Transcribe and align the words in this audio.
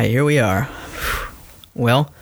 right, 0.00 0.10
here 0.10 0.24
we 0.24 0.38
are. 0.38 0.66
Well, 1.74 2.12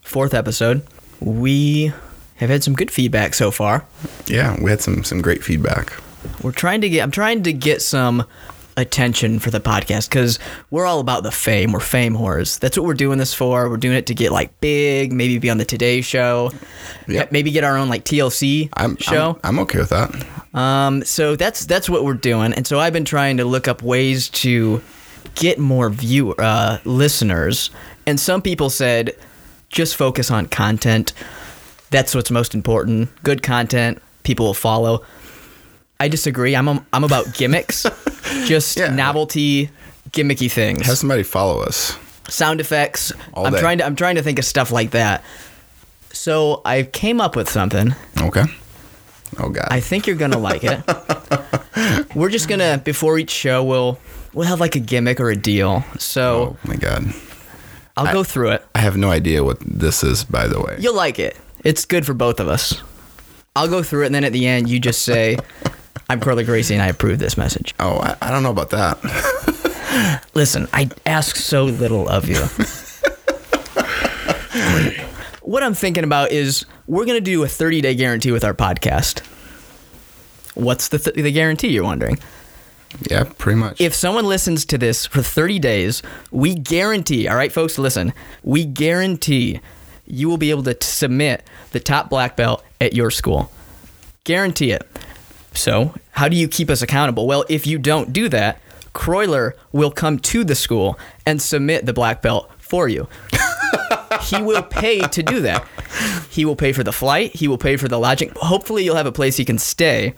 fourth 0.00 0.32
episode. 0.32 0.82
We 1.20 1.92
have 2.36 2.48
had 2.48 2.64
some 2.64 2.74
good 2.74 2.90
feedback 2.90 3.34
so 3.34 3.50
far. 3.50 3.84
Yeah, 4.26 4.56
we 4.62 4.70
had 4.70 4.80
some 4.80 5.04
some 5.04 5.20
great 5.20 5.44
feedback. 5.44 5.92
We're 6.42 6.52
trying 6.52 6.80
to 6.80 6.88
get 6.88 7.02
I'm 7.02 7.10
trying 7.10 7.42
to 7.42 7.52
get 7.52 7.82
some 7.82 8.24
attention 8.78 9.38
for 9.40 9.50
the 9.50 9.60
podcast 9.60 10.08
because 10.08 10.38
we're 10.70 10.86
all 10.86 11.00
about 11.00 11.22
the 11.22 11.30
fame. 11.30 11.72
We're 11.72 11.80
fame 11.80 12.16
whores. 12.16 12.58
That's 12.58 12.78
what 12.78 12.86
we're 12.86 12.94
doing 12.94 13.18
this 13.18 13.34
for. 13.34 13.68
We're 13.68 13.76
doing 13.76 13.96
it 13.96 14.06
to 14.06 14.14
get 14.14 14.32
like 14.32 14.58
big, 14.60 15.12
maybe 15.12 15.36
be 15.38 15.50
on 15.50 15.58
the 15.58 15.66
Today 15.66 16.00
Show, 16.00 16.50
Yep. 17.08 17.30
maybe 17.30 17.50
get 17.50 17.62
our 17.62 17.76
own 17.76 17.90
like 17.90 18.04
TLC 18.06 18.70
I'm 18.72 18.96
show. 18.96 19.38
I'm, 19.44 19.56
I'm 19.56 19.58
okay 19.60 19.80
with 19.80 19.90
that. 19.90 20.58
Um, 20.58 21.04
so 21.04 21.36
that's 21.36 21.66
that's 21.66 21.90
what 21.90 22.04
we're 22.04 22.14
doing, 22.14 22.54
and 22.54 22.66
so 22.66 22.80
I've 22.80 22.94
been 22.94 23.04
trying 23.04 23.36
to 23.36 23.44
look 23.44 23.68
up 23.68 23.82
ways 23.82 24.30
to 24.30 24.82
get 25.34 25.58
more 25.58 25.90
view 25.90 26.32
uh, 26.34 26.78
listeners. 26.84 27.70
And 28.06 28.18
some 28.18 28.42
people 28.42 28.70
said 28.70 29.14
just 29.68 29.96
focus 29.96 30.30
on 30.30 30.46
content. 30.46 31.12
That's 31.90 32.14
what's 32.14 32.30
most 32.30 32.54
important. 32.54 33.08
Good 33.22 33.42
content, 33.42 34.00
people 34.22 34.46
will 34.46 34.54
follow. 34.54 35.04
I 35.98 36.08
disagree. 36.08 36.54
I'm 36.56 36.68
i 36.68 36.80
I'm 36.92 37.04
about 37.04 37.34
gimmicks, 37.38 37.84
just 38.46 38.76
Yeah. 38.78 38.88
novelty, 38.94 39.70
gimmicky 40.10 40.50
things, 40.50 40.86
Have 40.86 40.98
somebody 40.98 41.22
follow 41.22 41.60
us. 41.62 41.96
sound 42.28 42.60
effects. 42.60 43.12
All 43.34 43.46
I'm 43.46 43.52
day. 43.52 43.60
trying 43.60 43.78
to 43.78 43.84
I'm 43.86 43.96
trying 43.96 44.14
to 44.16 44.22
think 44.22 44.38
of 44.38 44.44
stuff 44.44 44.70
like 44.72 44.90
that. 44.92 45.22
So 46.12 46.62
I 46.64 46.82
came 46.84 47.20
up 47.20 47.36
with 47.36 47.48
something. 47.48 47.94
Okay. 48.20 48.44
Oh 49.38 49.48
God. 49.48 49.68
I 49.70 49.80
think 49.80 50.06
you're 50.06 50.16
gonna 50.16 50.38
like 50.38 50.62
it. 50.64 50.80
We're 52.14 52.30
just 52.30 52.48
gonna 52.48 52.78
before 52.78 53.18
each 53.18 53.30
show 53.30 53.62
we'll 53.64 53.98
we'll 54.34 54.46
have 54.46 54.60
like 54.60 54.76
a 54.76 54.80
gimmick 54.80 55.20
or 55.20 55.30
a 55.30 55.36
deal. 55.36 55.84
So 55.98 56.56
oh 56.64 56.68
my 56.68 56.76
God. 56.76 57.12
I'll 57.96 58.12
go 58.12 58.24
through 58.24 58.52
it. 58.52 58.64
I 58.74 58.78
have 58.78 58.96
no 58.96 59.10
idea 59.10 59.44
what 59.44 59.58
this 59.60 60.02
is. 60.02 60.24
By 60.24 60.46
the 60.46 60.60
way. 60.60 60.76
You'll 60.78 60.96
like 60.96 61.18
it. 61.18 61.36
It's 61.64 61.84
good 61.84 62.06
for 62.06 62.14
both 62.14 62.40
of 62.40 62.48
us. 62.48 62.82
I'll 63.54 63.68
go 63.68 63.82
through 63.82 64.04
it 64.04 64.06
and 64.06 64.14
then 64.14 64.24
at 64.24 64.32
the 64.32 64.46
end 64.46 64.68
you 64.68 64.80
just 64.80 65.02
say 65.02 65.36
I'm 66.08 66.20
Corley 66.20 66.44
Gracie 66.44 66.74
and 66.74 66.82
I 66.82 66.88
approve 66.88 67.18
this 67.18 67.36
message. 67.36 67.74
Oh, 67.78 67.98
I, 67.98 68.16
I 68.22 68.30
don't 68.30 68.42
know 68.42 68.50
about 68.50 68.70
that. 68.70 68.98
Listen, 70.34 70.68
I 70.72 70.90
ask 71.06 71.36
so 71.36 71.64
little 71.64 72.08
of 72.08 72.28
you. 72.28 72.42
what 75.42 75.62
I'm 75.62 75.74
thinking 75.74 76.04
about 76.04 76.32
is 76.32 76.64
we're 76.86 77.04
gonna 77.06 77.20
do 77.20 77.42
a 77.42 77.48
30 77.48 77.80
day 77.80 77.94
guarantee 77.94 78.32
with 78.32 78.44
our 78.44 78.54
podcast. 78.54 79.20
What's 80.54 80.88
the 80.88 80.98
th- 80.98 81.16
the 81.16 81.32
guarantee? 81.32 81.68
You're 81.68 81.84
wondering. 81.84 82.18
yeah, 83.08 83.24
pretty 83.38 83.58
much. 83.58 83.80
if 83.80 83.94
someone 83.94 84.24
listens 84.26 84.64
to 84.66 84.78
this 84.78 85.06
for 85.06 85.22
30 85.22 85.58
days, 85.60 86.02
we 86.30 86.54
guarantee, 86.54 87.28
all 87.28 87.36
right, 87.36 87.52
folks, 87.52 87.78
listen, 87.78 88.12
we 88.42 88.64
guarantee 88.64 89.60
you 90.06 90.28
will 90.28 90.38
be 90.38 90.50
able 90.50 90.64
to 90.64 90.74
t- 90.74 90.84
submit 90.84 91.44
the 91.70 91.78
top 91.78 92.10
black 92.10 92.36
belt 92.36 92.64
at 92.80 92.92
your 92.94 93.10
school. 93.12 93.50
Guarantee 94.24 94.72
it. 94.72 94.86
So, 95.54 95.94
how 96.12 96.28
do 96.28 96.36
you 96.36 96.48
keep 96.48 96.68
us 96.68 96.82
accountable? 96.82 97.26
Well, 97.28 97.44
if 97.48 97.66
you 97.66 97.78
don't 97.78 98.12
do 98.12 98.28
that, 98.28 98.60
Croyler 98.92 99.52
will 99.72 99.90
come 99.92 100.18
to 100.18 100.42
the 100.42 100.54
school 100.56 100.98
and 101.24 101.40
submit 101.40 101.86
the 101.86 101.92
black 101.92 102.22
belt 102.22 102.50
for 102.58 102.88
you. 102.88 103.08
He 104.22 104.42
will 104.42 104.62
pay 104.62 105.00
to 105.00 105.22
do 105.22 105.40
that. 105.42 105.66
He 106.30 106.44
will 106.44 106.56
pay 106.56 106.72
for 106.72 106.84
the 106.84 106.92
flight, 106.92 107.34
he 107.34 107.48
will 107.48 107.58
pay 107.58 107.76
for 107.76 107.88
the 107.88 107.98
lodging. 107.98 108.32
Hopefully, 108.36 108.84
you'll 108.84 108.96
have 108.96 109.06
a 109.06 109.12
place 109.12 109.36
he 109.36 109.44
can 109.44 109.58
stay. 109.58 110.14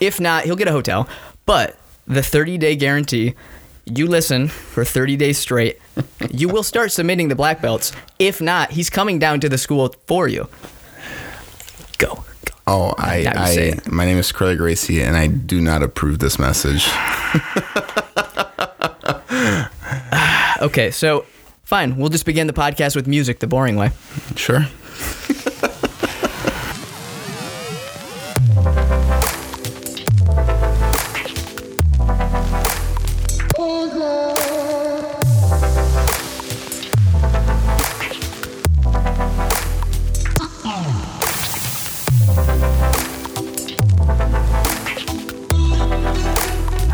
If 0.00 0.20
not, 0.20 0.44
he'll 0.44 0.56
get 0.56 0.68
a 0.68 0.72
hotel. 0.72 1.08
But 1.46 1.76
the 2.06 2.22
30 2.22 2.58
day 2.58 2.76
guarantee, 2.76 3.34
you 3.84 4.06
listen 4.06 4.48
for 4.48 4.84
30 4.84 5.16
days 5.16 5.38
straight, 5.38 5.78
you 6.30 6.48
will 6.48 6.62
start 6.62 6.92
submitting 6.92 7.28
the 7.28 7.34
black 7.34 7.60
belts. 7.60 7.92
If 8.18 8.40
not, 8.40 8.72
he's 8.72 8.90
coming 8.90 9.18
down 9.18 9.40
to 9.40 9.48
the 9.48 9.58
school 9.58 9.94
for 10.06 10.28
you. 10.28 10.48
Go. 11.98 12.14
go. 12.14 12.24
oh, 12.66 12.94
I, 12.98 13.26
I, 13.26 13.90
my 13.90 14.04
name 14.04 14.18
is 14.18 14.32
Curly 14.32 14.56
Gracie, 14.56 15.02
and 15.02 15.16
I 15.16 15.26
do 15.26 15.60
not 15.60 15.82
approve 15.82 16.18
this 16.18 16.38
message. 16.38 16.88
Okay, 20.62 20.92
so 20.92 21.26
fine. 21.72 21.96
We'll 21.96 22.10
just 22.10 22.26
begin 22.26 22.46
the 22.48 22.52
podcast 22.52 22.94
with 22.94 23.06
music 23.06 23.38
the 23.38 23.46
boring 23.46 23.76
way. 23.76 23.92
Sure. 24.36 24.66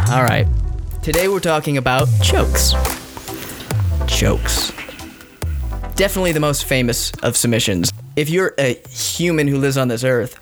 All 0.08 0.22
right. 0.22 0.46
Today 1.02 1.26
we're 1.26 1.40
talking 1.40 1.78
about 1.78 2.06
chokes. 2.22 2.74
Chokes. 4.18 4.72
Definitely 5.94 6.32
the 6.32 6.40
most 6.40 6.64
famous 6.64 7.12
of 7.22 7.36
submissions. 7.36 7.92
If 8.16 8.28
you're 8.28 8.52
a 8.58 8.74
human 8.88 9.46
who 9.46 9.58
lives 9.58 9.78
on 9.78 9.86
this 9.86 10.02
earth, 10.02 10.40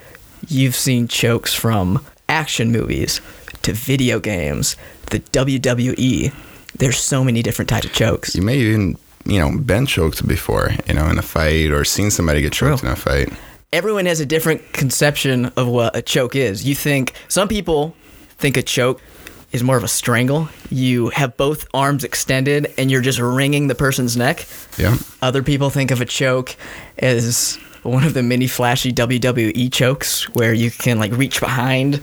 you've 0.48 0.74
seen 0.74 1.08
chokes 1.08 1.52
from 1.52 2.02
action 2.26 2.72
movies 2.72 3.20
to 3.64 3.74
video 3.74 4.18
games, 4.18 4.76
the 5.10 5.20
WWE. 5.20 6.32
There's 6.78 6.96
so 6.96 7.22
many 7.22 7.42
different 7.42 7.68
types 7.68 7.84
of 7.84 7.92
chokes. 7.92 8.34
You 8.34 8.40
may 8.40 8.56
even, 8.56 8.96
you 9.26 9.38
know, 9.38 9.58
been 9.58 9.84
choked 9.84 10.26
before, 10.26 10.70
you 10.88 10.94
know, 10.94 11.08
in 11.08 11.18
a 11.18 11.22
fight, 11.22 11.70
or 11.70 11.84
seen 11.84 12.10
somebody 12.10 12.40
get 12.40 12.54
choked 12.54 12.80
True. 12.80 12.88
in 12.88 12.94
a 12.94 12.96
fight. 12.96 13.30
Everyone 13.74 14.06
has 14.06 14.20
a 14.20 14.26
different 14.26 14.72
conception 14.72 15.52
of 15.58 15.68
what 15.68 15.94
a 15.94 16.00
choke 16.00 16.34
is. 16.34 16.64
You 16.64 16.74
think 16.74 17.12
some 17.28 17.46
people 17.46 17.94
think 18.38 18.56
a 18.56 18.62
choke 18.62 19.02
is 19.52 19.62
more 19.62 19.76
of 19.76 19.84
a 19.84 19.88
strangle. 19.88 20.48
You 20.70 21.08
have 21.10 21.36
both 21.36 21.66
arms 21.72 22.04
extended 22.04 22.72
and 22.76 22.90
you're 22.90 23.02
just 23.02 23.18
wringing 23.18 23.68
the 23.68 23.74
person's 23.74 24.16
neck. 24.16 24.46
Yeah. 24.78 24.96
Other 25.22 25.42
people 25.42 25.70
think 25.70 25.90
of 25.90 26.00
a 26.00 26.04
choke 26.04 26.56
as 26.98 27.58
one 27.82 28.04
of 28.04 28.14
the 28.14 28.22
many 28.22 28.48
flashy 28.48 28.92
WWE 28.92 29.72
chokes 29.72 30.28
where 30.34 30.52
you 30.52 30.70
can 30.70 30.98
like 30.98 31.12
reach 31.12 31.40
behind 31.40 32.02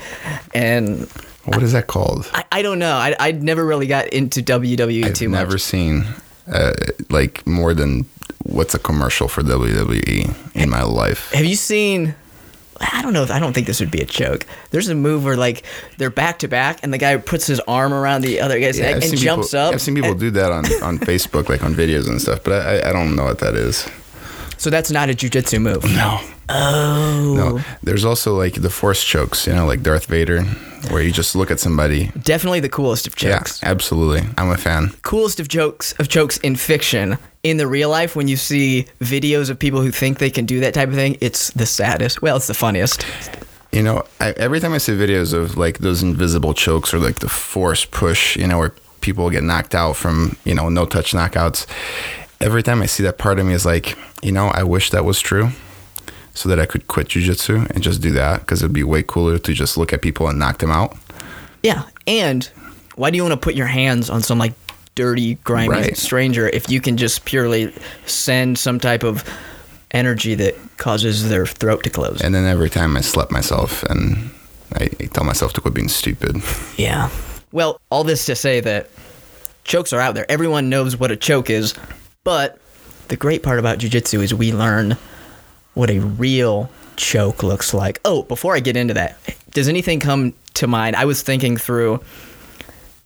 and 0.54 1.08
What 1.46 1.62
is 1.62 1.74
that 1.74 1.88
called? 1.88 2.30
I, 2.34 2.46
I 2.52 2.62
don't 2.62 2.80
know. 2.80 2.96
I 2.96 3.16
I 3.20 3.31
never 3.34 3.66
really 3.66 3.88
got 3.88 4.08
into 4.08 4.42
WWE 4.42 5.14
too 5.14 5.28
much. 5.30 5.40
I've 5.42 5.48
too 5.48 5.48
never 5.48 5.58
seen 5.58 6.06
uh, 6.52 6.74
like 7.10 7.46
more 7.46 7.74
than 7.74 8.06
what's 8.44 8.74
a 8.74 8.80
commercial 8.80 9.28
for 9.28 9.42
WWE 9.42 10.56
in 10.56 10.70
my 10.70 10.84
life. 10.84 11.31
Have 11.31 11.46
you 11.46 11.56
seen 11.56 12.16
I 12.92 13.02
don't 13.02 13.14
know 13.14 13.24
if 13.24 13.32
I 13.32 13.40
don't 13.40 13.54
think 13.54 13.68
this 13.68 13.80
would 13.80 13.92
be 13.92 14.02
a 14.02 14.06
joke. 14.06 14.46
There's 14.72 14.90
a 14.90 14.96
move 14.96 15.24
where 15.24 15.38
like 15.38 15.64
they're 15.98 16.10
back 16.10 16.40
to 16.40 16.48
back 16.48 16.80
and 16.84 16.92
the 16.94 16.98
guy 16.98 17.16
puts 17.18 17.46
his 17.48 17.60
arm 17.62 17.94
around 17.94 18.22
the 18.22 18.40
other 18.40 18.60
guy's 18.60 18.78
Yeah, 18.80 18.94
neck 18.94 19.04
and 19.04 19.18
jumps 19.18 19.50
people, 19.52 19.60
up. 19.66 19.74
I've 19.74 19.82
seen 19.82 19.96
people 19.96 20.12
and- 20.12 20.20
do 20.20 20.32
that 20.32 20.52
on, 20.52 20.66
on 20.84 20.98
Facebook, 21.00 21.50
like 21.50 21.64
on 21.64 21.74
videos 21.74 22.08
and 22.08 22.22
stuff, 22.22 22.44
but 22.44 22.54
I, 22.66 22.90
I 22.90 22.94
don't 22.94 23.16
know 23.16 23.26
what 23.26 23.40
that 23.40 23.56
is. 23.56 23.88
So 24.63 24.69
that's 24.69 24.91
not 24.91 25.09
a 25.09 25.13
jujitsu 25.13 25.62
move. 25.62 25.84
No. 25.84 26.22
Oh. 26.47 27.34
No. 27.35 27.62
There's 27.84 28.06
also 28.06 28.34
like 28.34 28.53
the 28.53 28.69
force 28.69 29.03
chokes, 29.03 29.46
you 29.46 29.51
know, 29.51 29.66
like 29.66 29.84
Darth 29.84 30.06
Vader, 30.06 30.44
where 30.90 31.01
you 31.01 31.12
just 31.12 31.35
look 31.35 31.51
at 31.51 31.59
somebody. 31.59 32.12
Definitely 32.22 32.62
the 32.62 32.69
coolest 32.69 33.06
of 33.06 33.13
chokes. 33.13 33.62
Yeah, 33.62 33.69
absolutely. 33.69 34.25
I'm 34.38 34.50
a 34.50 34.56
fan. 34.56 34.94
coolest 35.01 35.41
of 35.41 35.50
jokes 35.50 35.91
of 36.00 36.07
jokes 36.07 36.38
in 36.38 36.56
fiction. 36.56 37.18
In 37.44 37.57
the 37.57 37.68
real 37.68 37.90
life, 37.90 38.16
when 38.16 38.29
you 38.29 38.38
see 38.38 38.88
videos 39.01 39.50
of 39.50 39.59
people 39.59 39.81
who 39.81 39.91
think 39.91 40.19
they 40.19 40.29
can 40.29 40.46
do 40.46 40.62
that 40.62 40.74
type 40.74 40.88
of 40.88 40.95
thing, 40.95 41.18
it's 41.19 41.51
the 41.51 41.66
saddest. 41.66 42.22
Well, 42.22 42.38
it's 42.38 42.47
the 42.47 42.53
funniest. 42.53 43.06
You 43.74 43.84
know, 43.84 44.03
I, 44.22 44.31
every 44.38 44.62
time 44.62 44.72
I 44.72 44.78
see 44.78 44.94
videos 44.94 45.34
of 45.34 45.57
like 45.57 45.80
those 45.80 46.01
invisible 46.01 46.53
chokes 46.53 46.94
or 46.94 47.00
like 47.00 47.19
the 47.19 47.28
force 47.28 47.84
push, 47.84 48.38
you 48.38 48.47
know, 48.47 48.59
where 48.59 48.74
people 49.01 49.30
get 49.30 49.44
knocked 49.44 49.75
out 49.75 49.97
from, 49.97 50.38
you 50.45 50.56
know, 50.56 50.69
no 50.69 50.85
touch 50.85 51.12
knockouts, 51.12 51.68
every 52.44 52.62
time 52.62 52.81
I 52.81 52.86
see 52.86 53.04
that 53.04 53.18
part 53.18 53.40
of 53.40 53.45
me 53.45 53.54
is 53.54 53.66
like, 53.66 53.98
you 54.22 54.31
know, 54.31 54.48
I 54.48 54.63
wish 54.63 54.90
that 54.92 55.06
was 55.06 55.19
true 55.19 55.50
so 56.34 56.50
that 56.50 56.60
I 56.60 56.66
could 56.66 56.88
quit 56.88 57.07
jujitsu 57.07 57.69
and 57.69 57.81
just 57.84 58.01
do 58.01 58.12
that 58.12 58.42
because 58.42 58.62
it'd 58.62 58.74
be 58.74 58.84
way 58.84 59.04
cooler 59.04 59.38
to 59.40 59.54
just 59.54 59.78
look 59.78 59.94
at 59.94 60.01
people 60.01 60.28
and 60.28 60.38
knock 60.40 60.57
them 60.60 60.72
out. 60.72 60.98
Yeah, 61.62 61.84
and 62.07 62.44
why 62.95 63.10
do 63.12 63.18
you 63.18 63.24
want 63.24 63.34
to 63.34 63.40
put 63.40 63.56
your 63.56 63.68
hands 63.68 64.10
on 64.10 64.22
some 64.22 64.38
like 64.40 64.54
dirty, 64.95 65.36
grimy 65.44 65.69
Right. 65.69 65.98
stranger 65.98 66.48
if 66.50 66.69
you 66.69 66.81
can 66.81 66.98
just 66.98 67.25
purely 67.25 67.74
send 68.06 68.60
some 68.60 68.80
type 68.80 69.04
of 69.04 69.24
energy 69.92 70.36
that 70.36 70.56
causes 70.78 71.30
their 71.30 71.45
throat 71.45 71.84
to 71.84 71.90
close? 71.90 72.22
And 72.22 72.36
then 72.36 72.45
every 72.45 72.69
time 72.69 72.98
I 72.98 73.01
slap 73.01 73.31
myself 73.31 73.84
and 73.84 74.31
I, 74.75 74.90
I 75.00 75.06
tell 75.06 75.24
myself 75.24 75.54
to 75.54 75.62
quit 75.62 75.74
being 75.74 75.88
stupid. 75.90 76.38
Yeah. 76.78 77.10
Well, 77.51 77.80
all 77.92 78.04
this 78.04 78.25
to 78.25 78.36
say 78.36 78.60
that 78.62 78.90
chokes 79.63 79.94
are 79.94 80.00
out 80.00 80.16
there. 80.16 80.25
Everyone 80.30 80.69
knows 80.69 80.98
what 80.98 81.12
a 81.12 81.16
choke 81.16 81.50
is, 81.50 81.74
but 82.24 82.58
the 83.10 83.18
great 83.18 83.44
part 83.44 83.60
about 83.60 83.80
jujitsu 83.80 84.22
is 84.24 84.34
we 84.34 84.52
learn 84.54 84.98
what 85.74 85.90
a 85.90 86.00
real 86.00 86.70
choke 86.96 87.44
looks 87.44 87.74
like. 87.74 88.00
Oh, 88.06 88.24
before 88.24 88.56
I 88.56 88.60
get 88.60 88.78
into 88.78 88.94
that, 88.94 89.18
does 89.52 89.68
anything 89.68 90.00
come 90.00 90.34
to 90.56 90.68
mind? 90.68 90.96
I 90.96 91.06
was 91.06 91.22
thinking 91.22 91.58
through 91.58 92.02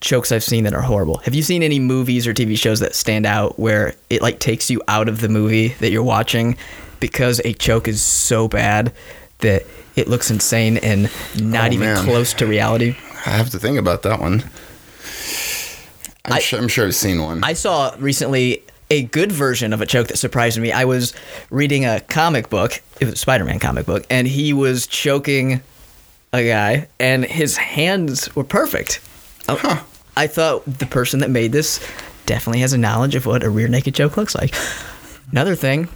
chokes 0.01 0.31
I've 0.31 0.43
seen 0.43 0.65
that 0.65 0.73
are 0.73 0.81
horrible. 0.81 1.17
Have 1.19 1.33
you 1.33 1.41
seen 1.41 1.63
any 1.63 1.79
movies 1.79 2.27
or 2.27 2.33
TV 2.33 2.57
shows 2.57 2.79
that 2.81 2.93
stand 2.93 3.25
out 3.25 3.57
where 3.57 3.95
it 4.09 4.21
like 4.21 4.39
takes 4.39 4.69
you 4.69 4.81
out 4.87 5.09
of 5.09 5.21
the 5.21 5.29
movie 5.29 5.69
that 5.79 5.89
you're 5.91 6.03
watching 6.03 6.55
because 6.99 7.39
a 7.45 7.53
choke 7.53 7.87
is 7.87 8.01
so 8.01 8.47
bad 8.47 8.93
that 9.39 9.63
it 9.95 10.07
looks 10.07 10.29
insane 10.29 10.77
and 10.77 11.09
not 11.41 11.71
Oh, 11.71 11.73
even 11.73 11.87
man. 11.87 12.03
close 12.03 12.33
to 12.35 12.45
reality? 12.45 12.95
I 13.25 13.31
have 13.31 13.49
to 13.51 13.59
think 13.59 13.79
about 13.79 14.03
that 14.03 14.19
one. 14.19 14.43
I'm, 16.25 16.33
I- 16.33 16.39
sure, 16.39 16.59
I'm 16.59 16.67
sure 16.67 16.85
I've 16.85 16.95
seen 16.95 17.21
one. 17.21 17.43
I 17.43 17.53
saw 17.53 17.95
recently 17.99 18.63
a 18.89 19.03
good 19.03 19.31
version 19.31 19.73
of 19.73 19.81
a 19.81 19.85
choke 19.85 20.07
that 20.07 20.17
surprised 20.17 20.59
me. 20.59 20.71
I 20.71 20.85
was 20.85 21.13
reading 21.49 21.85
a 21.85 21.99
comic 22.01 22.49
book, 22.49 22.81
it 22.99 23.05
was 23.05 23.13
a 23.15 23.17
Spider-Man 23.17 23.59
comic 23.59 23.85
book, 23.85 24.05
and 24.09 24.27
he 24.27 24.53
was 24.53 24.87
choking 24.87 25.61
a 26.33 26.47
guy, 26.47 26.87
and 26.99 27.23
his 27.25 27.57
hands 27.57 28.33
were 28.35 28.43
perfect. 28.43 29.01
Oh, 29.49 29.55
Huh. 29.55 29.81
I 30.15 30.25
thought 30.27 30.65
the 30.65 30.85
person 30.87 31.19
that 31.19 31.29
made 31.29 31.51
this 31.51 31.79
definitely 32.25 32.61
has 32.61 32.73
a 32.73 32.77
knowledge 32.77 33.13
of 33.15 33.25
what 33.27 33.43
a 33.43 33.49
rear 33.49 33.67
naked 33.67 33.93
choke 33.93 34.17
looks 34.17 34.33
like. 34.33 34.53
Another 35.31 35.53
thing, 35.55 35.87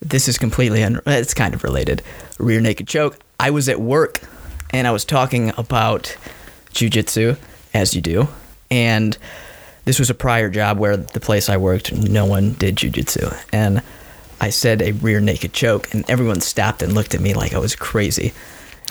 this 0.00 0.28
is 0.28 0.36
completely 0.36 0.82
un- 0.84 1.00
it's 1.06 1.32
kind 1.34 1.54
of 1.54 1.64
related. 1.64 2.02
Rear 2.38 2.60
naked 2.60 2.86
choke. 2.86 3.18
I 3.40 3.50
was 3.50 3.68
at 3.68 3.80
work 3.80 4.20
and 4.72 4.86
I 4.86 4.90
was 4.90 5.04
talking 5.06 5.52
about 5.56 6.14
jujitsu, 6.74 7.38
as 7.72 7.94
you 7.94 8.02
do, 8.02 8.28
and 8.70 9.16
this 9.86 9.98
was 9.98 10.10
a 10.10 10.14
prior 10.14 10.50
job 10.50 10.78
where 10.78 10.96
the 10.98 11.20
place 11.20 11.48
I 11.48 11.56
worked, 11.56 11.92
no 11.92 12.26
one 12.26 12.52
did 12.52 12.76
jujitsu, 12.76 13.34
and 13.52 13.80
I 14.40 14.50
said 14.50 14.82
a 14.82 14.92
rear 14.92 15.20
naked 15.20 15.54
choke, 15.54 15.92
and 15.94 16.04
everyone 16.10 16.40
stopped 16.42 16.82
and 16.82 16.92
looked 16.92 17.14
at 17.14 17.20
me 17.22 17.32
like 17.32 17.54
I 17.54 17.58
was 17.58 17.74
crazy. 17.74 18.34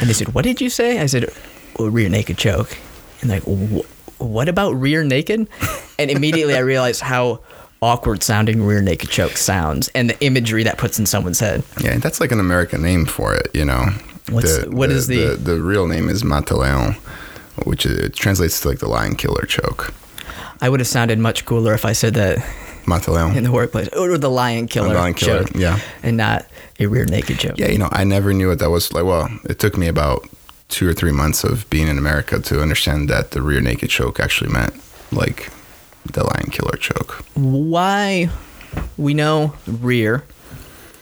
and 0.00 0.08
they 0.08 0.12
said, 0.12 0.34
"What 0.34 0.44
did 0.44 0.60
you 0.60 0.70
say?" 0.70 0.98
I 1.00 1.06
said, 1.06 1.32
well, 1.78 1.88
"Rear 1.90 2.08
naked 2.08 2.36
choke," 2.38 2.76
and 3.20 3.30
they're 3.30 3.40
like, 3.40 3.84
"What 4.18 4.48
about 4.48 4.72
rear 4.72 5.04
naked?" 5.04 5.48
And 5.98 6.10
immediately 6.10 6.54
I 6.54 6.60
realized 6.60 7.00
how 7.00 7.40
awkward 7.80 8.22
sounding 8.22 8.62
rear 8.64 8.82
naked 8.82 9.10
choke 9.10 9.36
sounds, 9.36 9.88
and 9.94 10.10
the 10.10 10.20
imagery 10.24 10.64
that 10.64 10.78
puts 10.78 10.98
in 10.98 11.06
someone's 11.06 11.40
head. 11.40 11.62
yeah, 11.80 11.96
that's 11.98 12.20
like 12.20 12.32
an 12.32 12.40
American 12.40 12.82
name 12.82 13.06
for 13.06 13.34
it, 13.34 13.50
you 13.54 13.64
know. 13.64 13.86
What's- 14.30 14.66
what 14.66 14.90
is 14.90 15.06
the- 15.06 15.36
the 15.36 15.54
the 15.54 15.60
real 15.62 15.86
name 15.86 16.08
is 16.08 16.22
Mataleon, 16.22 16.96
which 17.66 17.86
is, 17.86 17.98
it 17.98 18.14
translates 18.14 18.60
to 18.60 18.68
like 18.68 18.78
the 18.78 18.88
lion 18.88 19.14
killer 19.16 19.44
choke. 19.46 19.92
I 20.60 20.68
would 20.68 20.80
have 20.80 20.88
sounded 20.88 21.18
much 21.18 21.44
cooler 21.44 21.72
if 21.74 21.84
I 21.84 21.92
said 21.92 22.14
that 22.14 22.38
Mataleon. 22.84 23.36
in 23.36 23.44
the 23.44 23.52
workplace, 23.52 23.88
or 23.88 24.18
the 24.18 24.30
lion 24.30 24.66
killer, 24.66 24.94
lion 24.94 25.14
killer, 25.14 25.44
choke, 25.44 25.54
yeah. 25.54 25.78
and 26.02 26.16
not 26.16 26.46
a 26.80 26.86
rear 26.86 27.04
naked 27.04 27.38
choke. 27.38 27.58
Yeah, 27.58 27.68
you 27.68 27.78
know, 27.78 27.88
I 27.92 28.04
never 28.04 28.32
knew 28.32 28.48
what 28.48 28.58
that 28.58 28.70
was 28.70 28.92
like. 28.92 29.04
Well, 29.04 29.28
it 29.44 29.58
took 29.58 29.76
me 29.76 29.86
about 29.86 30.28
two 30.68 30.88
or 30.88 30.94
three 30.94 31.12
months 31.12 31.44
of 31.44 31.68
being 31.70 31.88
in 31.88 31.98
America 31.98 32.40
to 32.40 32.60
understand 32.60 33.08
that 33.08 33.30
the 33.30 33.42
rear 33.42 33.60
naked 33.60 33.90
choke 33.90 34.20
actually 34.20 34.50
meant 34.52 34.74
like 35.12 35.50
the 36.12 36.24
lion 36.24 36.50
killer 36.50 36.76
choke. 36.76 37.24
Why? 37.34 38.30
We 38.96 39.14
know 39.14 39.54
rear, 39.66 40.24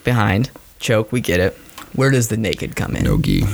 behind, 0.04 0.50
choke. 0.78 1.12
We 1.12 1.20
get 1.20 1.40
it. 1.40 1.54
Where 1.94 2.10
does 2.10 2.28
the 2.28 2.36
naked 2.36 2.76
come 2.76 2.94
in? 2.94 3.04
No 3.04 3.18
gi, 3.18 3.44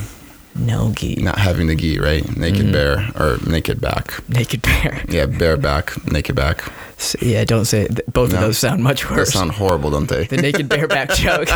No 0.54 0.92
gi. 0.94 1.16
not 1.22 1.38
having 1.38 1.66
the 1.66 1.74
gi, 1.74 1.98
right? 1.98 2.36
Naked 2.36 2.72
bear 2.72 3.10
or 3.16 3.38
naked 3.46 3.80
back. 3.80 4.12
Naked 4.28 4.62
bear. 4.62 5.02
Yeah, 5.08 5.26
bare 5.26 5.56
back, 5.56 5.92
naked 6.12 6.36
back. 6.36 6.70
S- 6.98 7.16
Yeah, 7.22 7.44
don't 7.44 7.64
say 7.64 7.82
it. 7.82 7.96
Th- 7.96 8.06
Both 8.12 8.32
of 8.34 8.40
those 8.40 8.58
sound 8.58 8.82
much 8.82 9.08
worse. 9.10 9.32
They 9.32 9.38
sound 9.38 9.52
horrible, 9.52 9.90
don't 9.90 10.08
they? 10.08 10.24
the 10.24 10.36
naked 10.36 10.68
bare 10.68 10.86
back 10.88 11.10
joke. 11.14 11.48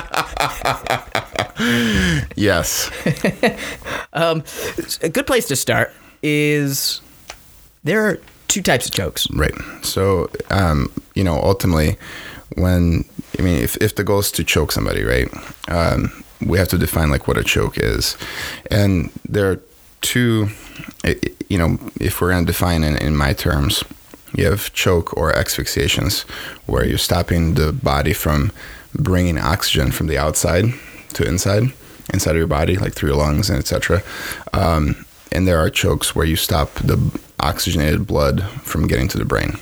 yes. 2.36 2.90
A 4.12 5.08
good 5.10 5.26
place 5.26 5.46
to 5.48 5.56
start 5.56 5.92
is 6.22 7.00
there 7.84 8.04
are 8.06 8.18
two 8.48 8.62
types 8.62 8.86
of 8.86 8.92
jokes. 8.92 9.26
Right. 9.30 9.54
So, 9.82 10.28
um, 10.50 10.90
you 11.14 11.24
know, 11.24 11.36
ultimately, 11.42 11.96
when 12.56 13.04
I 13.38 13.42
mean, 13.42 13.62
if 13.62 13.76
if 13.78 13.94
the 13.94 14.04
goal 14.04 14.20
is 14.20 14.32
to 14.32 14.44
choke 14.44 14.72
somebody, 14.72 15.04
right, 15.04 15.28
um, 15.68 16.10
we 16.44 16.58
have 16.58 16.68
to 16.68 16.78
define 16.78 17.10
like 17.10 17.26
what 17.28 17.38
a 17.38 17.44
choke 17.44 17.78
is, 17.78 18.16
and 18.70 19.10
there 19.28 19.50
are 19.50 19.60
two. 20.00 20.48
i- 21.04 21.16
You 21.48 21.58
know, 21.58 21.78
if 22.00 22.20
we're 22.20 22.32
to 22.36 22.44
define 22.44 22.82
it 22.82 23.00
in 23.00 23.14
my 23.16 23.32
terms, 23.32 23.84
you 24.34 24.46
have 24.46 24.72
choke 24.72 25.16
or 25.16 25.30
asphyxiations, 25.36 26.24
where 26.66 26.84
you're 26.84 26.98
stopping 26.98 27.54
the 27.54 27.72
body 27.72 28.12
from 28.12 28.50
bringing 28.98 29.38
oxygen 29.38 29.92
from 29.92 30.08
the 30.08 30.18
outside 30.18 30.74
to 31.12 31.22
inside, 31.24 31.72
inside 32.12 32.32
of 32.32 32.36
your 32.38 32.48
body, 32.48 32.76
like 32.76 32.94
through 32.94 33.10
your 33.10 33.18
lungs 33.18 33.48
and 33.48 33.58
etc. 33.60 34.02
Um, 34.52 34.96
and 35.30 35.46
there 35.46 35.58
are 35.60 35.70
chokes 35.70 36.16
where 36.16 36.26
you 36.26 36.34
stop 36.36 36.74
the 36.82 36.98
oxygenated 37.38 38.06
blood 38.08 38.42
from 38.64 38.88
getting 38.88 39.06
to 39.08 39.18
the 39.18 39.24
brain, 39.24 39.56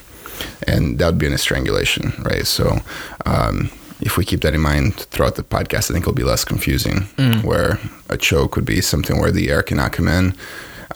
and 0.67 0.99
that 0.99 1.06
would 1.06 1.19
be 1.19 1.26
an 1.26 1.37
strangulation, 1.38 2.15
right? 2.25 2.47
So, 2.47 2.81
um, 3.26 3.71
if 4.00 4.17
we 4.17 4.25
keep 4.25 4.41
that 4.43 4.55
in 4.55 4.61
mind 4.61 4.96
throughout 4.96 5.37
the 5.37 5.43
podcast, 5.43 5.91
I 5.91 5.94
think 5.94 6.02
it'll 6.05 6.12
be 6.12 6.25
less 6.25 6.44
confusing. 6.44 7.02
Where 7.43 7.79
a 8.08 8.17
choke 8.17 8.56
would 8.56 8.64
be 8.67 8.81
something 8.81 9.20
where 9.20 9.31
the 9.32 9.50
air 9.50 9.62
cannot 9.62 9.93
come 9.93 10.08
in, 10.08 10.35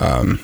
um, 0.01 0.41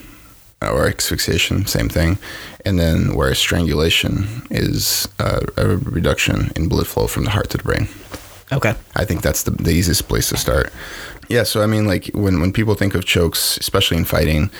or 0.62 0.86
asphyxiation, 0.88 1.66
same 1.66 1.88
thing, 1.88 2.18
and 2.64 2.78
then 2.78 3.14
where 3.14 3.34
strangulation 3.34 4.42
is 4.50 5.06
uh, 5.18 5.40
a 5.56 5.76
reduction 5.76 6.52
in 6.56 6.68
blood 6.68 6.86
flow 6.86 7.06
from 7.06 7.24
the 7.24 7.30
heart 7.30 7.50
to 7.50 7.58
the 7.58 7.64
brain. 7.64 7.88
Okay. 8.52 8.74
I 8.94 9.04
think 9.04 9.22
that's 9.22 9.44
the, 9.44 9.50
the 9.50 9.70
easiest 9.70 10.08
place 10.08 10.28
to 10.28 10.36
start. 10.36 10.72
Yeah, 11.28 11.44
so 11.44 11.62
I 11.62 11.66
mean, 11.66 11.86
like 11.86 12.10
when, 12.14 12.40
when 12.40 12.52
people 12.52 12.74
think 12.74 12.94
of 12.94 13.04
chokes, 13.04 13.56
especially 13.58 13.96
in 13.96 14.04
fighting, 14.04 14.50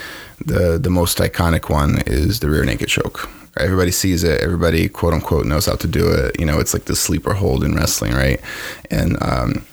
the 0.43 0.79
the 0.79 0.89
most 0.89 1.19
iconic 1.19 1.69
one 1.69 2.01
is 2.05 2.39
the 2.39 2.49
rear 2.49 2.65
naked 2.65 2.89
choke. 2.89 3.29
Everybody 3.57 3.91
sees 3.91 4.23
it. 4.23 4.41
Everybody 4.41 4.89
quote 4.89 5.13
unquote 5.13 5.45
knows 5.45 5.67
how 5.67 5.75
to 5.75 5.87
do 5.87 6.11
it. 6.11 6.39
You 6.39 6.45
know, 6.45 6.59
it's 6.59 6.73
like 6.73 6.85
the 6.85 6.95
sleeper 6.95 7.33
hold 7.33 7.63
in 7.63 7.75
wrestling, 7.75 8.13
right? 8.13 8.41
And 8.89 9.21
um, 9.21 9.65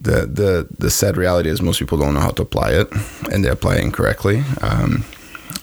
the 0.00 0.26
the 0.26 0.66
the 0.78 0.90
sad 0.90 1.16
reality 1.16 1.50
is 1.50 1.62
most 1.62 1.78
people 1.78 1.98
don't 1.98 2.14
know 2.14 2.20
how 2.20 2.30
to 2.30 2.42
apply 2.42 2.72
it, 2.72 2.88
and 3.30 3.44
they 3.44 3.50
apply 3.50 3.76
it 3.76 3.84
incorrectly. 3.84 4.42
Um, 4.62 5.04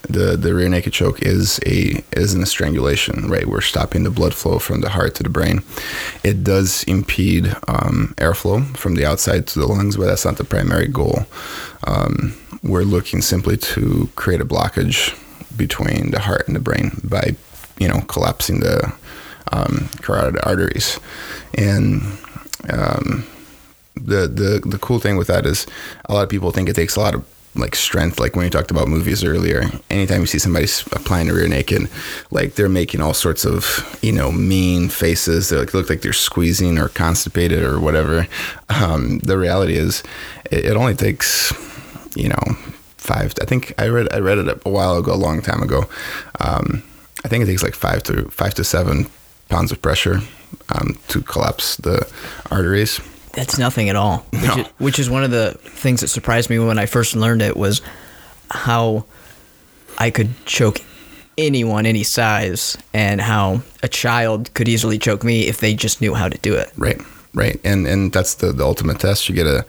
the 0.09 0.35
the 0.35 0.53
rear 0.53 0.67
naked 0.69 0.94
choke 0.94 1.21
is 1.21 1.59
a 1.65 2.03
is 2.11 2.33
an 2.33 2.45
strangulation, 2.45 3.29
right? 3.29 3.45
We're 3.45 3.61
stopping 3.61 4.03
the 4.03 4.09
blood 4.09 4.33
flow 4.33 4.59
from 4.59 4.81
the 4.81 4.89
heart 4.89 5.15
to 5.15 5.23
the 5.23 5.29
brain. 5.29 5.61
It 6.23 6.44
does 6.44 6.83
impede 6.83 7.56
um, 7.67 8.15
airflow 8.17 8.75
from 8.75 8.95
the 8.95 9.06
outside 9.06 9.47
to 9.47 9.59
the 9.59 9.67
lungs, 9.67 9.97
but 9.97 10.06
that's 10.06 10.25
not 10.25 10.38
the 10.38 10.44
primary 10.44 10.88
goal. 10.88 11.25
Um, 11.85 12.35
we're 12.63 12.83
looking 12.83 13.21
simply 13.21 13.56
to 13.57 14.09
create 14.15 14.41
a 14.41 14.45
blockage 14.45 15.15
between 15.56 16.12
the 16.12 16.19
heart 16.19 16.47
and 16.47 16.55
the 16.55 16.59
brain 16.59 16.91
by, 17.03 17.35
you 17.77 17.88
know, 17.88 18.01
collapsing 18.01 18.59
the 18.62 18.91
um, 19.51 19.89
carotid 20.01 20.39
arteries, 20.43 21.00
and 21.55 22.01
um, 22.69 23.25
the 23.95 24.27
the 24.27 24.62
the 24.65 24.79
cool 24.79 25.00
thing 25.00 25.17
with 25.17 25.27
that 25.27 25.45
is 25.45 25.67
a 26.05 26.13
lot 26.13 26.24
of 26.24 26.29
people 26.29 26.51
think 26.51 26.67
it 26.67 26.75
takes 26.75 26.95
a 26.95 27.00
lot 27.00 27.13
of 27.13 27.24
like 27.56 27.75
strength 27.75 28.20
like 28.20 28.36
when 28.36 28.46
you 28.46 28.50
talked 28.50 28.72
about 28.72 28.88
movies 28.88 29.24
earlier 29.24 29.63
anytime 29.89 30.22
you 30.22 30.27
see 30.27 30.38
somebody 30.38 30.68
applying 30.91 31.29
a 31.29 31.34
rear 31.34 31.48
naked 31.48 31.89
like 32.29 32.53
they're 32.53 32.70
making 32.70 33.01
all 33.01 33.13
sorts 33.13 33.44
of 33.46 33.98
you 34.01 34.12
know 34.12 34.32
mean 34.32 34.89
faces. 34.89 35.50
They 35.50 35.58
like 35.58 35.74
look 35.74 35.89
like 35.89 36.01
they're 36.01 36.13
squeezing 36.13 36.77
or 36.77 36.89
constipated 36.89 37.63
or 37.63 37.79
whatever. 37.79 38.27
Um, 38.70 39.20
the 39.20 39.38
reality 39.38 39.75
is 39.75 40.03
it, 40.51 40.65
it 40.65 40.75
only 40.75 40.96
takes 40.96 41.51
you 42.15 42.29
know 42.29 42.44
five 42.98 43.34
i 43.41 43.46
think 43.46 43.74
i 43.77 43.88
read 43.88 44.12
i 44.13 44.20
read 44.20 44.38
it 44.38 44.62
a 44.65 44.70
while 44.70 44.98
ago 44.98 45.13
a 45.13 45.15
long 45.15 45.41
time 45.41 45.62
ago. 45.63 45.86
Um, 46.39 46.84
i 47.24 47.27
think 47.27 47.44
it 47.44 47.48
takes 47.48 47.63
like 47.63 47.75
five 47.75 48.03
to 48.03 48.29
five 48.29 48.53
to 48.56 48.63
seven 48.63 49.08
pounds 49.50 49.72
of 49.72 49.82
pressure 49.82 50.22
um, 50.70 50.98
to 51.08 51.22
collapse 51.22 51.75
the 51.77 52.12
arteries 52.51 53.00
That's 53.39 53.58
nothing 53.58 53.88
at 53.89 53.96
all. 53.96 54.17
Which, 54.31 54.41
No. 54.43 54.55
is, 54.58 54.67
which 54.79 55.00
is 55.00 55.10
one 55.10 55.24
of 55.24 55.31
the 55.31 55.58
things 55.63 56.01
that 56.01 56.10
surprised 56.10 56.50
me 56.50 56.60
when 56.60 56.77
I 56.77 56.86
first 56.88 57.15
learned 57.15 57.41
it 57.41 57.55
was 57.55 57.81
how 58.51 59.05
I 59.98 60.10
could 60.10 60.29
choke 60.46 60.81
anyone 61.38 61.86
any 61.86 62.03
size 62.03 62.77
and 62.93 63.22
how 63.22 63.62
a 63.81 63.88
child 63.88 64.53
could 64.55 64.67
easily 64.67 65.00
choke 65.00 65.24
me 65.24 65.48
if 65.48 65.60
they 65.60 65.74
just 65.74 66.01
knew 66.01 66.13
how 66.15 66.27
to 66.27 66.38
do 66.39 66.53
it. 66.53 66.69
Right, 66.75 67.00
right, 67.34 67.58
and 67.63 67.88
and 67.88 68.12
that's 68.12 68.36
the, 68.36 68.51
the 68.51 68.65
ultimate 68.65 69.00
test. 69.00 69.29
You 69.29 69.36
get 69.36 69.48
a, 69.48 69.65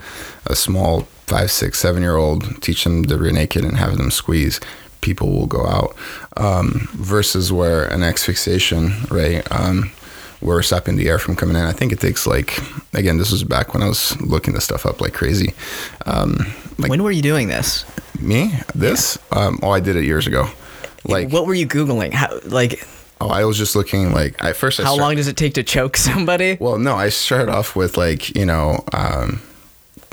a 0.47 0.57
small 0.57 1.03
five, 1.29 1.53
six, 1.53 1.79
seven 1.79 2.03
year 2.03 2.17
old, 2.17 2.61
teach 2.63 2.83
them 2.83 3.05
the 3.05 3.17
rear 3.19 3.31
naked, 3.31 3.65
and 3.65 3.77
have 3.79 3.97
them 3.99 4.11
squeeze. 4.11 4.59
People 5.01 5.31
will 5.31 5.47
go 5.47 5.65
out. 5.67 5.95
Um, 6.37 6.89
versus 6.95 7.53
where 7.53 7.87
an 7.87 8.03
asphyxiation, 8.03 9.05
right, 9.13 9.47
um, 9.53 9.93
we're 10.41 10.63
stopping 10.63 10.97
the 10.97 11.09
air 11.09 11.19
from 11.19 11.37
coming 11.37 11.57
in. 11.57 11.63
I 11.63 11.73
think 11.73 11.93
it 11.93 12.01
takes 12.01 12.27
like 12.27 12.59
again, 12.93 13.19
this 13.19 13.31
was 13.31 13.45
back 13.45 13.75
when 13.75 13.83
I 13.83 13.89
was 13.89 14.21
looking 14.21 14.55
this 14.55 14.65
stuff 14.65 14.87
up 14.87 15.01
like 15.01 15.13
crazy. 15.13 15.55
Um, 16.07 16.47
like 16.79 16.91
when 16.91 17.03
were 17.03 17.11
you 17.11 17.23
doing 17.23 17.49
this? 17.49 17.85
me, 18.23 18.53
this, 18.75 19.19
um, 19.33 19.59
oh, 19.63 19.71
I 19.71 19.81
did 19.81 19.97
it 19.97 20.05
years 20.05 20.27
ago. 20.27 20.49
Like, 21.05 21.31
what 21.31 21.47
were 21.47 21.55
you 21.55 21.67
googling? 21.67 22.13
How 22.13 22.39
like 22.45 22.87
oh, 23.21 23.29
I 23.29 23.45
was 23.45 23.57
just 23.57 23.75
looking 23.75 24.13
like 24.13 24.43
I 24.43 24.53
first. 24.53 24.81
I 24.81 24.85
how 24.85 24.97
long 24.97 25.17
does 25.17 25.29
it 25.29 25.37
take 25.37 25.55
to 25.55 25.63
choke 25.63 25.97
somebody? 25.97 26.57
Well, 26.61 26.79
no, 26.79 26.95
I 26.95 27.09
started 27.09 27.51
off 27.51 27.75
with 27.75 27.97
like 27.97 28.35
you 28.37 28.45
know, 28.45 28.85
um, 28.93 29.41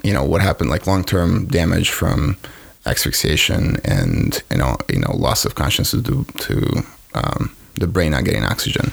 you 0.03 0.13
know 0.13 0.23
what 0.23 0.41
happened, 0.41 0.69
like 0.69 0.87
long 0.87 1.03
term 1.03 1.47
damage 1.47 1.89
from 1.89 2.37
asphyxiation 2.85 3.77
and 3.83 4.41
you 4.49 4.57
know 4.57 4.77
you 4.89 4.99
know 4.99 5.13
loss 5.13 5.43
of 5.43 5.55
consciousness 5.55 6.01
due 6.03 6.25
to 6.37 6.83
um, 7.15 7.53
the 7.79 7.87
brain 7.87 8.11
not 8.11 8.23
getting 8.23 8.43
oxygen. 8.43 8.91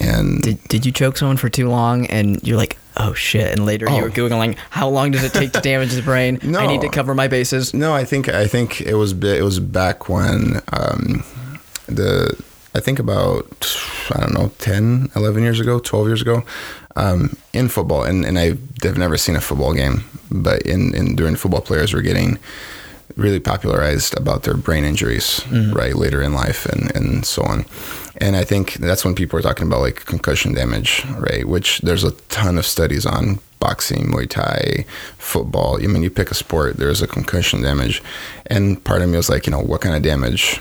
And 0.00 0.42
Did, 0.42 0.62
did 0.68 0.86
you 0.86 0.92
choke 0.92 1.16
someone 1.16 1.36
for 1.36 1.48
too 1.48 1.68
long 1.68 2.06
and 2.06 2.42
you're 2.46 2.56
like, 2.56 2.76
oh 2.96 3.14
shit? 3.14 3.52
And 3.52 3.64
later 3.66 3.86
you 3.88 3.96
Oh. 3.96 4.02
were 4.02 4.10
Googling, 4.10 4.56
how 4.70 4.88
long 4.88 5.10
does 5.10 5.24
it 5.24 5.32
take 5.32 5.52
to 5.52 5.60
damage 5.62 5.92
the 5.92 6.02
brain? 6.02 6.38
No, 6.42 6.58
I 6.58 6.66
need 6.66 6.80
to 6.82 6.88
cover 6.88 7.14
my 7.14 7.28
bases. 7.28 7.72
No, 7.74 7.92
I 7.94 8.04
think 8.04 8.28
I 8.28 8.46
think 8.46 8.80
it 8.80 8.94
was 8.94 9.12
it 9.12 9.42
was 9.44 9.60
back 9.60 10.08
when 10.08 10.60
um, 10.72 11.24
the 11.86 12.34
I 12.74 12.80
think 12.80 12.98
about 12.98 13.46
I 14.14 14.20
don't 14.20 14.34
know 14.34 14.48
10, 14.58 15.10
11 15.14 15.42
years 15.42 15.60
ago, 15.60 15.78
12 15.78 16.06
years 16.08 16.22
ago 16.22 16.42
um, 16.96 17.36
in 17.52 17.68
football 17.68 18.02
and 18.02 18.24
and 18.24 18.38
I've, 18.38 18.58
never 18.98 19.16
seen 19.16 19.36
a 19.36 19.40
football 19.40 19.72
game, 19.74 20.04
but 20.30 20.62
in, 20.62 20.94
in 20.94 21.16
during 21.16 21.36
football 21.36 21.60
players 21.62 21.92
were 21.94 22.02
getting 22.02 22.38
really 23.16 23.38
popularized 23.40 24.16
about 24.18 24.42
their 24.42 24.54
brain 24.56 24.84
injuries 24.84 25.40
right 25.72 25.94
later 25.94 26.20
in 26.20 26.32
life 26.34 26.66
and, 26.66 26.94
and 26.96 27.24
so 27.24 27.42
on 27.42 27.64
and 28.20 28.36
i 28.36 28.44
think 28.44 28.74
that's 28.74 29.04
when 29.04 29.14
people 29.14 29.38
are 29.38 29.42
talking 29.42 29.66
about 29.66 29.80
like 29.80 30.04
concussion 30.06 30.52
damage 30.52 31.04
right 31.18 31.46
which 31.48 31.80
there's 31.80 32.04
a 32.04 32.12
ton 32.28 32.58
of 32.58 32.66
studies 32.66 33.06
on 33.06 33.38
boxing 33.60 34.06
muay 34.06 34.28
thai 34.28 34.84
football 35.18 35.82
i 35.82 35.86
mean 35.86 36.02
you 36.02 36.10
pick 36.10 36.30
a 36.30 36.34
sport 36.34 36.76
there's 36.76 37.02
a 37.02 37.06
concussion 37.06 37.62
damage 37.62 38.02
and 38.46 38.82
part 38.84 39.02
of 39.02 39.08
me 39.08 39.16
was 39.16 39.30
like 39.30 39.46
you 39.46 39.50
know 39.50 39.60
what 39.60 39.80
kind 39.80 39.96
of 39.96 40.02
damage 40.02 40.60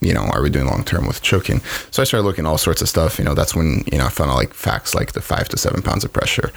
you 0.00 0.14
know, 0.14 0.26
are 0.32 0.42
we 0.42 0.50
doing 0.50 0.66
long 0.66 0.84
term 0.84 1.06
with 1.06 1.22
choking? 1.22 1.60
So 1.90 2.02
I 2.02 2.04
started 2.04 2.24
looking 2.24 2.46
all 2.46 2.58
sorts 2.58 2.80
of 2.82 2.88
stuff. 2.88 3.18
You 3.18 3.24
know, 3.24 3.34
that's 3.34 3.54
when 3.54 3.82
you 3.90 3.98
know 3.98 4.06
I 4.06 4.10
found 4.10 4.30
out 4.30 4.36
like 4.36 4.54
facts 4.54 4.94
like 4.94 5.12
the 5.12 5.20
five 5.20 5.48
to 5.48 5.56
seven 5.56 5.82
pounds 5.82 6.04
of 6.04 6.12
pressure 6.12 6.48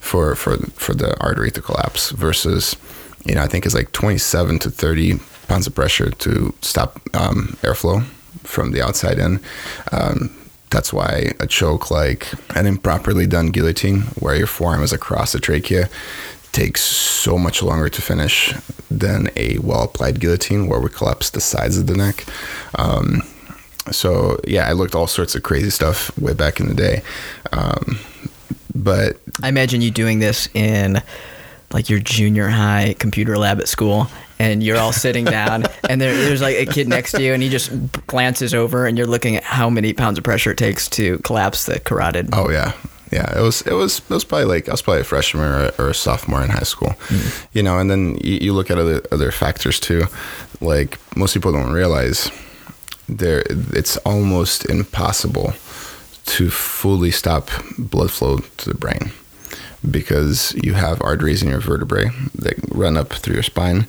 for 0.00 0.34
for 0.34 0.56
for 0.56 0.94
the 0.94 1.16
artery 1.20 1.50
to 1.52 1.62
collapse 1.62 2.10
versus 2.10 2.76
you 3.24 3.34
know 3.34 3.42
I 3.42 3.46
think 3.46 3.66
it's 3.66 3.74
like 3.74 3.92
twenty 3.92 4.18
seven 4.18 4.58
to 4.60 4.70
thirty 4.70 5.20
pounds 5.46 5.66
of 5.66 5.74
pressure 5.74 6.10
to 6.10 6.52
stop 6.60 7.00
um, 7.14 7.56
airflow 7.62 8.04
from 8.44 8.72
the 8.72 8.82
outside 8.82 9.18
in. 9.18 9.40
Um, 9.92 10.34
that's 10.70 10.92
why 10.92 11.32
a 11.40 11.46
choke 11.46 11.90
like 11.90 12.28
an 12.54 12.66
improperly 12.66 13.26
done 13.26 13.50
guillotine, 13.50 14.02
where 14.18 14.36
your 14.36 14.46
forearm 14.46 14.82
is 14.82 14.92
across 14.92 15.32
the 15.32 15.40
trachea, 15.40 15.88
takes 16.52 16.82
so 16.82 17.38
much 17.38 17.62
longer 17.62 17.88
to 17.88 18.02
finish 18.02 18.54
than 18.90 19.30
a 19.36 19.58
well 19.58 19.84
applied 19.84 20.20
guillotine 20.20 20.66
where 20.66 20.80
we 20.80 20.88
collapse 20.88 21.30
the 21.30 21.40
sides 21.40 21.78
of 21.78 21.86
the 21.86 21.96
neck. 21.96 22.26
Um, 22.78 23.22
so 23.90 24.38
yeah, 24.46 24.68
I 24.68 24.72
looked 24.72 24.94
all 24.94 25.06
sorts 25.06 25.34
of 25.34 25.42
crazy 25.42 25.70
stuff 25.70 26.16
way 26.18 26.34
back 26.34 26.60
in 26.60 26.68
the 26.68 26.74
day. 26.74 27.02
Um, 27.52 27.98
but 28.74 29.18
I 29.42 29.48
imagine 29.48 29.80
you 29.80 29.90
doing 29.90 30.18
this 30.18 30.48
in 30.54 31.02
like 31.72 31.88
your 31.88 31.98
junior 31.98 32.48
high 32.48 32.94
computer 32.98 33.36
lab 33.36 33.60
at 33.60 33.68
school, 33.68 34.08
and 34.38 34.62
you're 34.62 34.76
all 34.76 34.92
sitting 34.92 35.24
down, 35.24 35.64
and 35.88 36.00
there, 36.00 36.14
there's 36.14 36.42
like 36.42 36.56
a 36.56 36.66
kid 36.66 36.88
next 36.88 37.12
to 37.12 37.22
you, 37.22 37.32
and 37.32 37.42
he 37.42 37.48
just 37.48 37.70
glances 38.06 38.54
over, 38.54 38.86
and 38.86 38.96
you're 38.96 39.06
looking 39.06 39.36
at 39.36 39.44
how 39.44 39.68
many 39.70 39.92
pounds 39.92 40.18
of 40.18 40.24
pressure 40.24 40.52
it 40.52 40.58
takes 40.58 40.88
to 40.90 41.18
collapse 41.18 41.66
the 41.66 41.80
carotid. 41.80 42.30
oh 42.32 42.50
yeah, 42.50 42.72
yeah, 43.12 43.38
it 43.38 43.42
was 43.42 43.62
it 43.62 43.72
was 43.72 43.98
it 43.98 44.10
was 44.10 44.24
probably 44.24 44.46
like 44.46 44.68
I 44.68 44.72
was 44.72 44.82
probably 44.82 45.00
a 45.00 45.04
freshman 45.04 45.44
or, 45.44 45.70
or 45.78 45.90
a 45.90 45.94
sophomore 45.94 46.42
in 46.42 46.50
high 46.50 46.60
school, 46.60 46.90
mm. 47.08 47.46
you 47.52 47.62
know. 47.62 47.78
And 47.78 47.90
then 47.90 48.18
you, 48.22 48.38
you 48.40 48.52
look 48.52 48.70
at 48.70 48.78
other 48.78 49.02
other 49.10 49.30
factors 49.30 49.80
too, 49.80 50.04
like 50.60 50.98
most 51.16 51.34
people 51.34 51.52
don't 51.52 51.72
realize 51.72 52.30
there 53.08 53.42
it's 53.48 53.96
almost 53.98 54.66
impossible 54.66 55.54
to 56.26 56.50
fully 56.50 57.10
stop 57.10 57.50
blood 57.78 58.10
flow 58.10 58.38
to 58.58 58.68
the 58.68 58.76
brain 58.76 59.12
because 59.90 60.54
you 60.62 60.74
have 60.74 61.00
arteries 61.00 61.42
in 61.42 61.48
your 61.48 61.60
vertebrae 61.60 62.10
that 62.34 62.54
run 62.70 62.96
up 62.96 63.12
through 63.12 63.34
your 63.34 63.42
spine 63.42 63.86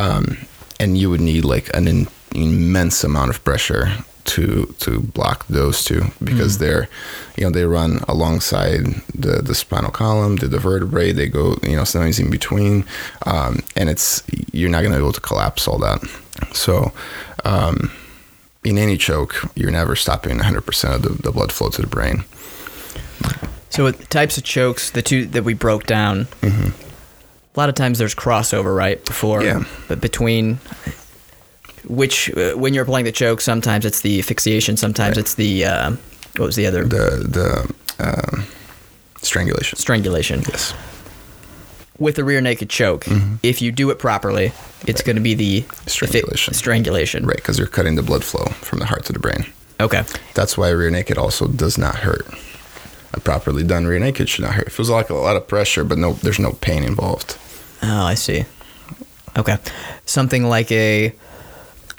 um, 0.00 0.38
and 0.80 0.96
you 0.96 1.10
would 1.10 1.20
need 1.20 1.44
like 1.44 1.68
an 1.76 1.86
in, 1.86 2.08
immense 2.34 3.04
amount 3.04 3.30
of 3.30 3.44
pressure 3.44 3.92
to 4.24 4.74
to 4.78 5.00
block 5.00 5.46
those 5.48 5.82
two 5.82 6.02
because 6.22 6.58
they're 6.58 6.88
you 7.36 7.44
know 7.44 7.50
they 7.50 7.64
run 7.64 8.00
alongside 8.06 8.84
the 9.14 9.42
the 9.42 9.54
spinal 9.54 9.90
column 9.90 10.36
the, 10.36 10.46
the 10.46 10.58
vertebrae 10.58 11.10
they 11.10 11.26
go 11.26 11.56
you 11.62 11.74
know 11.74 11.84
sometimes 11.84 12.18
in 12.18 12.30
between 12.30 12.84
um, 13.26 13.60
and 13.76 13.88
it's 13.88 14.22
you're 14.52 14.70
not 14.70 14.82
going 14.82 14.92
to 14.92 14.98
be 14.98 15.02
able 15.02 15.12
to 15.12 15.20
collapse 15.20 15.66
all 15.66 15.78
that. 15.78 16.00
So 16.52 16.92
um, 17.44 17.90
in 18.64 18.78
any 18.78 18.96
choke 18.96 19.34
you're 19.54 19.70
never 19.70 19.96
stopping 19.96 20.38
100% 20.38 20.94
of 20.94 21.02
the, 21.02 21.10
the 21.10 21.32
blood 21.32 21.52
flow 21.52 21.70
to 21.70 21.82
the 21.82 21.88
brain. 21.88 22.24
So 23.70 23.84
with 23.84 24.08
types 24.08 24.36
of 24.36 24.44
chokes, 24.44 24.90
the 24.90 25.02
two 25.02 25.26
that 25.26 25.44
we 25.44 25.54
broke 25.54 25.86
down, 25.86 26.26
a 27.56 27.60
lot 27.60 27.68
of 27.68 27.74
times 27.74 27.98
there's 27.98 28.14
crossover, 28.14 28.74
right? 28.76 29.04
Before, 29.04 29.42
Yeah. 29.42 29.64
but 29.88 30.00
between 30.00 30.58
which 31.86 32.30
uh, 32.36 32.52
when 32.54 32.74
you're 32.74 32.82
applying 32.84 33.04
the 33.04 33.12
choke, 33.12 33.40
sometimes 33.40 33.84
it's 33.84 34.00
the 34.02 34.18
asphyxiation, 34.18 34.76
sometimes 34.76 35.18
it's 35.18 35.34
the 35.34 35.64
uh, 35.64 35.90
what 36.36 36.46
was 36.46 36.56
the 36.56 36.66
other 36.66 36.84
the 36.84 37.26
the 37.26 37.74
um, 37.98 38.44
strangulation 39.22 39.78
strangulation. 39.78 40.42
yes 40.48 40.74
With 41.98 42.18
a 42.18 42.24
rear 42.24 42.40
naked 42.40 42.70
choke, 42.70 43.06
if 43.42 43.60
you 43.60 43.72
do 43.72 43.90
it 43.90 43.98
properly, 43.98 44.52
it's 44.86 45.02
going 45.02 45.16
to 45.16 45.22
be 45.22 45.34
the 45.34 45.64
Strangulation. 45.86 46.54
strangulation. 46.54 47.26
right 47.26 47.36
because 47.36 47.58
you're 47.58 47.66
cutting 47.68 47.96
the 47.96 48.02
blood 48.02 48.24
flow 48.24 48.44
from 48.62 48.78
the 48.78 48.86
heart 48.86 49.04
to 49.06 49.12
the 49.12 49.18
brain 49.18 49.44
Okay. 49.80 50.04
That's 50.34 50.58
why 50.58 50.68
rear 50.70 50.90
naked 50.90 51.16
also 51.16 51.48
does 51.48 51.78
not 51.78 51.96
hurt. 51.96 52.26
A 53.12 53.20
properly 53.20 53.64
done 53.64 53.86
rear 53.86 53.98
naked 53.98 54.28
should 54.28 54.44
not 54.44 54.54
hurt. 54.54 54.68
It 54.68 54.72
feels 54.72 54.90
like 54.90 55.10
a 55.10 55.14
lot 55.14 55.36
of 55.36 55.48
pressure, 55.48 55.84
but 55.84 55.98
no, 55.98 56.12
there's 56.14 56.38
no 56.38 56.52
pain 56.60 56.84
involved. 56.84 57.36
Oh, 57.82 58.04
I 58.04 58.14
see. 58.14 58.44
Okay. 59.36 59.58
Something 60.04 60.44
like 60.44 60.70
a 60.70 61.12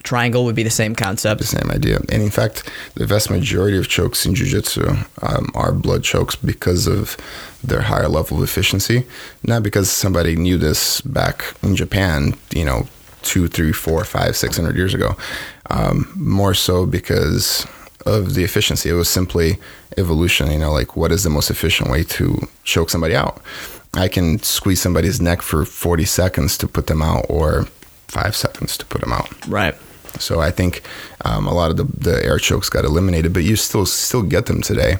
triangle 0.03 0.45
would 0.45 0.55
be 0.55 0.63
the 0.63 0.69
same 0.69 0.95
concept. 0.95 1.41
The 1.41 1.47
same 1.47 1.69
idea. 1.69 1.97
And 2.09 2.23
in 2.23 2.31
fact, 2.31 2.69
the 2.95 3.05
vast 3.05 3.29
majority 3.29 3.77
of 3.77 3.87
chokes 3.87 4.25
in 4.25 4.35
jiu-jitsu 4.35 4.87
um, 5.21 5.49
are 5.53 5.71
blood 5.71 6.03
chokes 6.03 6.35
because 6.35 6.87
of 6.87 7.17
their 7.63 7.81
higher 7.81 8.07
level 8.07 8.37
of 8.37 8.43
efficiency, 8.43 9.05
not 9.43 9.63
because 9.63 9.91
somebody 9.91 10.35
knew 10.35 10.57
this 10.57 11.01
back 11.01 11.53
in 11.61 11.75
Japan, 11.75 12.35
you 12.51 12.65
know, 12.65 12.87
two, 13.21 13.47
three, 13.47 13.71
four, 13.71 14.03
five, 14.03 14.35
six 14.35 14.57
hundred 14.57 14.75
years 14.75 14.93
ago. 14.93 15.15
Um, 15.69 16.11
more 16.15 16.53
so 16.53 16.85
because 16.85 17.67
of 18.05 18.33
the 18.33 18.43
efficiency. 18.43 18.89
It 18.89 18.93
was 18.93 19.09
simply 19.09 19.57
evolution. 19.97 20.51
You 20.51 20.59
know, 20.59 20.71
like 20.71 20.95
what 20.95 21.11
is 21.11 21.23
the 21.23 21.29
most 21.29 21.49
efficient 21.49 21.89
way 21.89 22.03
to 22.03 22.47
choke 22.63 22.89
somebody 22.89 23.15
out? 23.15 23.41
I 23.93 24.07
can 24.07 24.39
squeeze 24.39 24.81
somebody's 24.81 25.19
neck 25.19 25.41
for 25.41 25.65
forty 25.65 26.05
seconds 26.05 26.57
to 26.59 26.67
put 26.67 26.87
them 26.87 27.01
out, 27.01 27.25
or 27.29 27.67
five 28.07 28.35
seconds 28.35 28.77
to 28.77 28.85
put 28.85 29.01
them 29.01 29.13
out. 29.13 29.29
Right. 29.47 29.75
So 30.19 30.41
I 30.41 30.51
think 30.51 30.81
um, 31.23 31.47
a 31.47 31.53
lot 31.53 31.71
of 31.71 31.77
the, 31.77 31.85
the 31.85 32.25
air 32.25 32.37
chokes 32.37 32.69
got 32.69 32.83
eliminated, 32.83 33.33
but 33.33 33.43
you 33.43 33.55
still 33.55 33.85
still 33.85 34.23
get 34.23 34.45
them 34.45 34.61
today. 34.61 34.97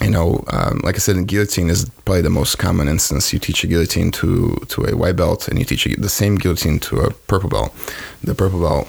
You 0.00 0.10
know, 0.10 0.44
um, 0.48 0.80
like 0.82 0.96
I 0.96 0.98
said, 0.98 1.16
in 1.16 1.26
guillotine 1.26 1.70
is 1.70 1.88
probably 2.04 2.22
the 2.22 2.30
most 2.30 2.58
common 2.58 2.88
instance. 2.88 3.32
You 3.32 3.38
teach 3.38 3.64
a 3.64 3.66
guillotine 3.66 4.10
to 4.12 4.56
to 4.68 4.84
a 4.84 4.96
white 4.96 5.16
belt, 5.16 5.48
and 5.48 5.58
you 5.58 5.64
teach 5.64 5.86
a, 5.86 6.00
the 6.00 6.08
same 6.08 6.36
guillotine 6.36 6.80
to 6.80 7.00
a 7.00 7.10
purple 7.28 7.48
belt. 7.48 7.72
The 8.24 8.34
purple 8.34 8.60
belt 8.60 8.88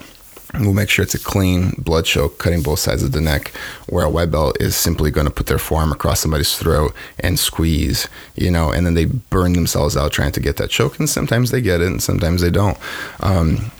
will 0.59 0.73
make 0.73 0.89
sure 0.89 1.03
it's 1.03 1.15
a 1.15 1.19
clean 1.19 1.71
blood 1.77 2.05
choke, 2.05 2.37
cutting 2.37 2.61
both 2.61 2.79
sides 2.79 3.03
of 3.03 3.11
the 3.11 3.21
neck. 3.21 3.49
Where 3.89 4.05
a 4.05 4.09
white 4.09 4.31
belt 4.31 4.57
is 4.61 4.75
simply 4.75 5.11
going 5.11 5.25
to 5.25 5.33
put 5.33 5.47
their 5.47 5.57
forearm 5.57 5.91
across 5.91 6.19
somebody's 6.19 6.55
throat 6.57 6.93
and 7.19 7.39
squeeze, 7.39 8.07
you 8.35 8.51
know, 8.51 8.71
and 8.71 8.85
then 8.85 8.93
they 8.93 9.05
burn 9.05 9.53
themselves 9.53 9.97
out 9.97 10.11
trying 10.11 10.31
to 10.33 10.39
get 10.39 10.57
that 10.57 10.69
choke. 10.69 10.99
And 10.99 11.09
sometimes 11.09 11.51
they 11.51 11.61
get 11.61 11.81
it, 11.81 11.87
and 11.87 12.01
sometimes 12.01 12.41
they 12.41 12.51
don't. 12.51 12.77
Um, 13.21 13.71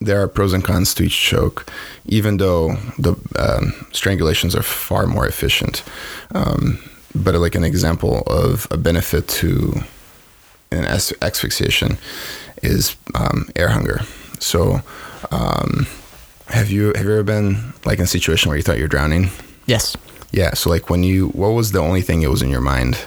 there 0.00 0.20
are 0.20 0.28
pros 0.28 0.52
and 0.52 0.64
cons 0.64 0.94
to 0.94 1.04
each 1.04 1.18
choke, 1.18 1.70
even 2.06 2.36
though 2.36 2.74
the 2.98 3.12
um, 3.38 3.72
strangulations 3.92 4.54
are 4.54 4.62
far 4.62 5.06
more 5.06 5.26
efficient. 5.26 5.82
Um, 6.34 6.78
but 7.14 7.34
like 7.36 7.54
an 7.54 7.64
example 7.64 8.22
of 8.26 8.66
a 8.70 8.76
benefit 8.76 9.26
to 9.28 9.80
an 10.70 10.84
asphyxiation 10.84 11.98
is 12.62 12.96
um, 13.14 13.48
air 13.56 13.68
hunger. 13.68 14.00
So, 14.38 14.82
um, 15.30 15.86
have 16.48 16.70
you 16.70 16.92
have 16.94 17.04
you 17.04 17.12
ever 17.12 17.22
been 17.22 17.72
like 17.84 17.98
in 17.98 18.04
a 18.04 18.08
situation 18.08 18.48
where 18.48 18.56
you 18.56 18.62
thought 18.62 18.78
you're 18.78 18.88
drowning? 18.88 19.30
Yes. 19.66 19.96
Yeah. 20.32 20.54
So 20.54 20.70
like 20.70 20.90
when 20.90 21.02
you, 21.02 21.28
what 21.28 21.48
was 21.48 21.72
the 21.72 21.78
only 21.80 22.02
thing 22.02 22.20
that 22.20 22.30
was 22.30 22.42
in 22.42 22.50
your 22.50 22.60
mind? 22.60 22.98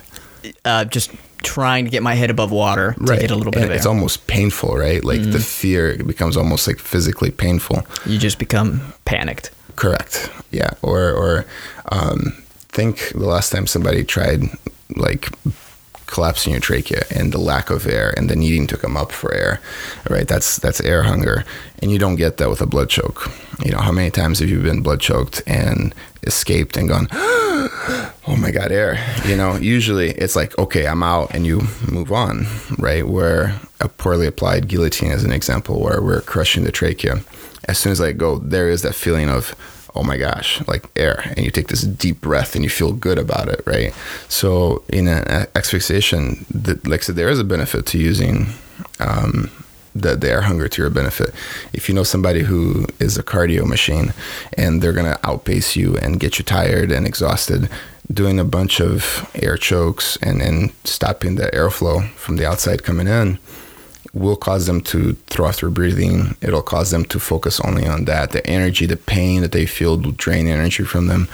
Uh, 0.66 0.86
just 0.86 1.12
trying 1.44 1.86
to 1.86 1.92
get 1.92 2.04
my 2.04 2.16
head 2.16 2.30
above 2.30 2.52
water 2.52 2.96
to 3.06 3.18
get 3.18 3.32
a 3.32 3.36
little 3.36 3.52
bit 3.52 3.62
And 3.62 3.72
of 3.72 3.78
it's 3.78 3.86
almost 3.86 4.28
painful, 4.28 4.76
right? 4.76 5.04
Like 5.04 5.22
the 5.22 5.40
fear 5.40 5.90
it 5.90 6.06
becomes 6.08 6.36
almost 6.36 6.68
like 6.68 6.80
physically 6.80 7.32
painful. 7.32 7.86
you 8.06 8.18
just 8.18 8.40
become 8.40 8.94
panicked. 9.06 9.52
Correct. 9.76 10.30
Yeah. 10.52 10.72
Or 10.82 11.12
or 11.12 11.46
um, 11.92 12.34
think 12.70 13.10
the 13.10 13.26
last 13.26 13.52
time 13.52 13.68
somebody 13.68 14.04
tried 14.04 14.44
like 14.96 15.30
collapsing 16.10 16.52
your 16.52 16.62
trachea 16.62 17.04
and 17.16 17.32
the 17.32 17.38
lack 17.38 17.70
of 17.70 17.88
air 17.88 18.14
and 18.18 18.30
the 18.30 18.36
needing 18.36 18.68
to 18.68 18.78
come 18.78 18.98
up 18.98 19.12
for 19.12 19.34
air. 19.34 19.62
Right. 20.10 20.28
That's 20.28 20.58
that's 20.58 20.82
air 20.82 21.04
hunger, 21.04 21.46
and 21.82 21.92
you 21.92 22.00
don't 22.00 22.16
get 22.16 22.38
that 22.38 22.50
with 22.50 22.62
a 22.62 22.66
blood 22.66 22.90
choke. 22.90 23.32
You 23.64 23.72
know 23.72 23.80
how 23.80 23.92
many 23.92 24.10
times 24.10 24.40
have 24.40 24.50
you 24.50 24.62
been 24.62 24.82
blood 24.82 25.00
choked 25.00 25.42
and 25.46 25.94
escaped 26.24 26.78
and 26.78 26.90
gone? 26.90 27.08
oh 27.12 28.38
my 28.38 28.52
god, 28.52 28.72
air. 28.72 28.98
You 29.26 29.36
know, 29.36 29.56
usually 29.56 30.12
it's 30.12 30.36
like 30.36 30.58
okay, 30.58 30.88
I'm 30.88 31.04
out, 31.04 31.34
and 31.34 31.46
you 31.46 31.62
move 31.90 32.12
on, 32.12 32.46
right? 32.78 33.08
Where 33.08 33.60
a 33.82 33.90
poorly 33.90 34.28
applied 34.28 34.68
guillotine 34.68 35.12
is 35.12 35.24
an 35.24 35.32
example 35.32 35.82
where 35.82 36.02
we're 36.02 36.22
crushing 36.22 36.64
the 36.64 36.72
trachea. 36.72 37.22
As 37.66 37.78
soon 37.78 37.92
as 37.92 38.02
I 38.02 38.14
go, 38.14 38.40
there 38.40 38.70
is 38.70 38.82
that 38.82 38.96
feeling 38.96 39.30
of 39.30 39.56
oh 39.96 40.04
my 40.04 40.18
gosh, 40.18 40.66
like 40.68 40.86
air, 40.96 41.24
and 41.36 41.46
you 41.46 41.52
take 41.52 41.68
this 41.68 41.82
deep 41.82 42.22
breath 42.22 42.56
and 42.56 42.64
you 42.64 42.70
feel 42.70 42.94
good 42.94 43.18
about 43.18 43.48
it, 43.48 43.62
right? 43.66 43.94
So 44.28 44.84
in 44.90 45.08
an 45.08 45.48
asphyxiation, 45.56 46.46
like 46.86 47.02
I 47.02 47.04
said, 47.04 47.16
there 47.16 47.30
is 47.30 47.40
a 47.40 47.44
benefit 47.44 47.86
to 47.88 47.98
using. 47.98 48.48
Um, 49.00 49.52
the, 49.96 50.16
the 50.16 50.30
air 50.30 50.42
hunger 50.42 50.68
to 50.68 50.82
your 50.82 50.92
benefit. 50.92 51.34
If 51.74 51.90
you 51.90 51.96
know 51.96 52.04
somebody 52.04 52.44
who 52.44 52.86
is 53.00 53.18
a 53.18 53.24
cardio 53.24 53.66
machine 53.66 54.14
and 54.56 54.82
they're 54.82 54.94
going 54.94 55.12
to 55.12 55.28
outpace 55.28 55.76
you 55.76 55.98
and 55.98 56.20
get 56.20 56.38
you 56.38 56.46
tired 56.46 56.92
and 56.92 57.08
exhausted, 57.08 57.70
doing 58.12 58.40
a 58.40 58.46
bunch 58.46 58.80
of 58.80 59.30
air 59.36 59.58
chokes 59.58 60.18
and 60.22 60.42
then 60.42 60.72
stopping 60.84 61.36
the 61.36 61.48
airflow 61.48 62.08
from 62.12 62.38
the 62.38 62.46
outside 62.46 62.84
coming 62.84 63.08
in 63.08 63.40
will 64.14 64.36
cause 64.36 64.66
them 64.66 64.82
to 64.82 65.14
throw 65.28 65.48
off 65.48 65.62
their 65.62 65.70
breathing. 65.70 66.36
It'll 66.42 66.62
cause 66.62 66.92
them 66.92 67.06
to 67.06 67.20
focus 67.20 67.60
only 67.62 67.88
on 67.88 68.06
that. 68.06 68.32
The 68.32 68.46
energy, 68.48 68.86
the 68.86 68.98
pain 68.98 69.42
that 69.42 69.52
they 69.52 69.66
feel 69.66 69.98
will 69.98 70.12
drain 70.12 70.48
energy 70.48 70.84
from 70.84 71.08
them 71.08 71.28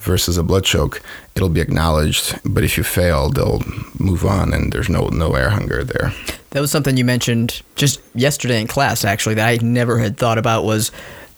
versus 0.00 0.36
a 0.36 0.42
blood 0.42 0.64
choke. 0.64 1.02
It'll 1.34 1.48
be 1.48 1.60
acknowledged, 1.60 2.38
but 2.44 2.64
if 2.64 2.76
you 2.76 2.84
fail, 2.84 3.30
they'll 3.30 3.62
move 3.98 4.24
on 4.24 4.52
and 4.52 4.72
there's 4.72 4.88
no 4.88 5.08
no 5.08 5.34
air 5.34 5.50
hunger 5.50 5.84
there. 5.84 6.12
That 6.50 6.60
was 6.60 6.70
something 6.70 6.96
you 6.96 7.04
mentioned 7.04 7.62
just 7.76 8.00
yesterday 8.14 8.60
in 8.60 8.66
class 8.66 9.04
actually 9.04 9.34
that 9.36 9.48
I 9.48 9.58
never 9.62 9.98
had 9.98 10.16
thought 10.16 10.38
about 10.38 10.64
was 10.64 10.90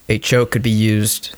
a 0.09 0.19
choke 0.19 0.51
could 0.51 0.63
be 0.63 0.71
used 0.71 1.35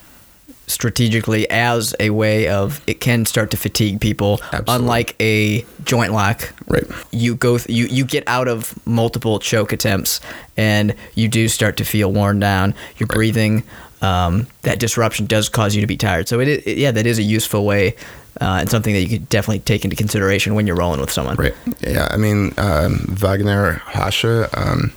strategically 0.66 1.48
as 1.50 1.94
a 2.00 2.10
way 2.10 2.48
of 2.48 2.80
it 2.86 3.00
can 3.00 3.24
start 3.24 3.50
to 3.50 3.56
fatigue 3.56 4.00
people. 4.00 4.40
Absolutely. 4.52 4.74
unlike 4.74 5.16
a 5.20 5.64
joint 5.84 6.12
lock 6.12 6.52
right. 6.68 6.84
you 7.10 7.34
go 7.34 7.58
th- 7.58 7.68
you 7.68 7.86
you 7.86 8.04
get 8.04 8.24
out 8.26 8.48
of 8.48 8.74
multiple 8.86 9.38
choke 9.38 9.72
attempts 9.72 10.20
and 10.56 10.94
you 11.14 11.28
do 11.28 11.48
start 11.48 11.76
to 11.76 11.84
feel 11.84 12.12
worn 12.12 12.38
down. 12.38 12.74
Your 12.98 13.06
right. 13.08 13.16
breathing 13.16 13.64
um, 14.00 14.46
that 14.62 14.80
disruption 14.80 15.26
does 15.26 15.48
cause 15.48 15.74
you 15.74 15.80
to 15.80 15.86
be 15.86 15.96
tired. 15.96 16.28
So 16.28 16.40
it, 16.40 16.48
it 16.48 16.78
yeah 16.78 16.90
that 16.90 17.06
is 17.06 17.18
a 17.18 17.22
useful 17.22 17.64
way 17.64 17.94
uh, 18.40 18.58
and 18.60 18.70
something 18.70 18.94
that 18.94 19.02
you 19.02 19.08
could 19.08 19.28
definitely 19.28 19.60
take 19.60 19.84
into 19.84 19.96
consideration 19.96 20.54
when 20.54 20.66
you're 20.66 20.76
rolling 20.76 21.00
with 21.00 21.10
someone. 21.10 21.36
Right. 21.36 21.54
Yeah 21.80 22.08
i 22.10 22.16
mean 22.16 22.54
um, 22.56 23.06
wagner 23.08 23.82
Rocha, 23.94 24.48
um, 24.54 24.92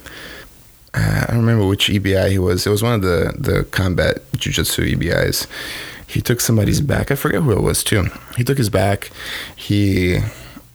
I 0.95 1.25
don't 1.27 1.39
remember 1.39 1.65
which 1.67 1.89
EBI 1.89 2.31
he 2.31 2.39
was. 2.39 2.65
It 2.65 2.69
was 2.69 2.81
one 2.81 2.93
of 2.93 3.01
the 3.01 3.33
the 3.37 3.65
combat 3.65 4.19
jujitsu 4.33 4.93
EBIs. 4.93 5.47
He 6.07 6.21
took 6.21 6.39
somebody's 6.39 6.81
back. 6.81 7.11
I 7.11 7.15
forget 7.15 7.41
who 7.41 7.51
it 7.51 7.61
was 7.61 7.83
too. 7.83 8.07
He 8.37 8.43
took 8.43 8.57
his 8.57 8.69
back. 8.69 9.11
He, 9.55 10.19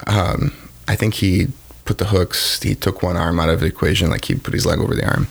um, 0.07 0.53
I 0.89 0.97
think 0.97 1.15
he 1.15 1.49
put 1.85 1.99
the 1.99 2.07
hooks. 2.07 2.61
He 2.62 2.75
took 2.75 3.03
one 3.03 3.17
arm 3.17 3.41
out 3.41 3.49
of 3.49 3.61
the 3.61 3.67
equation, 3.67 4.11
like 4.11 4.25
he 4.27 4.35
put 4.35 4.55
his 4.55 4.67
leg 4.67 4.81
over 4.81 4.95
the 4.95 5.07
arm, 5.07 5.29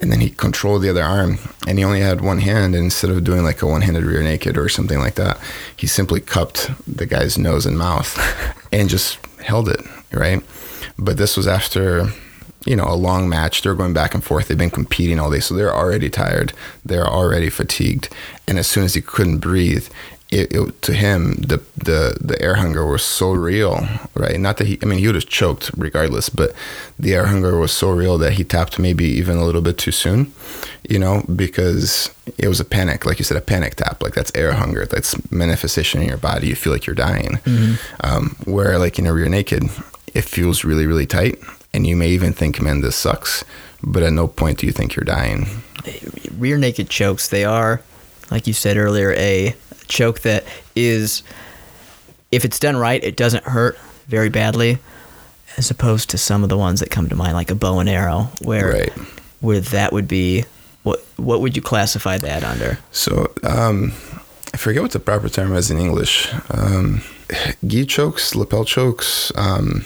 and 0.00 0.10
then 0.10 0.20
he 0.20 0.30
controlled 0.30 0.82
the 0.82 0.90
other 0.90 1.02
arm. 1.02 1.38
And 1.66 1.78
he 1.78 1.84
only 1.84 2.00
had 2.00 2.20
one 2.20 2.38
hand. 2.38 2.74
And 2.74 2.84
instead 2.84 3.10
of 3.10 3.24
doing 3.24 3.42
like 3.42 3.62
a 3.62 3.66
one-handed 3.66 4.04
rear 4.04 4.22
naked 4.22 4.56
or 4.56 4.68
something 4.68 4.98
like 4.98 5.16
that, 5.16 5.38
he 5.76 5.86
simply 5.86 6.20
cupped 6.20 6.70
the 6.86 7.06
guy's 7.06 7.36
nose 7.36 7.66
and 7.66 7.76
mouth, 7.76 8.18
and 8.72 8.88
just 8.88 9.18
held 9.38 9.68
it 9.68 9.80
right. 10.12 10.42
But 10.98 11.16
this 11.18 11.36
was 11.36 11.46
after 11.46 12.08
you 12.64 12.76
know, 12.76 12.86
a 12.86 12.94
long 12.94 13.28
match. 13.28 13.62
They're 13.62 13.74
going 13.74 13.92
back 13.92 14.14
and 14.14 14.22
forth. 14.22 14.48
They've 14.48 14.58
been 14.58 14.70
competing 14.70 15.18
all 15.18 15.30
day, 15.30 15.40
so 15.40 15.54
they're 15.54 15.74
already 15.74 16.10
tired. 16.10 16.52
They're 16.84 17.08
already 17.08 17.50
fatigued. 17.50 18.08
And 18.46 18.58
as 18.58 18.66
soon 18.66 18.84
as 18.84 18.94
he 18.94 19.00
couldn't 19.00 19.38
breathe, 19.38 19.88
it, 20.30 20.50
it, 20.50 20.82
to 20.82 20.94
him 20.94 21.34
the, 21.34 21.62
the 21.76 22.16
the 22.18 22.40
air 22.40 22.54
hunger 22.54 22.86
was 22.86 23.02
so 23.02 23.32
real, 23.32 23.86
right? 24.14 24.40
Not 24.40 24.56
that 24.56 24.66
he, 24.66 24.78
I 24.82 24.86
mean, 24.86 24.98
he 24.98 25.06
would 25.06 25.14
have 25.14 25.28
choked 25.28 25.70
regardless, 25.76 26.30
but 26.30 26.54
the 26.98 27.14
air 27.14 27.26
hunger 27.26 27.58
was 27.58 27.70
so 27.70 27.90
real 27.90 28.16
that 28.16 28.32
he 28.32 28.44
tapped 28.44 28.78
maybe 28.78 29.04
even 29.04 29.36
a 29.36 29.44
little 29.44 29.60
bit 29.60 29.76
too 29.76 29.92
soon, 29.92 30.32
you 30.88 30.98
know, 30.98 31.22
because 31.36 32.10
it 32.38 32.48
was 32.48 32.60
a 32.60 32.64
panic, 32.64 33.04
like 33.04 33.18
you 33.18 33.26
said, 33.26 33.36
a 33.36 33.42
panic 33.42 33.74
tap. 33.74 34.02
Like 34.02 34.14
that's 34.14 34.32
air 34.34 34.52
hunger. 34.52 34.86
That's 34.86 35.14
manifestation 35.30 36.00
in 36.00 36.08
your 36.08 36.16
body. 36.16 36.48
You 36.48 36.54
feel 36.54 36.72
like 36.72 36.86
you're 36.86 36.96
dying. 36.96 37.32
Mm-hmm. 37.44 37.74
Um, 38.00 38.36
where 38.46 38.78
like 38.78 38.98
in 38.98 39.06
a 39.06 39.12
rear 39.12 39.28
naked, 39.28 39.64
it 40.14 40.24
feels 40.24 40.64
really 40.64 40.86
really 40.86 41.06
tight 41.06 41.38
and 41.74 41.86
you 41.86 41.96
may 41.96 42.08
even 42.08 42.32
think, 42.32 42.60
man, 42.60 42.80
this 42.80 42.96
sucks. 42.96 43.44
But 43.82 44.02
at 44.02 44.12
no 44.12 44.28
point 44.28 44.58
do 44.58 44.66
you 44.66 44.72
think 44.72 44.94
you're 44.94 45.04
dying. 45.04 45.46
Rear 46.38 46.56
naked 46.56 46.88
chokes, 46.88 47.28
they 47.28 47.44
are, 47.44 47.82
like 48.30 48.46
you 48.46 48.52
said 48.52 48.76
earlier, 48.76 49.12
a 49.14 49.56
choke 49.88 50.20
that 50.20 50.44
is, 50.76 51.22
if 52.30 52.44
it's 52.44 52.58
done 52.58 52.76
right, 52.76 53.02
it 53.02 53.16
doesn't 53.16 53.44
hurt 53.44 53.76
very 54.06 54.28
badly, 54.28 54.78
as 55.56 55.70
opposed 55.70 56.10
to 56.10 56.18
some 56.18 56.42
of 56.42 56.48
the 56.48 56.56
ones 56.56 56.80
that 56.80 56.90
come 56.90 57.08
to 57.08 57.16
mind, 57.16 57.34
like 57.34 57.50
a 57.50 57.54
bow 57.54 57.80
and 57.80 57.88
arrow, 57.88 58.30
where 58.40 58.72
right. 58.72 58.92
where 59.40 59.60
that 59.60 59.92
would 59.92 60.08
be. 60.08 60.44
What 60.82 61.00
what 61.16 61.40
would 61.40 61.54
you 61.54 61.62
classify 61.62 62.18
that 62.18 62.42
under? 62.42 62.78
So 62.90 63.32
um, 63.44 63.92
I 64.52 64.56
forget 64.56 64.82
what 64.82 64.92
the 64.92 64.98
proper 64.98 65.28
term 65.28 65.54
is 65.54 65.70
in 65.70 65.78
English. 65.78 66.32
Um, 66.50 67.02
gi 67.66 67.86
chokes, 67.86 68.34
lapel 68.34 68.64
chokes. 68.64 69.32
Um, 69.36 69.84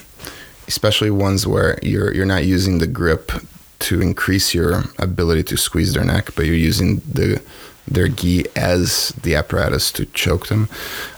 especially 0.68 1.11
ones 1.11 1.46
where 1.46 1.79
you're 1.83 2.12
you're 2.14 2.26
not 2.26 2.44
using 2.44 2.79
the 2.79 2.87
grip 2.87 3.33
to 3.79 4.00
increase 4.00 4.55
your 4.55 4.85
ability 4.98 5.42
to 5.44 5.57
squeeze 5.57 5.92
their 5.92 6.05
neck, 6.05 6.31
but 6.35 6.46
you're 6.46 6.55
using 6.55 6.96
the 7.00 7.42
their 7.88 8.09
gi 8.09 8.44
as 8.57 9.11
the 9.22 9.35
apparatus 9.35 9.92
to 9.92 10.07
choke 10.07 10.48
them. 10.48 10.68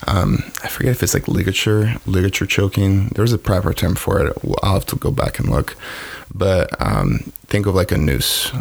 Um, 0.06 0.44
I 0.62 0.68
forget 0.68 0.92
if 0.92 1.02
it's 1.02 1.14
like 1.14 1.28
ligature 1.28 1.96
ligature 2.06 2.46
choking. 2.46 3.08
There's 3.14 3.32
a 3.32 3.38
proper 3.38 3.72
term 3.72 3.94
for 3.94 4.26
it. 4.26 4.36
I'll 4.62 4.74
have 4.74 4.86
to 4.86 4.96
go 4.96 5.10
back 5.10 5.38
and 5.38 5.48
look. 5.48 5.76
But 6.34 6.74
um, 6.80 7.32
think 7.46 7.66
of 7.66 7.74
like 7.74 7.90
a 7.90 7.96
noose, 7.96 8.52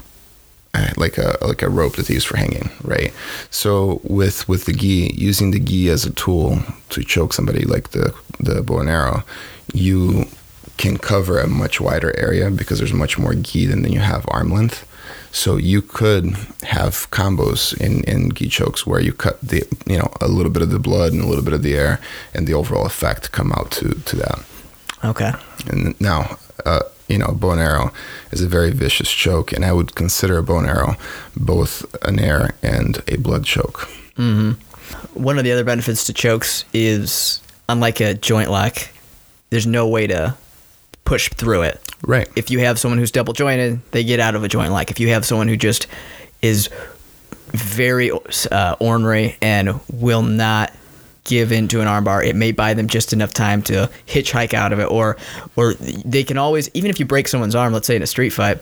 uh, 0.73 0.93
like 0.95 1.17
a 1.17 1.37
like 1.41 1.61
a 1.61 1.69
rope 1.69 1.95
that 1.97 2.07
they 2.07 2.13
use 2.13 2.23
for 2.23 2.37
hanging, 2.37 2.69
right? 2.81 3.13
So 3.49 3.99
with 4.03 4.47
with 4.47 4.65
the 4.65 4.73
gi, 4.73 5.13
using 5.15 5.51
the 5.51 5.59
gi 5.59 5.89
as 5.89 6.05
a 6.05 6.11
tool 6.11 6.59
to 6.89 7.03
choke 7.03 7.33
somebody 7.33 7.65
like 7.65 7.89
the 7.89 8.15
the 8.39 8.61
bow 8.63 8.79
and 8.79 8.89
arrow, 8.89 9.23
you 9.73 10.27
can 10.77 10.97
cover 10.97 11.39
a 11.39 11.47
much 11.47 11.81
wider 11.81 12.17
area 12.17 12.49
because 12.49 12.79
there's 12.79 12.93
much 12.93 13.17
more 13.17 13.33
gi 13.33 13.65
than, 13.65 13.91
you 13.91 13.99
have 13.99 14.25
arm 14.29 14.51
length. 14.51 14.87
So 15.31 15.57
you 15.57 15.81
could 15.81 16.35
have 16.63 17.09
combos 17.11 17.79
in, 17.79 18.03
in 18.05 18.31
gi 18.31 18.47
chokes 18.49 18.87
where 18.87 18.99
you 18.99 19.13
cut 19.13 19.39
the 19.41 19.63
you 19.85 19.97
know 19.97 20.11
a 20.21 20.27
little 20.27 20.51
bit 20.51 20.61
of 20.61 20.69
the 20.69 20.79
blood 20.79 21.13
and 21.13 21.21
a 21.21 21.27
little 21.27 21.43
bit 21.43 21.53
of 21.53 21.63
the 21.63 21.75
air, 21.75 21.99
and 22.33 22.47
the 22.47 22.53
overall 22.53 22.85
effect 22.85 23.31
come 23.31 23.51
out 23.51 23.71
to 23.71 23.89
to 23.89 24.15
that. 24.15 24.39
Okay. 25.03 25.31
And 25.69 25.99
now, 25.99 26.37
uh, 26.65 26.81
you 27.07 27.17
know, 27.17 27.31
bow 27.33 27.51
and 27.51 27.61
arrow 27.61 27.91
is 28.31 28.41
a 28.41 28.47
very 28.47 28.71
vicious 28.71 29.11
choke, 29.11 29.51
and 29.51 29.63
I 29.63 29.73
would 29.73 29.95
consider 29.95 30.37
a 30.37 30.43
bow 30.43 30.59
and 30.59 30.67
arrow 30.67 30.95
both 31.35 31.85
an 32.03 32.19
air 32.19 32.55
and 32.63 33.03
a 33.07 33.17
blood 33.17 33.45
choke. 33.45 33.87
Mm-hmm. 34.17 34.51
One 35.21 35.37
of 35.37 35.43
the 35.43 35.51
other 35.51 35.63
benefits 35.63 36.05
to 36.05 36.13
chokes 36.13 36.65
is, 36.73 37.41
unlike 37.69 37.99
a 37.99 38.13
joint 38.13 38.49
lock, 38.49 38.77
there's 39.49 39.67
no 39.67 39.87
way 39.87 40.07
to 40.07 40.35
push 41.07 41.29
through 41.29 41.61
it. 41.61 41.79
Right. 42.03 42.27
If 42.35 42.51
you 42.51 42.59
have 42.59 42.77
someone 42.77 42.99
who's 42.99 43.11
double 43.11 43.33
jointed, 43.33 43.79
they 43.91 44.03
get 44.03 44.19
out 44.19 44.35
of 44.35 44.43
a 44.43 44.49
joint. 44.49 44.73
Like 44.73 44.91
if 44.91 44.99
you 44.99 45.07
have 45.09 45.25
someone 45.25 45.47
who 45.47 45.55
just 45.55 45.87
is 46.41 46.69
very 47.51 48.11
uh, 48.11 48.75
ornery 48.79 49.37
and 49.41 49.79
will 49.91 50.21
not 50.21 50.73
give 51.23 51.53
into 51.53 51.79
an 51.79 51.87
armbar, 51.87 52.25
it 52.25 52.35
may 52.35 52.51
buy 52.51 52.73
them 52.73 52.87
just 52.89 53.13
enough 53.13 53.33
time 53.33 53.61
to 53.63 53.89
hitchhike 54.05 54.53
out 54.53 54.73
of 54.73 54.79
it, 54.79 54.91
or 54.91 55.15
or 55.55 55.75
they 55.75 56.25
can 56.25 56.37
always 56.37 56.69
even 56.73 56.91
if 56.91 56.99
you 56.99 57.05
break 57.05 57.29
someone's 57.29 57.55
arm, 57.55 57.71
let's 57.71 57.87
say 57.87 57.95
in 57.95 58.01
a 58.01 58.07
street 58.07 58.31
fight, 58.31 58.61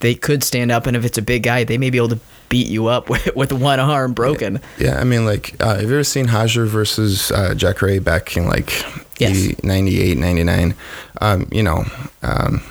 they 0.00 0.14
could 0.14 0.44
stand 0.44 0.70
up, 0.70 0.86
and 0.86 0.96
if 0.96 1.04
it's 1.04 1.18
a 1.18 1.22
big 1.22 1.42
guy, 1.42 1.64
they 1.64 1.78
may 1.78 1.90
be 1.90 1.98
able 1.98 2.10
to 2.10 2.20
beat 2.48 2.68
you 2.68 2.86
up 2.86 3.08
with, 3.10 3.34
with 3.34 3.52
one 3.52 3.80
arm 3.80 4.12
broken. 4.12 4.60
Yeah, 4.78 4.86
yeah 4.92 5.00
I 5.00 5.04
mean, 5.04 5.24
like, 5.24 5.54
uh, 5.60 5.76
have 5.76 5.82
you 5.82 5.94
ever 5.94 6.04
seen 6.04 6.26
Roger 6.26 6.66
versus 6.66 7.30
uh, 7.32 7.54
Ray 7.80 7.98
back 7.98 8.36
in 8.36 8.46
like 8.46 8.70
yes. 9.18 9.62
98, 9.62 10.18
99? 10.18 10.74
Um, 11.20 11.48
you 11.50 11.62
know, 11.62 11.84
um, 12.22 12.62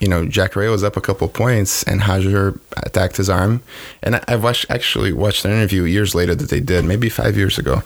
you 0.00 0.08
know, 0.08 0.26
Jacare 0.26 0.68
was 0.68 0.82
up 0.82 0.96
a 0.96 1.00
couple 1.00 1.28
points, 1.28 1.84
and 1.84 2.00
Roger 2.00 2.58
attacked 2.76 3.18
his 3.18 3.30
arm. 3.30 3.62
And 4.02 4.16
I, 4.16 4.24
have 4.26 4.42
watched 4.42 4.66
actually 4.68 5.12
watched 5.12 5.44
an 5.44 5.52
interview 5.52 5.84
years 5.84 6.14
later 6.14 6.34
that 6.34 6.50
they 6.50 6.60
did, 6.60 6.84
maybe 6.84 7.08
five 7.08 7.36
years 7.36 7.56
ago, 7.56 7.82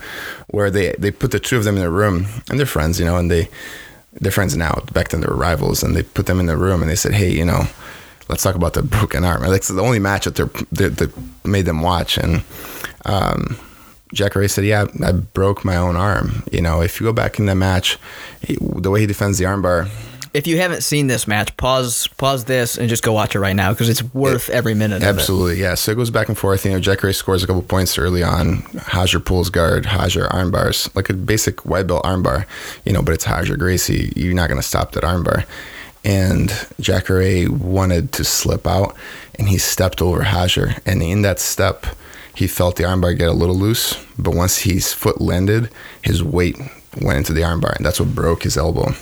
where 0.49 0.71
they 0.71 0.95
they 0.99 1.11
put 1.11 1.31
the 1.31 1.41
two 1.41 1.59
of 1.59 1.65
them 1.65 1.77
in 1.77 1.83
a 1.83 1.91
room, 1.91 2.27
and 2.49 2.59
they're 2.59 2.65
friends, 2.65 2.99
you 2.99 3.05
know, 3.05 3.19
and 3.19 3.31
they 3.31 3.51
they're 4.15 4.33
friends 4.33 4.57
now. 4.57 4.83
Back 4.95 5.11
then 5.11 5.21
they 5.21 5.27
were 5.27 5.37
rivals, 5.37 5.83
and 5.83 5.95
they 5.95 6.03
put 6.03 6.25
them 6.25 6.41
in 6.41 6.47
the 6.47 6.57
room, 6.57 6.81
and 6.81 6.91
they 6.91 6.97
said, 6.97 7.13
hey, 7.13 7.31
you 7.31 7.45
know 7.45 7.67
let's 8.29 8.43
talk 8.43 8.55
about 8.55 8.75
the 8.75 8.83
broken 8.83 9.25
arm. 9.25 9.43
That's 9.43 9.69
the 9.69 9.83
only 9.83 9.99
match 9.99 10.25
that 10.25 10.35
they're, 10.37 10.89
that 10.89 11.13
made 11.45 11.67
them 11.67 11.83
watch. 11.83 12.19
And 12.19 12.43
um, 13.05 13.57
Jacare 14.13 14.49
said, 14.49 14.65
"Yeah, 14.65 14.87
I 15.05 15.13
broke 15.13 15.65
my 15.65 15.77
own 15.77 15.97
arm. 15.97 16.43
You 16.51 16.61
know, 16.61 16.81
if 16.83 17.01
you 17.01 17.07
go 17.07 17.13
back 17.13 17.39
in 17.39 17.47
that 17.47 17.57
match, 17.57 17.99
he, 18.43 18.57
the 18.61 18.91
way 18.91 19.01
he 19.01 19.07
defends 19.07 19.39
the 19.39 19.45
armbar, 19.45 19.89
If 20.35 20.47
you 20.47 20.59
haven't 20.59 20.83
seen 20.83 21.07
this 21.07 21.27
match, 21.27 21.57
pause 21.57 22.09
pause 22.19 22.45
this 22.45 22.77
and 22.77 22.89
just 22.89 23.03
go 23.03 23.13
watch 23.13 23.35
it 23.35 23.41
right 23.41 23.57
now 23.57 23.73
because 23.73 23.89
it's 23.89 24.03
worth 24.13 24.51
every 24.51 24.75
minute. 24.75 25.03
Absolutely, 25.03 25.61
yeah. 25.61 25.75
So 25.75 25.93
it 25.93 25.95
goes 25.95 26.11
back 26.11 26.29
and 26.29 26.37
forth. 26.37 26.65
You 26.67 26.73
know, 26.73 26.81
Jacare 26.81 27.13
scores 27.13 27.43
a 27.43 27.47
couple 27.47 27.63
points 27.63 27.97
early 27.99 28.23
on. 28.23 28.59
Hajar 28.93 29.25
pulls 29.25 29.49
guard, 29.51 29.85
Hajar 29.85 30.33
arm 30.33 30.51
bars, 30.51 30.91
like 30.95 31.09
a 31.09 31.15
basic 31.15 31.65
white 31.65 31.87
belt 31.87 32.05
armbar, 32.05 32.45
you 32.85 32.93
know, 32.93 33.03
but 33.03 33.15
it's 33.15 33.25
Hajar 33.25 33.59
Gracie. 33.59 34.13
You're 34.15 34.35
not 34.35 34.49
going 34.49 34.61
to 34.61 34.67
stop 34.67 34.93
that 34.93 35.05
armbar. 35.05 35.47
And 36.07 36.51
Jacare 36.81 37.51
wanted 37.51 38.13
to 38.13 38.25
slip 38.25 38.67
out, 38.67 38.95
and 39.39 39.49
he 39.49 39.59
stepped 39.59 40.01
over 40.01 40.21
Hajar. 40.23 40.79
And 40.87 41.03
in 41.03 41.23
that 41.23 41.41
step, 41.41 41.85
he 42.33 42.47
felt 42.47 42.77
the 42.77 42.85
armbar 42.85 43.19
get 43.19 43.29
a 43.29 43.33
little 43.33 43.57
loose. 43.57 43.95
But 44.17 44.35
once 44.35 44.59
his 44.59 44.93
foot 44.93 45.21
landed, 45.21 45.69
his 46.03 46.23
weight 46.23 46.57
went 47.03 47.19
into 47.19 47.33
the 47.33 47.41
armbar, 47.43 47.75
and 47.77 47.85
that's 47.85 47.99
what 47.99 48.15
broke 48.15 48.45
his 48.45 48.57
elbow. 48.57 48.93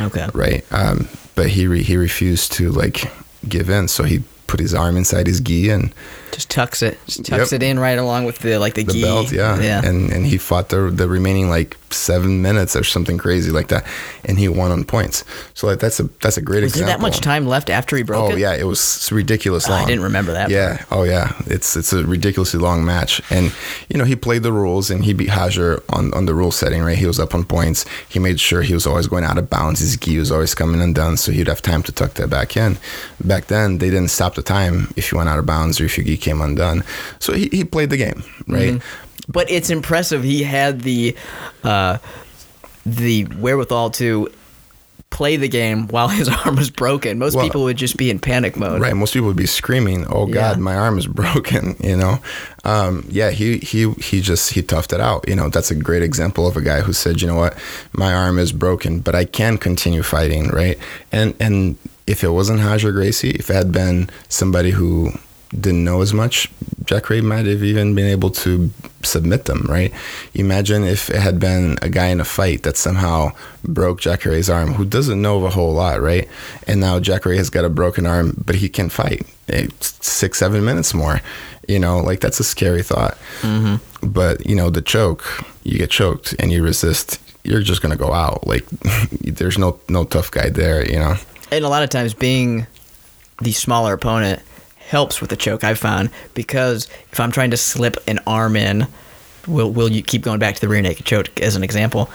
Okay. 0.00 0.26
Right. 0.32 0.64
Um, 0.72 1.08
but 1.34 1.50
he 1.50 1.66
re- 1.66 1.82
he 1.82 1.96
refused 1.96 2.52
to 2.54 2.70
like 2.70 3.12
give 3.46 3.68
in, 3.68 3.86
so 3.88 4.04
he 4.04 4.22
put 4.46 4.58
his 4.60 4.72
arm 4.74 4.96
inside 4.96 5.26
his 5.26 5.40
gi 5.40 5.68
and 5.70 5.92
Just 6.32 6.50
tucks 6.50 6.82
it. 6.82 6.98
Just 7.06 7.24
tucks 7.26 7.52
Yep. 7.52 7.60
it 7.60 7.64
in 7.64 7.78
right 7.78 7.98
along 7.98 8.24
with 8.24 8.38
the 8.38 8.58
like 8.58 8.74
the, 8.74 8.84
the 8.84 8.92
gi. 8.94 9.02
belt, 9.02 9.32
yeah. 9.32 9.60
Yeah. 9.60 9.84
And 9.84 10.10
and 10.12 10.26
he 10.26 10.38
fought 10.38 10.68
the 10.70 10.90
the 10.90 11.08
remaining 11.08 11.48
like 11.50 11.76
seven 11.94 12.42
minutes 12.42 12.76
or 12.76 12.84
something 12.84 13.18
crazy 13.18 13.50
like 13.50 13.68
that, 13.68 13.86
and 14.24 14.38
he 14.38 14.48
won 14.48 14.70
on 14.70 14.84
points. 14.84 15.24
So 15.54 15.66
like 15.66 15.78
that's 15.80 16.00
a 16.00 16.04
that's 16.20 16.36
a 16.36 16.42
great 16.42 16.62
Was 16.62 16.74
there 16.74 16.82
example. 16.84 17.06
that 17.08 17.12
much 17.14 17.20
time 17.20 17.46
left 17.46 17.70
after 17.70 17.96
he 17.96 18.02
broke 18.02 18.30
Oh 18.30 18.32
it? 18.32 18.38
yeah, 18.38 18.54
it 18.54 18.64
was 18.64 19.10
ridiculous 19.12 19.68
Oh, 19.68 19.72
I 19.72 19.84
didn't 19.86 20.02
remember 20.04 20.32
that 20.32 20.50
Yeah. 20.50 20.84
Oh 20.90 21.04
yeah, 21.04 21.32
it's 21.46 21.76
it's 21.76 21.92
a 21.92 22.04
ridiculously 22.04 22.60
long 22.60 22.84
match, 22.84 23.20
and 23.30 23.52
you 23.88 23.96
know 23.98 24.04
he 24.04 24.16
played 24.16 24.42
the 24.42 24.52
rules 24.52 24.90
and 24.90 25.04
he 25.04 25.12
beat 25.12 25.28
Hajar 25.30 25.82
on 25.90 26.12
on 26.14 26.26
the 26.26 26.34
rule 26.34 26.50
setting. 26.52 26.82
Right, 26.82 26.98
he 26.98 27.06
was 27.06 27.18
up 27.20 27.34
on 27.34 27.44
points. 27.44 27.84
He 28.08 28.18
made 28.18 28.40
sure 28.40 28.62
he 28.62 28.74
was 28.74 28.86
always 28.86 29.06
going 29.06 29.24
out 29.24 29.38
of 29.38 29.48
bounds. 29.50 29.80
His 29.80 29.96
gi 29.96 30.18
was 30.18 30.30
always 30.32 30.54
coming 30.54 30.80
undone, 30.82 31.16
so 31.16 31.32
he'd 31.32 31.48
have 31.48 31.62
time 31.62 31.82
to 31.84 31.92
tuck 31.92 32.14
that 32.14 32.28
back 32.30 32.56
in. 32.56 32.76
Back 33.22 33.46
then, 33.46 33.78
they 33.78 33.90
didn't 33.90 34.08
stop 34.10 34.34
the 34.34 34.42
time 34.42 34.92
if 34.96 35.10
you 35.12 35.18
went 35.18 35.28
out 35.30 35.38
of 35.38 35.46
bounds 35.46 35.80
or 35.80 35.84
if 35.84 35.96
your 35.96 36.04
gi 36.04 36.16
came 36.16 36.40
undone. 36.40 36.82
So 37.20 37.32
he, 37.32 37.48
he 37.52 37.64
played 37.64 37.90
the 37.90 37.96
game, 37.96 38.22
right? 38.46 38.74
Mm-hmm. 38.74 39.03
But 39.28 39.50
it's 39.50 39.70
impressive. 39.70 40.22
He 40.22 40.42
had 40.42 40.82
the 40.82 41.16
uh, 41.62 41.98
the 42.86 43.24
wherewithal 43.24 43.90
to 43.90 44.28
play 45.10 45.36
the 45.36 45.48
game 45.48 45.86
while 45.88 46.08
his 46.08 46.28
arm 46.44 46.56
was 46.56 46.70
broken. 46.70 47.18
Most 47.18 47.34
Well- 47.36 47.44
people 47.44 47.62
would 47.64 47.76
just 47.76 47.96
be 47.96 48.10
in 48.10 48.18
panic 48.18 48.56
mode. 48.56 48.80
Right. 48.80 48.94
Most 48.94 49.12
people 49.14 49.28
would 49.28 49.36
be 49.36 49.46
screaming, 49.46 50.04
"Oh 50.08 50.26
God, 50.26 50.56
Yeah. 50.56 50.62
my 50.62 50.74
arm 50.74 50.98
is 50.98 51.06
broken!" 51.22 51.76
You 51.82 51.96
know. 51.96 52.18
Um, 52.64 53.06
yeah. 53.08 53.30
He 53.30 53.58
he 53.58 53.90
he 53.94 54.20
just 54.20 54.52
he 54.52 54.62
toughed 54.62 54.92
it 54.92 55.00
out. 55.00 55.26
You 55.28 55.36
know. 55.36 55.48
That's 55.48 55.70
a 55.70 55.74
great 55.76 56.02
example 56.02 56.46
of 56.46 56.56
a 56.56 56.60
guy 56.60 56.80
who 56.80 56.92
said, 56.92 57.22
"You 57.22 57.28
know 57.28 57.36
what, 57.36 57.56
my 57.92 58.12
arm 58.12 58.38
is 58.38 58.52
broken, 58.52 59.00
but 59.00 59.14
I 59.14 59.24
can 59.24 59.56
continue 59.56 60.02
fighting." 60.02 60.48
Right. 60.48 60.78
And 61.12 61.34
and 61.40 61.76
if 62.06 62.22
it 62.22 62.28
wasn't 62.30 62.60
Hajar 62.60 62.92
Gracie, 62.92 63.30
if 63.30 63.48
it 63.48 63.54
had 63.54 63.72
been 63.72 64.10
somebody 64.28 64.70
who 64.72 65.12
didn't 65.60 65.84
know 65.84 66.00
as 66.00 66.12
much, 66.12 66.50
Jacare 66.84 67.22
might 67.22 67.46
have 67.46 67.62
even 67.62 67.94
been 67.94 68.06
able 68.06 68.30
to 68.30 68.70
submit 69.02 69.46
them, 69.46 69.66
right? 69.68 69.92
Imagine 70.34 70.84
if 70.84 71.10
it 71.10 71.20
had 71.20 71.38
been 71.38 71.78
a 71.82 71.88
guy 71.88 72.06
in 72.06 72.20
a 72.20 72.24
fight 72.24 72.62
that 72.62 72.76
somehow 72.76 73.32
broke 73.62 74.00
Jacare's 74.00 74.50
arm, 74.50 74.74
who 74.74 74.84
doesn't 74.84 75.20
know 75.20 75.44
a 75.46 75.50
whole 75.50 75.72
lot, 75.72 76.00
right? 76.00 76.28
And 76.66 76.80
now 76.80 77.00
Jacare 77.00 77.34
has 77.34 77.50
got 77.50 77.64
a 77.64 77.70
broken 77.70 78.06
arm, 78.06 78.34
but 78.44 78.56
he 78.56 78.68
can 78.68 78.88
fight 78.88 79.22
It's 79.48 80.06
six, 80.06 80.38
seven 80.38 80.64
minutes 80.64 80.94
more. 80.94 81.20
You 81.66 81.78
know, 81.78 82.00
like 82.00 82.20
that's 82.20 82.40
a 82.40 82.44
scary 82.44 82.82
thought. 82.82 83.16
Mm-hmm. 83.40 84.10
But 84.10 84.46
you 84.46 84.54
know, 84.54 84.68
the 84.68 84.82
choke, 84.82 85.24
you 85.62 85.78
get 85.78 85.90
choked 85.90 86.34
and 86.38 86.52
you 86.52 86.62
resist, 86.62 87.20
you're 87.42 87.62
just 87.62 87.80
gonna 87.80 87.96
go 87.96 88.12
out. 88.12 88.46
Like 88.46 88.66
there's 89.20 89.56
no 89.56 89.80
no 89.88 90.04
tough 90.04 90.30
guy 90.30 90.50
there. 90.50 90.86
You 90.86 90.98
know. 90.98 91.16
And 91.50 91.64
a 91.64 91.68
lot 91.68 91.82
of 91.82 91.88
times, 91.88 92.12
being 92.12 92.66
the 93.40 93.52
smaller 93.52 93.94
opponent 93.94 94.42
helps 94.86 95.20
with 95.20 95.30
the 95.30 95.36
choke. 95.36 95.64
I've 95.64 95.78
found 95.78 96.10
because 96.34 96.88
if 97.12 97.20
I'm 97.20 97.32
trying 97.32 97.50
to 97.50 97.56
slip 97.56 97.96
an 98.06 98.20
arm 98.26 98.56
in, 98.56 98.86
will 99.46 99.70
will 99.70 99.90
you 99.90 100.02
keep 100.02 100.22
going 100.22 100.38
back 100.38 100.54
to 100.54 100.60
the 100.60 100.68
rear 100.68 100.82
naked 100.82 101.06
choke 101.06 101.40
as 101.40 101.56
an 101.56 101.62
example? 101.62 102.10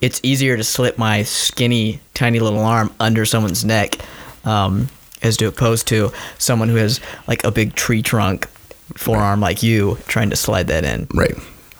It's 0.00 0.20
easier 0.22 0.56
to 0.56 0.64
slip 0.64 0.96
my 0.96 1.22
skinny, 1.24 2.00
tiny 2.14 2.40
little 2.40 2.60
arm 2.60 2.92
under 3.00 3.26
someone's 3.26 3.64
neck, 3.64 3.98
um, 4.44 4.88
as 5.22 5.36
to 5.38 5.46
opposed 5.46 5.86
to 5.88 6.10
someone 6.38 6.68
who 6.68 6.76
has 6.76 7.00
like 7.26 7.44
a 7.44 7.50
big 7.50 7.74
tree 7.74 8.02
trunk 8.02 8.48
forearm 8.96 9.40
like 9.40 9.62
you 9.62 9.98
trying 10.06 10.30
to 10.30 10.36
slide 10.36 10.66
that 10.68 10.84
in. 10.84 11.06
Right. 11.14 11.34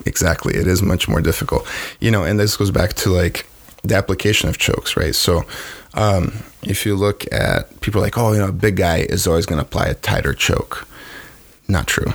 Exactly. 0.07 0.55
It 0.55 0.67
is 0.67 0.83
much 0.83 1.09
more 1.09 1.21
difficult. 1.21 1.67
You 2.01 2.11
know, 2.11 2.25
and 2.25 2.39
this 2.39 2.57
goes 2.57 2.71
back 2.71 2.95
to 2.95 3.11
like 3.11 3.47
the 3.83 3.95
application 3.95 4.49
of 4.49 4.59
chokes, 4.59 4.97
right? 4.97 5.15
So, 5.15 5.43
um, 5.95 6.43
if 6.63 6.87
you 6.87 6.95
look 6.95 7.31
at 7.33 7.81
people 7.81 8.01
like, 8.01 8.17
oh, 8.19 8.33
you 8.33 8.39
know, 8.39 8.49
a 8.49 8.53
big 8.53 8.77
guy 8.77 8.99
is 8.99 9.27
always 9.27 9.47
going 9.47 9.61
to 9.61 9.67
apply 9.67 9.87
a 9.87 9.95
tighter 9.95 10.33
choke. 10.33 10.87
Not 11.69 11.87
true. 11.87 12.13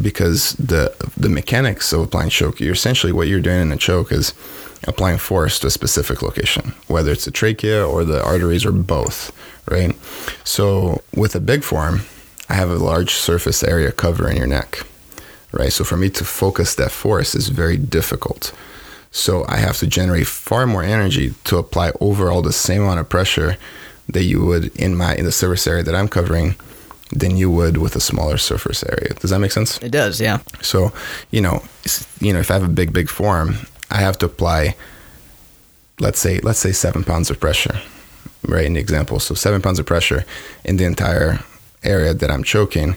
Because 0.00 0.52
the 0.54 0.94
the 1.16 1.28
mechanics 1.28 1.92
of 1.92 2.00
applying 2.00 2.30
choke, 2.30 2.60
you're 2.60 2.72
essentially 2.72 3.12
what 3.12 3.28
you're 3.28 3.40
doing 3.40 3.62
in 3.62 3.72
a 3.72 3.76
choke 3.76 4.12
is 4.12 4.34
applying 4.86 5.18
force 5.18 5.58
to 5.60 5.68
a 5.68 5.70
specific 5.70 6.22
location, 6.22 6.74
whether 6.86 7.12
it's 7.12 7.24
the 7.24 7.30
trachea 7.30 7.86
or 7.86 8.04
the 8.04 8.22
arteries 8.22 8.66
or 8.66 8.72
both, 8.72 9.32
right? 9.70 9.96
So 10.44 11.02
with 11.14 11.34
a 11.34 11.40
big 11.40 11.62
form, 11.64 12.02
I 12.48 12.54
have 12.54 12.68
a 12.68 12.76
large 12.76 13.14
surface 13.14 13.62
area 13.62 13.90
covering 13.90 14.36
your 14.36 14.46
neck 14.46 14.84
right? 15.52 15.72
So 15.72 15.84
for 15.84 15.96
me 15.96 16.10
to 16.10 16.24
focus 16.24 16.74
that 16.74 16.90
force 16.90 17.34
is 17.34 17.48
very 17.48 17.76
difficult. 17.76 18.52
So 19.16 19.46
I 19.48 19.56
have 19.56 19.78
to 19.78 19.86
generate 19.86 20.26
far 20.26 20.66
more 20.66 20.82
energy 20.82 21.32
to 21.44 21.56
apply 21.56 21.92
overall 22.02 22.42
the 22.42 22.52
same 22.52 22.82
amount 22.82 23.00
of 23.00 23.08
pressure 23.08 23.56
that 24.10 24.24
you 24.24 24.44
would 24.44 24.76
in 24.76 24.94
my 24.94 25.14
in 25.14 25.24
the 25.24 25.32
surface 25.32 25.66
area 25.66 25.82
that 25.84 25.94
I'm 25.94 26.06
covering 26.06 26.54
than 27.12 27.38
you 27.38 27.50
would 27.50 27.78
with 27.78 27.96
a 27.96 28.00
smaller 28.00 28.36
surface 28.36 28.84
area. 28.84 29.14
Does 29.14 29.30
that 29.30 29.38
make 29.38 29.52
sense? 29.52 29.78
It 29.82 29.90
does, 29.90 30.20
yeah. 30.20 30.40
So, 30.60 30.92
you 31.30 31.40
know, 31.40 31.62
you 32.20 32.34
know, 32.34 32.40
if 32.40 32.50
I 32.50 32.54
have 32.54 32.64
a 32.64 32.68
big, 32.68 32.92
big 32.92 33.08
form, 33.08 33.56
I 33.90 34.00
have 34.00 34.18
to 34.18 34.26
apply, 34.26 34.76
let's 35.98 36.18
say, 36.18 36.40
let's 36.40 36.58
say 36.58 36.72
seven 36.72 37.02
pounds 37.02 37.30
of 37.30 37.40
pressure, 37.40 37.80
right? 38.46 38.66
In 38.66 38.74
the 38.74 38.80
example, 38.80 39.18
so 39.18 39.34
seven 39.34 39.62
pounds 39.62 39.78
of 39.78 39.86
pressure 39.86 40.26
in 40.62 40.76
the 40.76 40.84
entire 40.84 41.40
area 41.82 42.12
that 42.12 42.30
I'm 42.30 42.44
choking. 42.44 42.96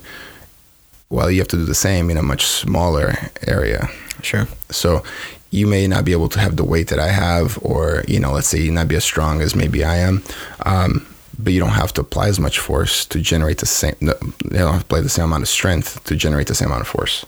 Well, 1.09 1.31
you 1.31 1.39
have 1.39 1.47
to 1.47 1.57
do 1.57 1.65
the 1.65 1.73
same 1.73 2.09
in 2.09 2.17
a 2.17 2.23
much 2.23 2.45
smaller 2.45 3.13
area. 3.47 3.87
Sure. 4.21 4.49
So 4.69 5.01
you 5.51 5.67
may 5.67 5.87
not 5.87 6.05
be 6.05 6.11
able 6.11 6.29
to 6.29 6.39
have 6.39 6.55
the 6.55 6.63
weight 6.63 6.87
that 6.89 6.99
I 6.99 7.09
have, 7.09 7.57
or 7.61 8.03
you 8.07 8.19
know, 8.19 8.31
let's 8.33 8.47
say 8.47 8.59
you 8.59 8.71
not 8.71 8.87
be 8.87 8.95
as 8.95 9.03
strong 9.03 9.41
as 9.41 9.55
maybe 9.55 9.83
I 9.83 9.97
am, 9.97 10.23
um, 10.65 11.05
but 11.41 11.53
you 11.53 11.59
don't 11.59 11.69
have 11.69 11.93
to 11.93 12.01
apply 12.01 12.27
as 12.27 12.37
much 12.37 12.59
force 12.59 13.05
to 13.05 13.19
generate 13.21 13.59
the 13.59 13.65
same. 13.65 13.95
You 14.01 14.13
don't 14.51 14.73
have 14.73 14.81
to 14.81 14.85
apply 14.85 14.99
the 15.01 15.09
same 15.09 15.25
amount 15.25 15.43
of 15.43 15.47
strength 15.49 16.03
to 16.03 16.15
generate 16.15 16.47
the 16.47 16.53
same 16.55 16.67
amount 16.67 16.81
of 16.81 16.87
force. 16.87 17.25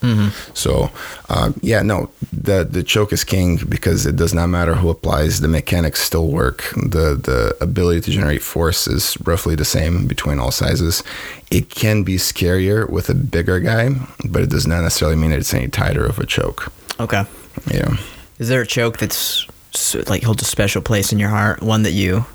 So, 0.53 0.91
uh, 1.29 1.53
yeah, 1.61 1.81
no, 1.81 2.09
the 2.33 2.67
the 2.69 2.83
choke 2.83 3.13
is 3.13 3.23
king 3.23 3.57
because 3.69 4.05
it 4.05 4.17
does 4.17 4.33
not 4.33 4.47
matter 4.47 4.75
who 4.75 4.89
applies. 4.89 5.39
The 5.39 5.47
mechanics 5.47 6.01
still 6.01 6.27
work. 6.27 6.63
The 6.75 7.15
the 7.15 7.55
ability 7.61 8.01
to 8.01 8.11
generate 8.11 8.41
force 8.41 8.85
is 8.85 9.17
roughly 9.23 9.55
the 9.55 9.65
same 9.65 10.07
between 10.07 10.39
all 10.39 10.51
sizes. 10.51 11.03
It 11.49 11.69
can 11.69 12.03
be 12.03 12.17
scarier 12.17 12.89
with 12.89 13.09
a 13.09 13.15
bigger 13.15 13.59
guy, 13.61 13.95
but 14.29 14.41
it 14.41 14.49
does 14.49 14.67
not 14.67 14.81
necessarily 14.81 15.17
mean 15.17 15.31
that 15.31 15.39
it's 15.39 15.53
any 15.53 15.69
tighter 15.69 16.05
of 16.05 16.19
a 16.19 16.25
choke. 16.25 16.71
Okay. 16.99 17.23
Yeah. 17.71 17.95
Is 18.41 18.49
there 18.49 18.61
a 18.61 18.65
choke 18.65 18.97
that's 18.97 19.45
like 20.09 20.23
holds 20.23 20.41
a 20.41 20.45
special 20.45 20.81
place 20.81 21.13
in 21.13 21.19
your 21.19 21.29
heart? 21.29 21.61
One 21.61 21.83
that 21.83 21.91
you 21.91 22.25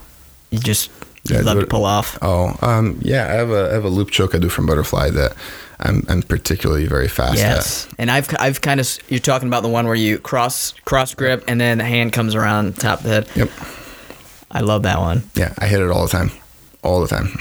you 0.51 0.61
just 0.61 0.88
you 1.25 1.35
Yeah, 1.35 1.42
love 1.42 1.59
to 1.59 1.66
pull 1.66 1.85
off? 1.85 2.16
Oh, 2.23 2.57
um, 2.62 3.01
yeah. 3.03 3.25
I 3.25 3.33
have 3.33 3.51
a 3.51 3.71
I 3.71 3.75
have 3.75 3.85
a 3.85 3.88
loop 3.88 4.12
choke 4.12 4.33
I 4.33 4.38
do 4.38 4.49
from 4.49 4.66
Butterfly 4.66 5.11
that 5.11 5.35
I'm 5.81 6.05
I'm 6.09 6.23
particularly 6.23 6.87
very 6.87 7.09
fast 7.09 7.38
Yes. 7.38 7.88
And 7.99 8.09
I've 8.09 8.33
I've 8.38 8.61
kind 8.61 8.79
of 8.79 8.88
you're 9.09 9.19
talking 9.19 9.49
about 9.49 9.64
the 9.64 9.69
one 9.69 9.87
where 9.87 9.97
you 9.97 10.21
cross 10.21 10.75
cross 10.85 11.12
grip 11.12 11.42
and 11.49 11.61
then 11.61 11.79
the 11.79 11.85
hand 11.85 12.12
comes 12.12 12.37
around 12.37 12.77
top 12.77 12.99
of 13.01 13.05
the 13.05 13.11
head. 13.11 13.29
Yep. 13.35 13.51
I 14.53 14.61
love 14.61 14.85
that 14.85 15.01
one. 15.01 15.25
Yeah, 15.35 15.55
I 15.59 15.66
hit 15.66 15.81
it 15.81 15.90
all 15.90 16.05
the 16.05 16.12
time, 16.12 16.31
all 16.85 17.01
the 17.01 17.09
time. 17.09 17.29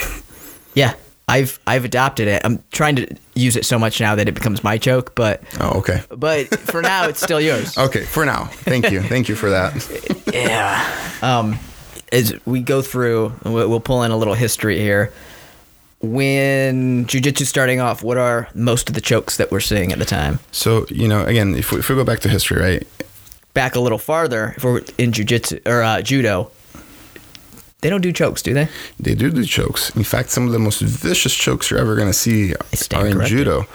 Yeah. 0.73 0.95
I've 1.27 1.59
I've 1.65 1.85
adopted 1.85 2.27
it. 2.27 2.41
I'm 2.45 2.63
trying 2.71 2.95
to 2.97 3.07
use 3.33 3.55
it 3.55 3.65
so 3.65 3.79
much 3.79 3.99
now 3.99 4.13
that 4.15 4.27
it 4.27 4.33
becomes 4.33 4.63
my 4.63 4.77
choke, 4.77 5.15
but 5.15 5.41
Oh, 5.59 5.79
okay. 5.79 6.01
but 6.09 6.47
for 6.59 6.81
now 6.81 7.07
it's 7.07 7.21
still 7.21 7.41
yours. 7.41 7.75
Okay, 7.85 8.03
for 8.05 8.25
now. 8.25 8.45
Thank 8.45 8.91
you. 8.91 9.01
Thank 9.01 9.27
you 9.29 9.35
for 9.35 9.49
that. 9.49 9.73
Yeah. 10.33 10.85
Um, 11.21 11.57
as 12.11 12.33
we 12.45 12.61
go 12.61 12.81
through, 12.81 13.31
we'll 13.45 13.69
we'll 13.69 13.79
pull 13.79 14.03
in 14.03 14.11
a 14.11 14.17
little 14.17 14.33
history 14.35 14.77
here. 14.79 15.11
When 16.01 17.05
jujitsu 17.05 17.45
starting 17.45 17.79
off, 17.79 18.03
what 18.03 18.17
are 18.17 18.47
most 18.53 18.89
of 18.89 18.95
the 18.95 19.01
chokes 19.01 19.37
that 19.37 19.49
we're 19.51 19.59
seeing 19.61 19.91
at 19.91 19.97
the 19.99 20.05
time? 20.05 20.39
So 20.51 20.85
you 20.89 21.07
know, 21.07 21.25
again, 21.25 21.55
if 21.55 21.71
we, 21.71 21.79
if 21.79 21.89
we 21.89 21.95
go 21.95 22.03
back 22.03 22.19
to 22.21 22.29
history, 22.29 22.61
right? 22.61 22.87
Back 23.53 23.75
a 23.75 23.79
little 23.79 23.97
farther, 23.97 24.53
if 24.57 24.63
we're 24.63 24.79
in 24.97 25.11
jujitsu 25.13 25.65
or 25.65 25.81
uh, 25.81 26.01
judo, 26.01 26.51
they 27.85 27.91
don't 27.91 28.01
do 28.01 28.11
chokes, 28.11 28.41
do 28.41 28.51
they? 28.51 28.67
They 28.99 29.13
do 29.13 29.29
do 29.29 29.45
chokes. 29.45 29.95
In 29.95 30.03
fact, 30.03 30.31
some 30.31 30.47
of 30.47 30.53
the 30.53 30.57
most 30.57 30.81
vicious 30.81 31.35
chokes 31.35 31.69
you're 31.69 31.79
ever 31.79 31.95
going 31.95 32.07
to 32.07 32.13
see 32.13 32.55
are 32.55 33.05
in 33.05 33.13
corrected. 33.13 33.27
judo. 33.27 33.67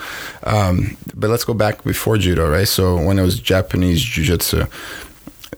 Um, 0.42 0.96
but 1.14 1.31
let's 1.31 1.44
go 1.44 1.55
back 1.55 1.85
before 1.85 2.18
judo, 2.18 2.51
right? 2.51 2.66
So 2.66 3.01
when 3.01 3.20
it 3.20 3.23
was 3.23 3.38
Japanese 3.38 4.03
jiu-jitsu, 4.03 4.66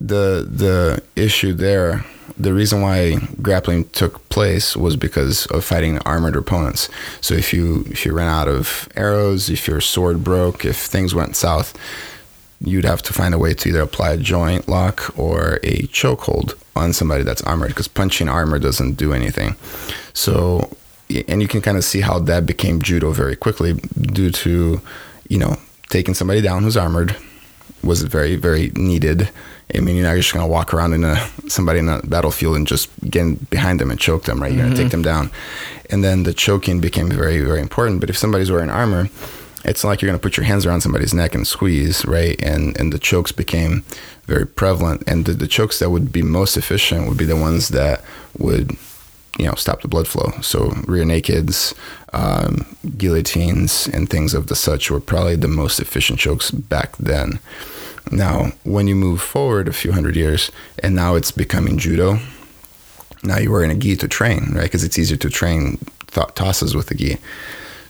the 0.03 0.47
the 0.47 1.03
issue 1.17 1.55
there 1.55 2.05
the 2.38 2.53
reason 2.53 2.83
why 2.83 3.17
grappling 3.41 3.88
took 3.91 4.29
place 4.29 4.77
was 4.77 4.97
because 4.97 5.47
of 5.47 5.65
fighting 5.65 5.99
armored 6.01 6.37
opponents. 6.37 6.91
So 7.23 7.35
if 7.35 7.55
you 7.55 7.87
if 7.88 8.05
you 8.05 8.12
ran 8.12 8.29
out 8.29 8.49
of 8.49 8.87
arrows, 8.97 9.49
if 9.49 9.67
your 9.67 9.81
sword 9.81 10.23
broke, 10.23 10.67
if 10.67 10.77
things 10.77 11.15
went 11.15 11.37
south, 11.37 11.73
you'd 12.64 12.85
have 12.85 13.03
to 13.03 13.12
find 13.12 13.35
a 13.35 13.38
way 13.38 13.55
to 13.55 13.68
either 13.68 13.81
apply 13.81 14.12
a 14.12 14.16
joint 14.16 14.68
lock 14.68 15.16
or 15.18 15.59
a 15.62 15.83
chokehold 15.88 16.55
on 16.75 16.92
somebody 16.92 17.22
that's 17.22 17.42
armored 17.42 17.68
because 17.68 17.88
punching 17.88 18.29
armor 18.29 18.59
doesn't 18.59 18.94
do 18.94 19.12
anything. 19.12 19.57
So 20.12 20.77
and 21.29 21.42
you 21.42 21.48
can 21.48 21.61
kind 21.61 21.77
of 21.77 21.85
see 21.85 22.01
how 22.01 22.18
that 22.20 22.46
became 22.46 22.81
judo 22.81 23.12
very 23.12 23.37
quickly 23.37 23.75
due 24.01 24.31
to 24.31 24.81
you 25.29 25.38
know 25.38 25.57
taking 25.90 26.14
somebody 26.14 26.40
down 26.40 26.62
who's 26.62 26.77
armored 26.77 27.14
was 27.83 28.03
very 28.03 28.37
very 28.37 28.70
needed 28.75 29.29
I 29.75 29.81
mean, 29.81 29.96
you're 29.96 30.07
not 30.07 30.16
just 30.16 30.33
going 30.33 30.44
to 30.44 30.51
walk 30.51 30.75
around 30.75 30.92
in 30.92 31.05
a 31.05 31.16
somebody 31.48 31.79
in 31.79 31.88
a 31.88 32.01
battlefield 32.03 32.57
and 32.57 32.66
just 32.66 32.90
get 33.09 33.48
behind 33.48 33.81
them 33.81 33.90
and 33.90 33.98
choke 33.98 34.25
them, 34.25 34.40
right? 34.40 34.53
You're 34.53 34.64
mm-hmm. 34.64 34.75
going 34.75 34.77
to 34.77 34.83
take 34.83 34.92
them 34.92 35.03
down. 35.03 35.31
And 35.90 36.05
then 36.05 36.25
the 36.25 36.35
choking 36.35 36.81
became 36.81 37.09
very, 37.09 37.40
very 37.40 37.61
important. 37.61 38.01
But 38.01 38.11
if 38.11 38.16
somebody's 38.16 38.51
wearing 38.51 38.70
armor, 38.70 39.09
it's 39.64 39.85
not 39.85 39.90
like 39.90 40.03
you're 40.03 40.11
going 40.11 40.18
to 40.18 40.22
put 40.22 40.37
your 40.37 40.46
hands 40.46 40.66
around 40.66 40.81
somebody's 40.81 41.14
neck 41.14 41.35
and 41.35 41.46
squeeze, 41.46 42.05
right? 42.05 42.40
And 42.42 42.79
and 42.79 42.92
the 42.92 42.98
chokes 42.98 43.33
became 43.33 43.85
very 44.27 44.46
prevalent. 44.46 45.03
And 45.07 45.25
the, 45.25 45.33
the 45.33 45.48
chokes 45.48 45.79
that 45.79 45.90
would 45.90 46.12
be 46.12 46.22
most 46.22 46.57
efficient 46.57 47.09
would 47.09 47.18
be 47.18 47.25
the 47.25 47.37
ones 47.37 47.68
that 47.68 48.03
would, 48.38 48.72
you 49.38 49.46
know, 49.46 49.55
stop 49.55 49.83
the 49.83 49.88
blood 49.88 50.09
flow. 50.09 50.33
So 50.40 50.70
rear 50.87 51.05
nakeds, 51.05 51.75
um, 52.12 52.77
guillotines, 52.96 53.88
and 53.88 54.09
things 54.09 54.35
of 54.35 54.46
the 54.46 54.57
such 54.57 54.90
were 54.90 55.01
probably 55.01 55.37
the 55.37 55.48
most 55.48 55.81
efficient 55.81 56.18
chokes 56.18 56.51
back 56.51 56.96
then. 56.98 57.38
Now, 58.11 58.53
when 58.64 58.88
you 58.88 58.96
move 58.96 59.22
forward 59.22 59.68
a 59.68 59.72
few 59.72 59.92
hundred 59.92 60.16
years, 60.16 60.51
and 60.83 60.94
now 60.94 61.14
it's 61.14 61.31
becoming 61.31 61.79
judo, 61.79 62.18
now 63.22 63.38
you're 63.38 63.53
wearing 63.53 63.70
a 63.70 63.77
gi 63.77 63.96
to 63.96 64.09
train, 64.09 64.53
right? 64.53 64.64
Because 64.64 64.83
it's 64.83 64.98
easier 64.98 65.16
to 65.18 65.31
train 65.31 65.79
th- 66.09 66.35
tosses 66.35 66.75
with 66.75 66.90
a 66.90 66.94
gi. 66.94 67.18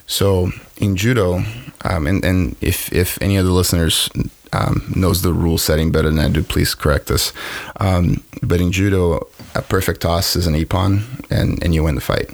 So 0.06 0.52
in 0.76 0.96
judo, 0.96 1.42
um, 1.84 2.06
and, 2.06 2.24
and 2.24 2.56
if, 2.60 2.92
if 2.92 3.20
any 3.22 3.36
of 3.36 3.44
the 3.44 3.52
listeners 3.52 4.08
um, 4.52 4.92
knows 4.94 5.22
the 5.22 5.32
rule 5.32 5.58
setting 5.58 5.92
better 5.92 6.10
than 6.10 6.18
I 6.18 6.28
do, 6.28 6.42
please 6.42 6.74
correct 6.74 7.10
us. 7.10 7.32
Um, 7.80 8.22
but 8.42 8.60
in 8.60 8.72
judo, 8.72 9.26
a 9.54 9.62
perfect 9.62 10.02
toss 10.02 10.36
is 10.36 10.46
an 10.46 10.54
ippon, 10.54 11.02
and, 11.30 11.62
and 11.62 11.74
you 11.74 11.84
win 11.84 11.94
the 11.94 12.00
fight 12.00 12.30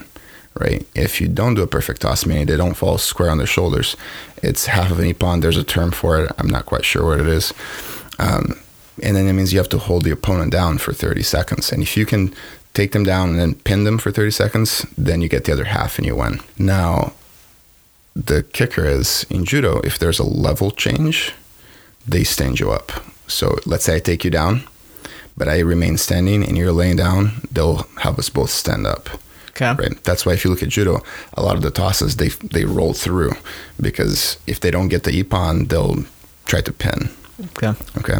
right? 0.59 0.87
If 0.95 1.21
you 1.21 1.29
don't 1.29 1.55
do 1.55 1.63
a 1.63 1.67
perfect 1.67 2.03
toss, 2.03 2.27
meaning 2.27 2.47
they 2.47 2.57
don't 2.57 2.75
fall 2.75 2.99
square 2.99 3.31
on 3.31 3.39
their 3.39 3.47
shoulders, 3.47 3.97
it's 4.43 4.67
half 4.67 4.91
of 4.91 4.99
an 4.99 5.13
ippon. 5.13 5.41
There's 5.41 5.57
a 5.57 5.65
term 5.65 5.91
for 5.91 6.25
it. 6.25 6.33
I'm 6.39 6.49
not 6.49 6.67
quite 6.67 6.85
sure 6.85 7.07
what 7.07 7.21
it 7.21 7.29
is. 7.29 7.53
Um, 8.19 8.59
and 9.03 9.17
then 9.17 9.27
it 9.29 9.33
means 9.33 9.53
you 9.53 9.61
have 9.61 9.69
to 9.71 9.79
hold 9.79 10.05
the 10.05 10.11
opponent 10.11 10.51
down 10.53 10.79
for 10.79 10.93
30 10.93 11.23
seconds. 11.23 11.73
And 11.73 11.83
if 11.83 11.97
you 11.97 12.05
can 12.05 12.35
take 12.75 12.93
them 12.93 13.05
down 13.05 13.31
and 13.31 13.39
then 13.39 13.55
pin 13.55 13.85
them 13.85 13.99
for 13.99 14.11
30 14.11 14.33
seconds, 14.33 14.85
then 14.97 15.21
you 15.21 15.29
get 15.29 15.45
the 15.45 15.53
other 15.53 15.65
half 15.65 15.99
and 15.99 16.07
you 16.07 16.17
win. 16.17 16.41
Now, 16.59 17.13
the 18.27 18.43
kicker 18.43 18.85
is 18.85 19.25
in 19.31 19.45
judo, 19.45 19.81
if 19.81 19.99
there's 19.99 20.19
a 20.19 20.25
level 20.25 20.71
change, 20.71 21.33
they 22.07 22.25
stand 22.25 22.59
you 22.59 22.71
up. 22.73 22.91
So 23.29 23.59
let's 23.65 23.85
say 23.85 23.97
I 23.97 24.01
take 24.01 24.25
you 24.25 24.31
down, 24.31 24.63
but 25.37 25.49
I 25.49 25.61
remain 25.61 25.97
standing 25.99 26.43
and 26.43 26.57
you're 26.57 26.73
laying 26.73 26.97
down, 26.97 27.47
they'll 27.53 27.87
have 28.01 28.19
us 28.19 28.29
both 28.29 28.51
stand 28.51 28.87
up. 28.87 29.09
Okay. 29.51 29.75
Right. 29.75 30.05
That's 30.05 30.25
why 30.25 30.33
if 30.35 30.45
you 30.45 30.51
look 30.51 30.63
at 30.63 30.69
judo, 30.69 31.03
a 31.35 31.43
lot 31.43 31.57
of 31.57 31.63
the 31.63 31.71
tosses 31.71 32.17
they 32.17 32.29
they 32.29 32.65
roll 32.65 32.93
through 32.93 33.33
because 33.81 34.39
if 34.47 34.61
they 34.61 34.71
don't 34.71 34.89
get 34.89 35.03
the 35.03 35.23
ippon, 35.23 35.69
they'll 35.69 36.05
try 36.47 36.61
to 36.61 36.73
pin. 36.73 37.11
Okay. 37.57 37.73
Okay. 37.99 38.19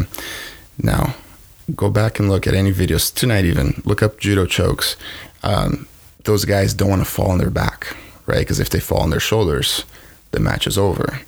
Now, 0.77 1.15
go 1.75 1.89
back 1.89 2.19
and 2.19 2.29
look 2.29 2.45
at 2.45 2.53
any 2.53 2.73
videos 2.73 3.13
tonight. 3.13 3.45
Even 3.45 3.81
look 3.85 4.03
up 4.03 4.19
judo 4.19 4.45
chokes. 4.45 4.97
Um, 5.43 5.87
those 6.25 6.43
guys 6.43 6.73
don't 6.73 6.89
want 6.89 7.01
to 7.01 7.09
fall 7.09 7.31
on 7.31 7.37
their 7.37 7.49
back, 7.49 7.95
right? 8.29 8.39
Because 8.39 8.59
if 8.59 8.69
they 8.69 8.79
fall 8.79 9.01
on 9.01 9.09
their 9.09 9.19
shoulders, 9.19 9.83
the 10.31 10.39
match 10.39 10.67
is 10.67 10.77
over. 10.77 11.19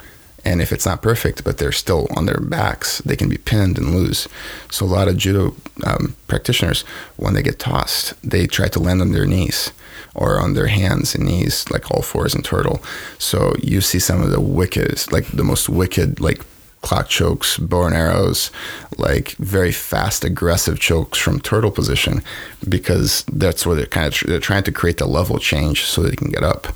And 0.43 0.61
if 0.61 0.71
it's 0.71 0.85
not 0.85 1.01
perfect, 1.01 1.43
but 1.43 1.57
they're 1.57 1.71
still 1.71 2.07
on 2.15 2.25
their 2.25 2.39
backs, 2.39 2.99
they 2.99 3.15
can 3.15 3.29
be 3.29 3.37
pinned 3.37 3.77
and 3.77 3.93
lose. 3.93 4.27
So 4.71 4.85
a 4.85 4.87
lot 4.87 5.07
of 5.07 5.17
judo 5.17 5.55
um, 5.85 6.15
practitioners, 6.27 6.81
when 7.17 7.33
they 7.33 7.43
get 7.43 7.59
tossed, 7.59 8.13
they 8.27 8.47
try 8.47 8.67
to 8.69 8.79
land 8.79 9.01
on 9.01 9.11
their 9.11 9.27
knees 9.27 9.71
or 10.15 10.39
on 10.39 10.53
their 10.53 10.67
hands 10.67 11.13
and 11.15 11.25
knees, 11.25 11.69
like 11.69 11.91
all 11.91 12.01
fours 12.01 12.33
and 12.33 12.43
turtle. 12.43 12.81
So 13.19 13.53
you 13.61 13.81
see 13.81 13.99
some 13.99 14.21
of 14.21 14.31
the 14.31 14.41
wickedest, 14.41 15.11
like 15.11 15.27
the 15.27 15.43
most 15.43 15.69
wicked, 15.69 16.19
like 16.19 16.41
clock 16.81 17.07
chokes, 17.07 17.57
bow 17.57 17.83
and 17.83 17.95
arrows, 17.95 18.51
like 18.97 19.31
very 19.37 19.71
fast, 19.71 20.23
aggressive 20.23 20.79
chokes 20.79 21.19
from 21.19 21.39
turtle 21.39 21.71
position, 21.71 22.23
because 22.67 23.23
that's 23.31 23.65
where 23.65 23.75
they're 23.75 23.85
kind 23.85 24.07
of 24.07 24.19
they're 24.27 24.39
trying 24.39 24.63
to 24.63 24.71
create 24.71 24.97
the 24.97 25.05
level 25.05 25.37
change 25.37 25.85
so 25.85 26.01
they 26.01 26.15
can 26.15 26.29
get 26.29 26.43
up, 26.43 26.67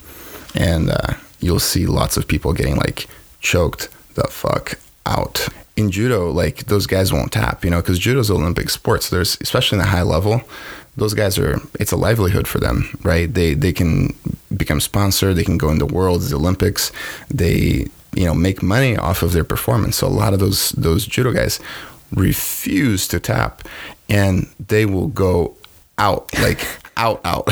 and 0.55 0.89
uh, 0.89 1.13
you'll 1.39 1.59
see 1.59 1.85
lots 1.85 2.17
of 2.17 2.27
people 2.27 2.53
getting 2.53 2.75
like 2.77 3.07
choked 3.39 3.89
the 4.15 4.27
fuck 4.27 4.79
out. 5.05 5.47
In 5.75 5.91
judo, 5.91 6.31
like 6.31 6.65
those 6.67 6.87
guys 6.87 7.11
won't 7.11 7.33
tap, 7.33 7.65
you 7.65 7.69
know, 7.69 7.81
because 7.81 7.99
judo's 7.99 8.31
Olympic 8.31 8.69
sports. 8.69 9.09
There's 9.09 9.37
especially 9.41 9.77
in 9.77 9.83
the 9.83 9.89
high 9.89 10.03
level, 10.03 10.41
those 10.97 11.13
guys 11.13 11.37
are 11.37 11.59
it's 11.79 11.91
a 11.91 11.97
livelihood 11.97 12.47
for 12.47 12.59
them 12.59 12.89
right 13.03 13.33
they 13.33 13.53
they 13.53 13.73
can 13.73 14.13
become 14.55 14.79
sponsored 14.79 15.35
they 15.35 15.43
can 15.43 15.57
go 15.57 15.69
in 15.69 15.77
the 15.77 15.85
worlds 15.85 16.29
the 16.29 16.35
olympics 16.35 16.91
they 17.29 17.85
you 18.13 18.25
know 18.25 18.33
make 18.33 18.63
money 18.63 18.95
off 18.97 19.21
of 19.21 19.33
their 19.33 19.43
performance 19.43 19.97
so 19.97 20.07
a 20.07 20.09
lot 20.09 20.33
of 20.33 20.39
those 20.39 20.71
those 20.71 21.05
judo 21.05 21.31
guys 21.31 21.59
refuse 22.11 23.07
to 23.07 23.19
tap 23.19 23.67
and 24.09 24.47
they 24.67 24.85
will 24.85 25.07
go 25.07 25.55
out 25.97 26.31
like 26.39 26.65
out 26.97 27.21
out 27.25 27.47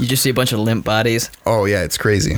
you 0.00 0.06
just 0.06 0.22
see 0.22 0.30
a 0.30 0.34
bunch 0.34 0.52
of 0.52 0.58
limp 0.58 0.84
bodies 0.84 1.30
oh 1.46 1.64
yeah 1.64 1.82
it's 1.82 1.98
crazy 1.98 2.36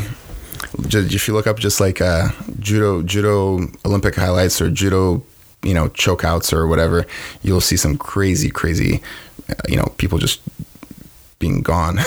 just, 0.87 1.13
if 1.13 1.27
you 1.27 1.35
look 1.35 1.47
up 1.47 1.59
just 1.59 1.81
like 1.81 2.01
uh, 2.01 2.29
judo 2.59 3.03
judo 3.03 3.67
olympic 3.85 4.15
highlights 4.15 4.61
or 4.61 4.71
judo 4.71 5.23
you 5.63 5.75
know 5.75 5.89
chokeouts 5.91 6.53
or 6.53 6.67
whatever 6.67 7.07
you'll 7.43 7.61
see 7.61 7.77
some 7.77 7.97
crazy 7.97 8.51
crazy 8.51 9.03
you 9.69 9.77
know, 9.77 9.93
people 9.99 10.19
just 10.19 10.41
being 11.39 11.63
gone. 11.63 11.99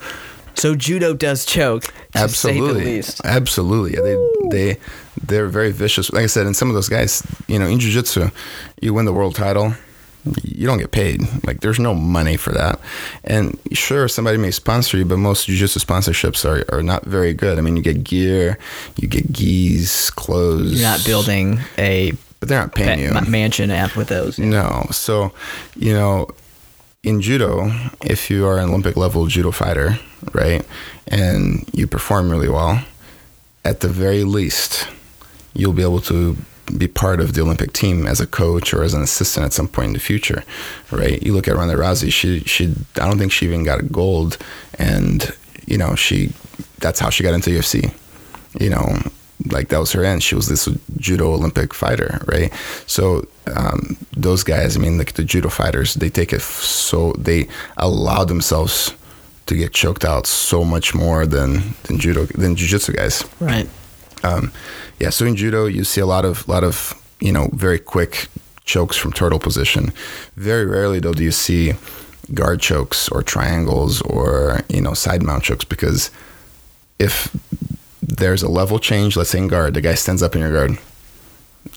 so 0.54 0.74
judo 0.74 1.14
does 1.14 1.44
choke. 1.44 1.92
Absolutely, 2.14 3.02
absolutely. 3.24 3.94
Yeah, 3.94 4.00
they 4.02 4.48
they 4.50 4.80
they're 5.22 5.48
very 5.48 5.72
vicious. 5.72 6.12
Like 6.12 6.24
I 6.24 6.26
said, 6.26 6.46
and 6.46 6.56
some 6.56 6.68
of 6.68 6.74
those 6.74 6.88
guys, 6.88 7.26
you 7.46 7.58
know, 7.58 7.66
in 7.66 7.78
jiu-jitsu, 7.78 8.30
you 8.80 8.94
win 8.94 9.04
the 9.04 9.12
world 9.12 9.34
title, 9.34 9.74
you 10.42 10.66
don't 10.66 10.78
get 10.78 10.90
paid. 10.90 11.20
Like 11.46 11.60
there's 11.60 11.78
no 11.78 11.94
money 11.94 12.36
for 12.36 12.52
that. 12.52 12.80
And 13.24 13.58
sure, 13.72 14.08
somebody 14.08 14.38
may 14.38 14.50
sponsor 14.50 14.96
you, 14.96 15.04
but 15.04 15.18
most 15.18 15.46
jiu-jitsu 15.46 15.80
sponsorships 15.80 16.44
are, 16.44 16.64
are 16.74 16.82
not 16.82 17.04
very 17.04 17.32
good. 17.32 17.58
I 17.58 17.60
mean, 17.60 17.76
you 17.76 17.82
get 17.82 18.04
gear, 18.04 18.58
you 18.96 19.08
get 19.08 19.32
gis, 19.32 20.10
clothes. 20.10 20.80
You're 20.80 20.90
not 20.90 21.04
building 21.04 21.60
a 21.78 22.12
but 22.38 22.50
they're 22.50 22.60
not 22.60 22.74
paying 22.74 23.00
you 23.00 23.30
mansion 23.30 23.70
app 23.70 23.96
with 23.96 24.08
those. 24.08 24.38
No. 24.38 24.86
So, 24.90 25.32
you 25.74 25.94
know, 25.94 26.28
in 27.02 27.22
judo, 27.22 27.70
if 28.02 28.30
you 28.30 28.46
are 28.46 28.58
an 28.58 28.68
Olympic 28.68 28.96
level 28.96 29.26
judo 29.26 29.50
fighter, 29.50 29.98
right, 30.32 30.66
and 31.06 31.68
you 31.72 31.86
perform 31.86 32.30
really 32.30 32.48
well, 32.48 32.84
at 33.64 33.80
the 33.80 33.88
very 33.88 34.24
least, 34.24 34.86
you'll 35.54 35.72
be 35.72 35.82
able 35.82 36.00
to 36.00 36.36
be 36.78 36.88
part 36.88 37.20
of 37.20 37.34
the 37.34 37.42
Olympic 37.42 37.72
team 37.72 38.06
as 38.06 38.20
a 38.20 38.26
coach 38.26 38.74
or 38.74 38.82
as 38.82 38.94
an 38.94 39.02
assistant 39.02 39.46
at 39.46 39.52
some 39.52 39.68
point 39.68 39.88
in 39.88 39.92
the 39.92 40.00
future, 40.00 40.44
right? 40.90 41.22
You 41.22 41.32
look 41.32 41.48
at 41.48 41.56
Ronda 41.56 41.74
Rousey; 41.74 42.12
she 42.12 42.40
she 42.40 42.74
I 42.96 43.06
don't 43.08 43.18
think 43.18 43.32
she 43.32 43.46
even 43.46 43.64
got 43.64 43.80
a 43.80 43.84
gold, 43.84 44.38
and 44.78 45.32
you 45.66 45.78
know 45.78 45.94
she 45.94 46.32
that's 46.78 47.00
how 47.00 47.10
she 47.10 47.22
got 47.22 47.34
into 47.34 47.50
UFC. 47.50 47.94
You 48.58 48.70
know, 48.70 48.98
like 49.50 49.68
that 49.68 49.78
was 49.78 49.92
her 49.92 50.04
end. 50.04 50.22
She 50.22 50.34
was 50.34 50.48
this 50.48 50.68
judo 50.98 51.32
Olympic 51.32 51.74
fighter, 51.74 52.20
right? 52.26 52.52
So 52.86 53.26
um, 53.54 53.96
those 54.16 54.42
guys, 54.42 54.76
I 54.76 54.80
mean, 54.80 54.98
like 54.98 55.12
the 55.14 55.24
judo 55.24 55.48
fighters, 55.48 55.94
they 55.94 56.10
take 56.10 56.32
it 56.32 56.40
so 56.42 57.12
they 57.12 57.48
allow 57.76 58.24
themselves 58.24 58.94
to 59.46 59.54
get 59.54 59.72
choked 59.72 60.04
out 60.04 60.26
so 60.26 60.64
much 60.64 60.94
more 60.94 61.26
than 61.26 61.74
than 61.84 61.98
judo 61.98 62.26
than 62.26 62.56
jujitsu 62.56 62.96
guys. 62.96 63.24
Right. 63.40 63.68
Um, 64.22 64.52
yeah. 64.98 65.10
So 65.10 65.26
in 65.26 65.36
judo, 65.36 65.66
you 65.66 65.84
see 65.84 66.00
a 66.00 66.06
lot 66.06 66.24
of 66.24 66.48
lot 66.48 66.64
of 66.64 66.94
you 67.20 67.32
know 67.32 67.48
very 67.52 67.78
quick 67.78 68.28
chokes 68.64 68.96
from 68.96 69.12
turtle 69.12 69.38
position. 69.38 69.92
Very 70.36 70.66
rarely 70.66 71.00
though 71.00 71.14
do 71.14 71.22
you 71.22 71.32
see 71.32 71.74
guard 72.34 72.60
chokes 72.60 73.08
or 73.10 73.22
triangles 73.22 74.02
or 74.02 74.62
you 74.68 74.80
know 74.80 74.94
side 74.94 75.22
mount 75.22 75.44
chokes 75.44 75.64
because 75.64 76.10
if 76.98 77.32
there's 78.06 78.42
a 78.42 78.48
level 78.48 78.78
change. 78.78 79.16
Let's 79.16 79.30
say 79.30 79.38
in 79.38 79.48
guard, 79.48 79.74
the 79.74 79.80
guy 79.80 79.94
stands 79.94 80.22
up 80.22 80.34
in 80.34 80.40
your 80.40 80.52
guard. 80.52 80.78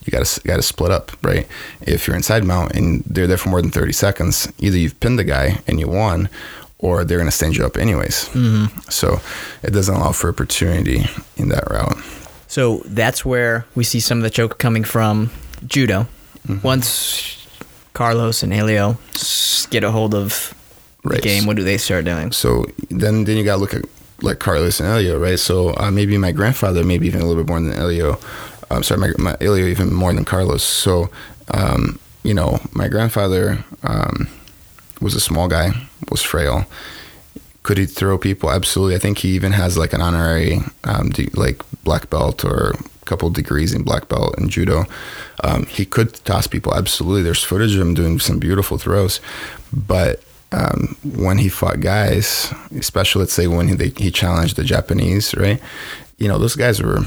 You 0.06 0.12
gotta 0.12 0.41
gotta 0.45 0.62
split 0.62 0.91
up, 0.91 1.12
right? 1.23 1.47
If 1.82 2.08
you're 2.08 2.15
inside 2.15 2.43
mount 2.43 2.73
and 2.73 3.04
they're 3.06 3.28
there 3.28 3.38
for 3.38 3.49
more 3.49 3.62
than 3.62 3.71
30 3.71 3.91
seconds, 3.91 4.52
either 4.60 4.78
you've 4.78 4.99
pinned 4.99 5.19
the 5.19 5.23
guy 5.23 5.60
and 5.67 5.80
you 5.80 5.88
won, 5.88 6.30
or 6.78 7.04
they're 7.04 7.17
gonna 7.17 7.32
stand 7.32 7.58
you 7.58 7.65
up 7.65 7.78
anyways. 7.78 8.30
Mm-hmm. 8.30 8.80
So 8.89 9.19
it 9.63 9.71
doesn't 9.71 9.93
allow 9.93 10.12
for 10.12 10.30
opportunity 10.30 11.06
in 11.38 11.49
that 11.49 11.69
route. 11.69 11.97
So 12.49 12.81
that's 12.85 13.23
where 13.23 13.65
we 13.75 13.83
see 13.85 13.99
some 14.01 14.17
of 14.17 14.23
the 14.23 14.29
choke 14.29 14.57
coming 14.57 14.83
from 14.83 15.29
judo. 15.65 16.07
Mm-hmm. 16.47 16.62
Once 16.67 17.47
Carlos 17.93 18.43
and 18.43 18.51
Helio 18.51 18.97
get 19.69 19.83
a 19.83 19.91
hold 19.91 20.13
of 20.13 20.53
the 21.03 21.09
Right. 21.12 21.21
game, 21.21 21.45
what 21.45 21.55
do 21.55 21.63
they 21.63 21.77
start 21.77 22.03
doing? 22.05 22.31
So 22.33 22.65
then, 22.89 23.23
then 23.23 23.38
you 23.38 23.43
got 23.45 23.55
to 23.55 23.62
look 23.62 23.73
at 23.73 23.85
like 24.21 24.39
Carlos 24.39 24.79
and 24.81 24.89
Elio, 24.89 25.17
right? 25.17 25.39
So 25.39 25.73
uh, 25.77 25.91
maybe 25.91 26.17
my 26.17 26.33
grandfather, 26.33 26.83
maybe 26.83 27.07
even 27.07 27.21
a 27.21 27.25
little 27.25 27.41
bit 27.41 27.47
more 27.49 27.62
than 27.62 27.71
Elio. 27.71 28.17
I'm 28.69 28.83
sorry, 28.83 28.99
my, 28.99 29.12
my 29.17 29.38
Elio 29.39 29.65
even 29.65 29.93
more 29.93 30.12
than 30.12 30.25
Carlos. 30.25 30.62
So, 30.63 31.09
um, 31.53 31.99
you 32.23 32.33
know, 32.33 32.59
my 32.73 32.88
grandfather 32.89 33.63
um, 33.83 34.27
was 35.01 35.15
a 35.15 35.19
small 35.21 35.47
guy, 35.47 35.71
was 36.12 36.21
frail. 36.21 36.65
Could 37.69 37.77
he 37.77 37.86
throw 37.86 38.17
people? 38.17 38.49
Absolutely. 38.49 38.95
I 38.95 38.97
think 38.97 39.19
he 39.19 39.29
even 39.36 39.51
has 39.51 39.77
like 39.77 39.93
an 39.93 40.01
honorary, 40.01 40.58
um, 40.86 41.12
de- 41.12 41.29
like 41.36 41.62
black 41.84 42.10
belt 42.10 42.43
or 42.43 42.71
a 42.71 43.05
couple 43.05 43.29
degrees 43.29 43.75
in 43.75 43.84
black 43.84 44.10
belt 44.10 44.39
in 44.39 44.49
judo. 44.49 44.86
Um, 45.43 45.67
he 45.67 45.86
could 45.86 46.15
toss 46.25 46.47
people. 46.47 46.73
Absolutely. 46.73 47.21
There's 47.21 47.43
footage 47.43 47.75
of 47.75 47.82
him 47.82 47.93
doing 47.93 48.17
some 48.17 48.39
beautiful 48.39 48.79
throws, 48.79 49.21
but 49.71 50.23
um, 50.51 50.97
when 51.03 51.38
he 51.38 51.47
fought 51.47 51.79
guys, 51.79 52.51
especially 52.75 53.19
let's 53.19 53.34
say 53.34 53.45
when 53.45 53.67
he, 53.67 53.75
they, 53.75 53.89
he 53.89 54.10
challenged 54.10 54.55
the 54.55 54.63
Japanese, 54.63 55.36
right? 55.36 55.62
You 56.17 56.27
know, 56.27 56.39
those 56.39 56.55
guys 56.55 56.82
were, 56.82 57.01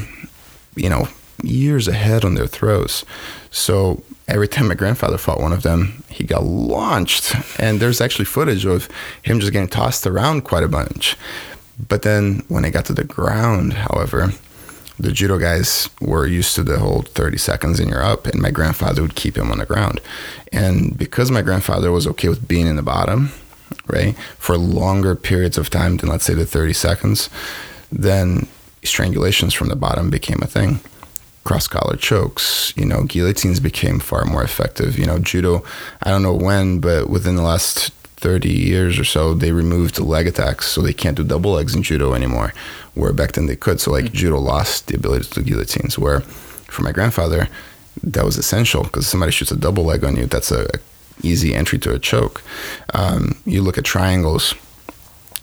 you 0.76 0.88
know, 0.88 1.08
years 1.42 1.88
ahead 1.88 2.24
on 2.24 2.36
their 2.36 2.46
throws. 2.46 3.04
So 3.52 4.02
every 4.26 4.48
time 4.48 4.68
my 4.68 4.74
grandfather 4.74 5.18
fought 5.18 5.40
one 5.40 5.52
of 5.52 5.62
them, 5.62 6.02
he 6.08 6.24
got 6.24 6.42
launched. 6.42 7.34
And 7.60 7.78
there's 7.78 8.00
actually 8.00 8.24
footage 8.24 8.64
of 8.64 8.88
him 9.22 9.38
just 9.38 9.52
getting 9.52 9.68
tossed 9.68 10.06
around 10.06 10.42
quite 10.42 10.64
a 10.64 10.68
bunch. 10.68 11.16
But 11.88 12.02
then 12.02 12.42
when 12.48 12.62
they 12.62 12.70
got 12.70 12.86
to 12.86 12.94
the 12.94 13.04
ground, 13.04 13.74
however, 13.74 14.32
the 14.98 15.12
judo 15.12 15.38
guys 15.38 15.90
were 16.00 16.26
used 16.26 16.54
to 16.54 16.62
the 16.62 16.78
whole 16.78 17.02
30 17.02 17.36
seconds 17.38 17.78
and 17.78 17.90
you're 17.90 18.02
up, 18.02 18.26
and 18.26 18.40
my 18.40 18.50
grandfather 18.50 19.02
would 19.02 19.16
keep 19.16 19.36
him 19.36 19.50
on 19.50 19.58
the 19.58 19.66
ground. 19.66 20.00
And 20.52 20.96
because 20.96 21.30
my 21.30 21.42
grandfather 21.42 21.90
was 21.92 22.06
okay 22.06 22.28
with 22.28 22.48
being 22.48 22.66
in 22.66 22.76
the 22.76 22.82
bottom, 22.82 23.32
right, 23.86 24.16
for 24.38 24.56
longer 24.56 25.14
periods 25.14 25.58
of 25.58 25.70
time 25.70 25.98
than, 25.98 26.08
let's 26.08 26.24
say, 26.24 26.34
the 26.34 26.46
30 26.46 26.72
seconds, 26.72 27.30
then 27.90 28.46
strangulations 28.82 29.54
from 29.54 29.68
the 29.68 29.76
bottom 29.76 30.08
became 30.08 30.38
a 30.40 30.46
thing. 30.46 30.80
Cross 31.44 31.68
collar 31.68 31.96
chokes, 31.96 32.72
you 32.76 32.86
know, 32.86 33.04
guillotines 33.04 33.58
became 33.58 33.98
far 33.98 34.24
more 34.24 34.44
effective. 34.44 34.98
You 34.98 35.06
know, 35.06 35.18
judo, 35.18 35.64
I 36.02 36.10
don't 36.10 36.22
know 36.22 36.34
when, 36.34 36.78
but 36.78 37.08
within 37.10 37.36
the 37.36 37.42
last 37.42 37.90
30 38.22 38.48
years 38.48 38.98
or 38.98 39.04
so, 39.04 39.34
they 39.34 39.50
removed 39.50 39.96
the 39.96 40.04
leg 40.04 40.28
attacks, 40.28 40.68
so 40.68 40.80
they 40.80 40.92
can't 40.92 41.16
do 41.16 41.24
double 41.24 41.52
legs 41.52 41.74
in 41.74 41.82
judo 41.82 42.14
anymore, 42.14 42.54
where 42.94 43.12
back 43.12 43.32
then 43.32 43.46
they 43.46 43.56
could. 43.56 43.80
So, 43.80 43.90
like, 43.90 44.12
judo 44.12 44.38
lost 44.38 44.86
the 44.86 44.94
ability 44.94 45.24
to 45.24 45.42
do 45.42 45.50
guillotines, 45.50 45.98
where 45.98 46.20
for 46.20 46.82
my 46.82 46.92
grandfather, 46.92 47.48
that 48.02 48.24
was 48.24 48.38
essential 48.38 48.84
because 48.84 49.06
somebody 49.06 49.32
shoots 49.32 49.50
a 49.50 49.56
double 49.56 49.84
leg 49.84 50.04
on 50.04 50.16
you, 50.16 50.26
that's 50.26 50.52
a, 50.52 50.64
a 50.66 50.78
easy 51.22 51.54
entry 51.54 51.78
to 51.80 51.92
a 51.92 51.98
choke. 51.98 52.42
Um, 52.94 53.40
you 53.44 53.62
look 53.62 53.78
at 53.78 53.84
triangles 53.84 54.54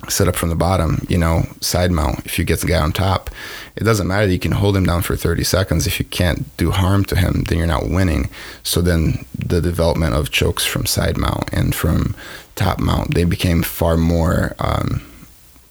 set 0.08 0.28
up 0.28 0.36
from 0.36 0.50
the 0.50 0.56
bottom, 0.56 1.06
you 1.10 1.18
know, 1.18 1.44
side 1.62 1.92
mount. 1.92 2.26
If 2.26 2.40
you 2.40 2.46
get 2.46 2.62
the 2.62 2.68
guy 2.68 2.80
on 2.80 2.92
top, 2.92 3.30
it 3.76 3.84
doesn't 3.84 4.08
matter 4.08 4.28
you 4.28 4.40
can 4.40 4.54
hold 4.54 4.78
him 4.78 4.86
down 4.86 5.02
for 5.02 5.16
30 5.16 5.44
seconds. 5.44 5.88
If 5.88 6.00
you 6.00 6.06
can't 6.06 6.56
do 6.58 6.72
harm 6.72 7.04
to 7.06 7.16
him, 7.16 7.44
then 7.48 7.58
you're 7.58 7.68
not 7.68 7.90
winning. 7.90 8.30
So 8.64 8.82
then 8.82 9.26
the 9.38 9.62
development 9.62 10.16
of 10.16 10.32
chokes 10.32 10.66
from 10.66 10.86
side 10.86 11.18
mount 11.18 11.52
and 11.52 11.76
from 11.76 12.16
top 12.56 12.80
mount, 12.80 13.14
they 13.14 13.26
became 13.26 13.62
far 13.62 13.98
more 13.98 14.56
um, 14.60 15.02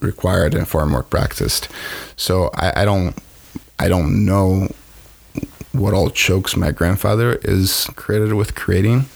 required 0.00 0.54
and 0.54 0.68
far 0.68 0.86
more 0.86 1.02
practiced. 1.02 1.68
So 2.16 2.50
I, 2.54 2.82
I 2.82 2.84
don't, 2.84 3.16
I 3.78 3.88
don't 3.88 4.24
know 4.24 4.68
what 5.72 5.94
all 5.94 6.10
chokes 6.10 6.56
my 6.56 6.72
grandfather 6.72 7.36
is 7.42 7.88
credited 7.96 8.34
with 8.34 8.54
creating. 8.54 9.06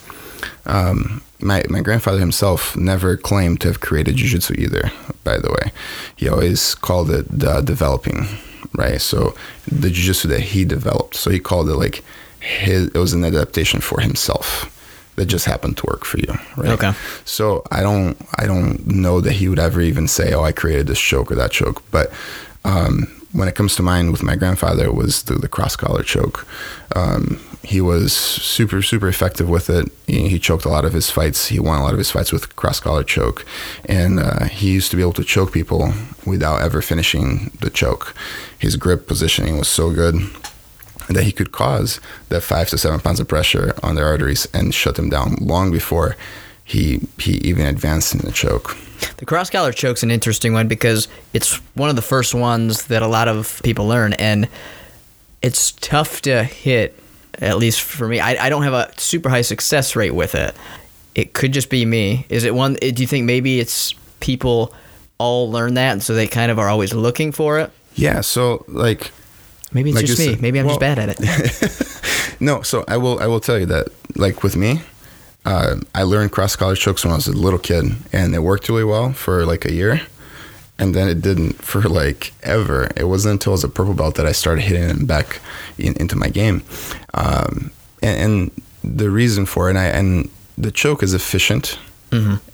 Um, 0.66 1.22
my 1.42 1.62
my 1.68 1.80
grandfather 1.80 2.18
himself 2.18 2.76
never 2.76 3.16
claimed 3.16 3.60
to 3.60 3.68
have 3.68 3.80
created 3.80 4.16
jiu-jitsu 4.16 4.54
either 4.58 4.90
by 5.24 5.38
the 5.38 5.50
way. 5.50 5.72
He 6.16 6.28
always 6.28 6.74
called 6.74 7.10
it 7.10 7.26
uh, 7.44 7.60
developing 7.60 8.26
right? 8.74 9.00
So 9.00 9.34
the 9.66 9.90
jiu-jitsu 9.90 10.28
that 10.28 10.40
he 10.40 10.64
developed. 10.64 11.14
So 11.16 11.30
he 11.30 11.38
called 11.38 11.68
it 11.68 11.74
like 11.76 12.02
his 12.40 12.88
it 12.88 12.98
was 12.98 13.12
an 13.12 13.24
adaptation 13.24 13.80
for 13.80 14.00
himself 14.00 14.68
that 15.16 15.26
just 15.26 15.44
happened 15.44 15.76
to 15.76 15.86
work 15.86 16.04
for 16.04 16.18
you 16.18 16.32
right? 16.56 16.70
Okay. 16.70 16.92
so 17.24 17.62
i 17.70 17.82
don't 17.82 18.16
i 18.38 18.46
don't 18.46 18.84
know 18.86 19.20
that 19.20 19.32
he 19.32 19.46
would 19.48 19.58
ever 19.58 19.80
even 19.80 20.08
say 20.08 20.32
oh 20.32 20.42
i 20.42 20.50
created 20.50 20.86
this 20.86 20.98
choke 20.98 21.30
or 21.30 21.36
that 21.36 21.52
choke. 21.52 21.82
But 21.90 22.10
um, 22.64 23.06
when 23.32 23.46
it 23.46 23.54
comes 23.54 23.76
to 23.76 23.82
mind 23.82 24.10
with 24.10 24.22
my 24.22 24.36
grandfather 24.36 24.84
it 24.84 24.94
was 24.94 25.24
the, 25.24 25.34
the 25.34 25.48
cross 25.48 25.76
collar 25.76 26.02
choke. 26.02 26.46
Um, 26.96 27.38
he 27.62 27.80
was 27.80 28.12
super 28.12 28.82
super 28.82 29.08
effective 29.08 29.48
with 29.48 29.70
it. 29.70 29.90
He, 30.06 30.28
he, 30.28 30.38
choked 30.38 30.64
a 30.64 30.68
lot 30.68 30.84
of 30.84 30.92
his 30.92 31.10
fights. 31.10 31.46
He 31.46 31.60
won 31.60 31.78
a 31.78 31.84
lot 31.84 31.92
of 31.92 31.98
his 31.98 32.10
fights 32.10 32.32
with 32.32 32.54
cross 32.56 32.80
collar 32.80 33.04
choke. 33.04 33.44
And 33.84 34.18
uh, 34.18 34.44
he 34.44 34.72
used 34.72 34.90
to 34.90 34.96
be 34.96 35.02
able 35.02 35.12
to 35.14 35.24
choke 35.24 35.52
people 35.52 35.92
without 36.26 36.62
ever 36.62 36.82
finishing 36.82 37.50
the 37.60 37.70
choke. 37.70 38.14
His 38.58 38.76
grip 38.76 39.06
positioning 39.06 39.58
was 39.58 39.68
so 39.68 39.90
good 39.90 40.16
that 41.08 41.24
he 41.24 41.32
could 41.32 41.52
cause 41.52 42.00
that 42.28 42.42
five 42.42 42.68
to 42.70 42.78
seven 42.78 43.00
pounds 43.00 43.20
of 43.20 43.28
pressure 43.28 43.74
on 43.82 43.94
their 43.94 44.06
arteries 44.06 44.46
and 44.52 44.74
shut 44.74 44.96
them 44.96 45.08
down 45.08 45.36
long 45.40 45.70
before 45.70 46.16
he 46.64 47.00
he 47.18 47.32
even 47.38 47.66
advanced 47.66 48.14
in 48.14 48.20
the 48.20 48.32
choke. 48.32 48.76
The 49.16 49.26
cross 49.26 49.50
collar 49.50 49.72
choke's 49.72 50.02
an 50.02 50.10
interesting 50.10 50.52
one 50.52 50.68
because 50.68 51.08
it's 51.32 51.56
one 51.74 51.90
of 51.90 51.96
the 51.96 52.02
first 52.02 52.34
ones 52.34 52.86
that 52.86 53.02
a 53.02 53.08
lot 53.08 53.28
of 53.28 53.60
people 53.64 53.86
learn, 53.86 54.12
and 54.14 54.48
it's 55.42 55.72
tough 55.72 56.22
to 56.22 56.44
hit. 56.44 57.01
At 57.38 57.58
least 57.58 57.80
for 57.80 58.06
me, 58.08 58.20
I, 58.20 58.46
I 58.46 58.48
don't 58.50 58.62
have 58.62 58.74
a 58.74 58.92
super 58.98 59.28
high 59.28 59.42
success 59.42 59.96
rate 59.96 60.14
with 60.14 60.34
it. 60.34 60.54
It 61.14 61.32
could 61.34 61.52
just 61.52 61.70
be 61.70 61.84
me. 61.84 62.26
Is 62.28 62.44
it 62.44 62.54
one? 62.54 62.74
Do 62.74 62.88
you 63.02 63.06
think 63.06 63.24
maybe 63.26 63.58
it's 63.60 63.94
people 64.20 64.74
all 65.18 65.50
learn 65.50 65.74
that, 65.74 65.92
and 65.92 66.02
so 66.02 66.14
they 66.14 66.26
kind 66.26 66.50
of 66.50 66.58
are 66.58 66.68
always 66.68 66.92
looking 66.94 67.32
for 67.32 67.58
it? 67.58 67.70
yeah 67.94 68.22
so 68.22 68.64
like 68.68 69.10
Maybe 69.72 69.90
it's 69.90 69.96
Like 69.96 70.06
just 70.06 70.18
me. 70.18 70.26
said- 70.32 70.40
maybe 70.42 70.58
I'm 70.58 70.64
well- 70.66 70.78
just 70.78 70.80
bad 70.80 70.98
at 70.98 71.16
it. 71.20 72.36
no 72.40 72.62
so 72.62 72.84
i 72.88 72.96
will 72.96 73.20
i 73.20 73.26
will 73.26 73.38
tell 73.40 73.58
you 73.58 73.66
that 73.66 73.88
like 74.16 74.42
with 74.42 74.56
me 74.56 74.80
uh, 75.44 75.76
i 75.94 76.02
learned 76.02 76.32
cross 76.32 76.56
collar 76.56 76.74
chokes 76.74 77.04
when 77.04 77.12
i 77.12 77.16
was 77.16 77.28
a 77.28 77.32
little 77.32 77.58
kid 77.58 77.84
and 78.12 78.34
it 78.34 78.38
worked 78.40 78.68
really 78.70 78.82
well 78.84 79.12
for 79.12 79.44
like 79.44 79.66
a 79.66 79.72
year 79.72 80.00
and 80.78 80.94
then 80.94 81.08
it 81.08 81.20
didn't 81.22 81.62
for 81.62 81.82
like 81.82 82.32
ever. 82.42 82.90
It 82.96 83.04
wasn't 83.04 83.32
until 83.32 83.52
i 83.52 83.54
was 83.54 83.64
a 83.64 83.68
purple 83.68 83.94
belt 83.94 84.14
that 84.16 84.26
i 84.26 84.32
started 84.32 84.62
hitting 84.62 84.88
them 84.88 85.06
back 85.06 85.40
in, 85.78 85.94
into 85.94 86.16
my 86.16 86.28
game. 86.28 86.62
Um, 87.14 87.70
and, 88.02 88.20
and 88.20 88.62
the 88.82 89.10
reason 89.10 89.46
for 89.46 89.68
it 89.68 89.70
and, 89.70 89.78
I, 89.78 89.84
and 89.86 90.28
the 90.58 90.70
choke 90.70 91.02
is 91.02 91.14
efficient. 91.14 91.78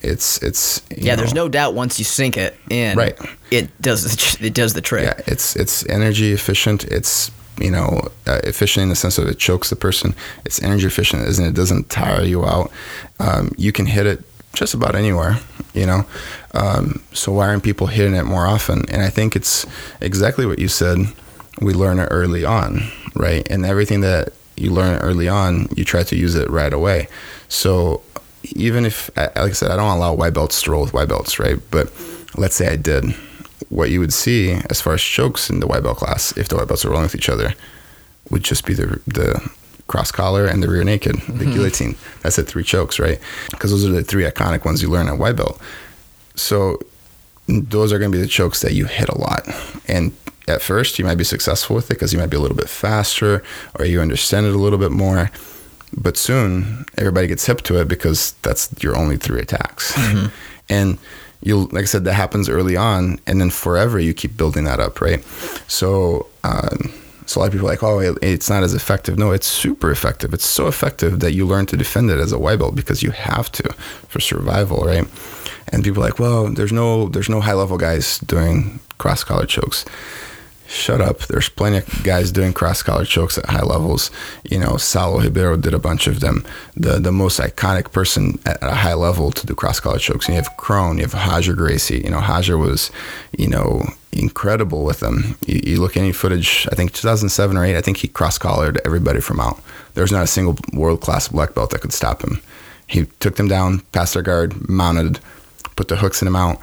It's 0.03 0.41
it's 0.43 0.81
Mm-hmm. 0.81 1.05
yeah, 1.07 1.17
there's 1.17 1.35
no 1.35 1.49
doubt 1.49 1.75
once 1.75 1.99
you 1.99 2.05
sink 2.05 2.37
it 2.37 2.55
in, 2.71 2.97
Right. 2.97 3.19
It 3.51 3.69
does 3.83 4.05
the, 4.05 4.47
it 4.47 4.55
does 4.55 4.73
the 4.75 4.81
trick. 4.81 5.03
yeah 5.05 5.21
it's 5.27 5.57
it's 5.57 5.85
energy 5.89 6.33
efficient. 6.33 6.85
It's 6.85 7.33
you 7.61 7.73
know 7.73 8.09
uh, 8.29 8.39
efficient 8.45 8.83
in 8.85 8.89
the 8.89 8.95
sense 8.95 9.19
of 9.19 9.27
it 9.27 9.39
chokes 9.41 9.69
the 9.71 9.75
person. 9.77 10.15
It's 10.45 10.63
energy 10.63 10.87
efficient 10.87 11.27
isn't 11.27 11.45
it 11.45 11.55
doesn't 11.55 11.91
tire 11.91 12.23
you 12.23 12.45
out. 12.45 12.71
Um, 13.19 13.51
you 13.57 13.73
can 13.73 13.87
hit 13.87 14.07
it 14.07 14.23
just 14.59 14.75
about 14.75 14.95
anywhere 14.95 15.39
you 15.75 15.87
know? 15.87 16.05
Um, 16.55 17.03
so 17.13 17.33
why 17.33 17.47
aren't 17.47 17.63
people 17.63 17.87
hitting 17.87 18.15
it 18.15 18.25
more 18.25 18.47
often? 18.47 18.85
And 18.91 19.03
i 19.03 19.09
think 19.09 19.37
it's 19.37 19.65
exactly 20.01 20.47
what 20.47 20.59
you 20.59 20.69
said. 20.69 20.99
We 21.61 21.73
learn 21.73 21.99
it 21.99 22.09
early 22.11 22.45
on 22.45 22.83
right? 23.15 23.47
And 23.51 23.67
everything 23.67 24.01
that 24.03 24.33
you 24.57 24.71
learn 24.71 24.99
early 25.01 25.29
on 25.29 25.69
you 25.77 25.85
try 25.85 26.03
to 26.03 26.17
use 26.17 26.35
it 26.35 26.51
right 26.51 26.73
away. 26.73 27.09
So 27.49 28.03
even 28.55 28.87
if 28.87 29.11
like 29.17 29.37
i 29.37 29.51
said 29.51 29.71
i 29.71 29.77
don't 29.77 29.97
allow 29.97 30.15
white 30.15 30.33
belts 30.33 30.63
to 30.63 30.71
roll 30.71 30.83
with 30.83 30.95
white 30.95 31.09
belts 31.09 31.39
right? 31.39 31.59
But 31.71 31.93
let's 32.37 32.57
say 32.57 32.69
i 32.69 32.77
did. 32.77 33.05
What 33.69 33.91
you 33.91 34.01
would 34.01 34.15
see 34.15 34.53
as 34.71 34.81
far 34.81 34.95
as 34.95 35.03
chokes 35.03 35.51
in 35.51 35.61
the 35.61 35.67
white 35.67 35.83
belt 35.83 35.99
class, 35.99 36.35
if 36.39 36.49
the 36.49 36.57
white 36.57 36.69
belts 36.69 36.85
are 36.85 36.91
rolling 36.91 37.05
with 37.05 37.15
each 37.15 37.29
other, 37.29 37.55
would 38.31 38.43
just 38.43 38.65
be 38.65 38.75
the 38.75 39.01
the 39.07 39.51
cross 39.89 40.13
collar 40.13 40.47
and 40.47 40.63
the 40.63 40.69
rear 40.69 40.85
naked, 40.85 41.17
the 41.29 41.45
guillotine. 41.45 41.97
That's 42.23 42.37
the 42.37 42.45
three 42.45 42.63
chokes, 42.63 42.99
right? 42.99 43.19
Because 43.51 43.71
those 43.71 43.85
are 43.85 43.91
the 43.91 44.05
three 44.05 44.25
iconic 44.25 44.65
ones 44.65 44.81
you 44.83 44.89
learn 44.89 45.09
at 45.09 45.19
white 45.19 45.37
belt. 45.37 45.61
So 46.37 46.79
those 47.49 47.93
are 47.93 47.99
going 47.99 48.13
to 48.13 48.17
be 48.17 48.23
the 48.23 48.29
chokes 48.29 48.61
that 48.61 48.75
you 48.75 48.85
hit 48.85 49.09
a 49.09 49.19
lot. 49.19 49.49
And 49.89 50.13
at 50.47 50.63
first, 50.63 50.99
you 50.99 51.05
might 51.05 51.17
be 51.17 51.25
successful 51.25 51.75
with 51.77 51.87
it 51.91 51.95
because 51.95 52.13
you 52.13 52.19
might 52.19 52.31
be 52.31 52.37
a 52.37 52.41
little 52.41 52.57
bit 52.57 52.69
faster 52.69 53.43
or 53.79 53.85
you 53.85 54.01
understand 54.01 54.47
it 54.47 54.55
a 54.55 54.59
little 54.59 54.79
bit 54.79 54.93
more. 54.93 55.31
But 55.97 56.17
soon, 56.19 56.85
everybody 56.99 57.27
gets 57.27 57.47
hip 57.47 57.63
to 57.63 57.81
it 57.81 57.89
because 57.89 58.33
that's 58.43 58.71
your 58.83 58.95
only 58.97 59.17
three 59.17 59.41
attacks. 59.41 59.97
And 60.69 60.99
you, 61.41 61.67
like 61.67 61.83
I 61.83 61.87
said, 61.87 62.05
that 62.05 62.15
happens 62.15 62.49
early 62.49 62.77
on, 62.77 63.21
and 63.27 63.41
then 63.41 63.49
forever 63.49 63.99
you 63.99 64.13
keep 64.13 64.37
building 64.37 64.65
that 64.65 64.81
up, 64.81 65.01
right? 65.01 65.25
So, 65.69 66.27
um, 66.45 66.93
so 67.29 67.39
a 67.39 67.41
lot 67.41 67.47
of 67.49 67.53
people 67.53 67.69
are 67.69 67.73
like, 67.73 67.83
oh, 67.83 67.99
it, 67.99 68.17
it's 68.23 68.49
not 68.49 68.63
as 68.63 68.73
effective. 68.73 69.19
No, 69.19 69.33
it's 69.33 69.47
super 69.47 69.91
effective. 69.91 70.33
It's 70.33 70.47
so 70.47 70.67
effective 70.67 71.21
that 71.21 71.33
you 71.33 71.47
learn 71.47 71.67
to 71.67 71.77
defend 71.77 72.11
it 72.11 72.19
as 72.19 72.33
a 72.33 72.39
white 72.39 72.59
belt 72.59 72.75
because 72.75 73.03
you 73.03 73.11
have 73.11 73.53
to 73.53 73.73
for 74.09 74.19
survival, 74.19 74.79
right? 74.79 75.07
And 75.71 75.85
people 75.85 76.03
are 76.03 76.07
like, 76.07 76.19
well, 76.19 76.49
there's 76.49 76.73
no 76.73 77.09
there's 77.09 77.29
no 77.29 77.41
high 77.43 77.53
level 77.53 77.77
guys 77.77 78.19
doing 78.21 78.81
cross 78.97 79.25
collar 79.25 79.45
chokes. 79.47 79.85
shut 80.67 81.01
up. 81.01 81.21
There's 81.27 81.49
plenty 81.49 81.79
of 81.79 82.05
guys 82.05 82.31
doing 82.31 82.53
cross 82.53 82.83
collar 82.83 83.05
chokes 83.05 83.39
at 83.39 83.47
high 83.47 83.63
levels. 83.63 84.11
You 84.45 84.59
know, 84.59 84.73
Saulo 84.77 85.23
Ribeiro 85.23 85.57
did 85.57 85.75
a 85.75 85.79
bunch 85.79 86.07
of 86.07 86.21
them. 86.21 86.45
The 86.77 86.99
the 86.99 87.13
most 87.13 87.41
iconic 87.41 87.93
person 87.93 88.39
at 88.47 88.63
a 88.63 88.75
high 88.75 88.95
level 88.95 89.31
to 89.33 89.47
do 89.47 89.55
cross 89.55 89.81
collar 89.81 89.99
chokes. 89.99 90.27
And 90.27 90.37
you 90.37 90.43
have 90.43 90.57
Kron, 90.57 90.99
you 90.99 91.05
have 91.05 91.15
Roger 91.15 91.55
Gracie. 91.55 92.03
You 92.05 92.11
know, 92.11 92.21
Roger 92.21 92.59
was, 92.59 92.91
you 93.37 93.49
know, 93.49 93.83
incredible 94.19 94.85
with 94.85 95.01
them. 95.01 95.37
You, 95.47 95.61
you 95.65 95.81
look 95.81 95.97
at 95.97 96.01
any 96.01 96.13
footage, 96.13 96.67
I 96.71 96.75
think 96.75 96.93
2007 96.93 97.57
or 97.57 97.65
8, 97.65 97.77
I 97.77 97.81
think 97.81 97.99
he 97.99 98.09
cross 98.09 98.39
collared 98.39 98.81
everybody 98.85 99.21
from 99.21 99.41
out. 99.41 99.61
There 99.95 100.03
was 100.03 100.13
not 100.13 100.23
a 100.23 100.27
single 100.27 100.57
world 100.73 101.01
class 101.01 101.29
black 101.29 101.55
belt 101.55 101.71
that 101.71 101.81
could 101.81 101.93
stop 101.93 102.23
him. 102.23 102.41
He 102.87 103.07
took 103.21 103.37
them 103.37 103.49
down, 103.49 103.81
passed 103.93 104.15
their 104.15 104.23
guard, 104.23 104.69
mounted, 104.69 105.21
put 105.77 105.89
the 105.89 105.97
hooks 105.97 106.23
in 106.23 106.27
them 106.27 106.37
out, 106.37 106.61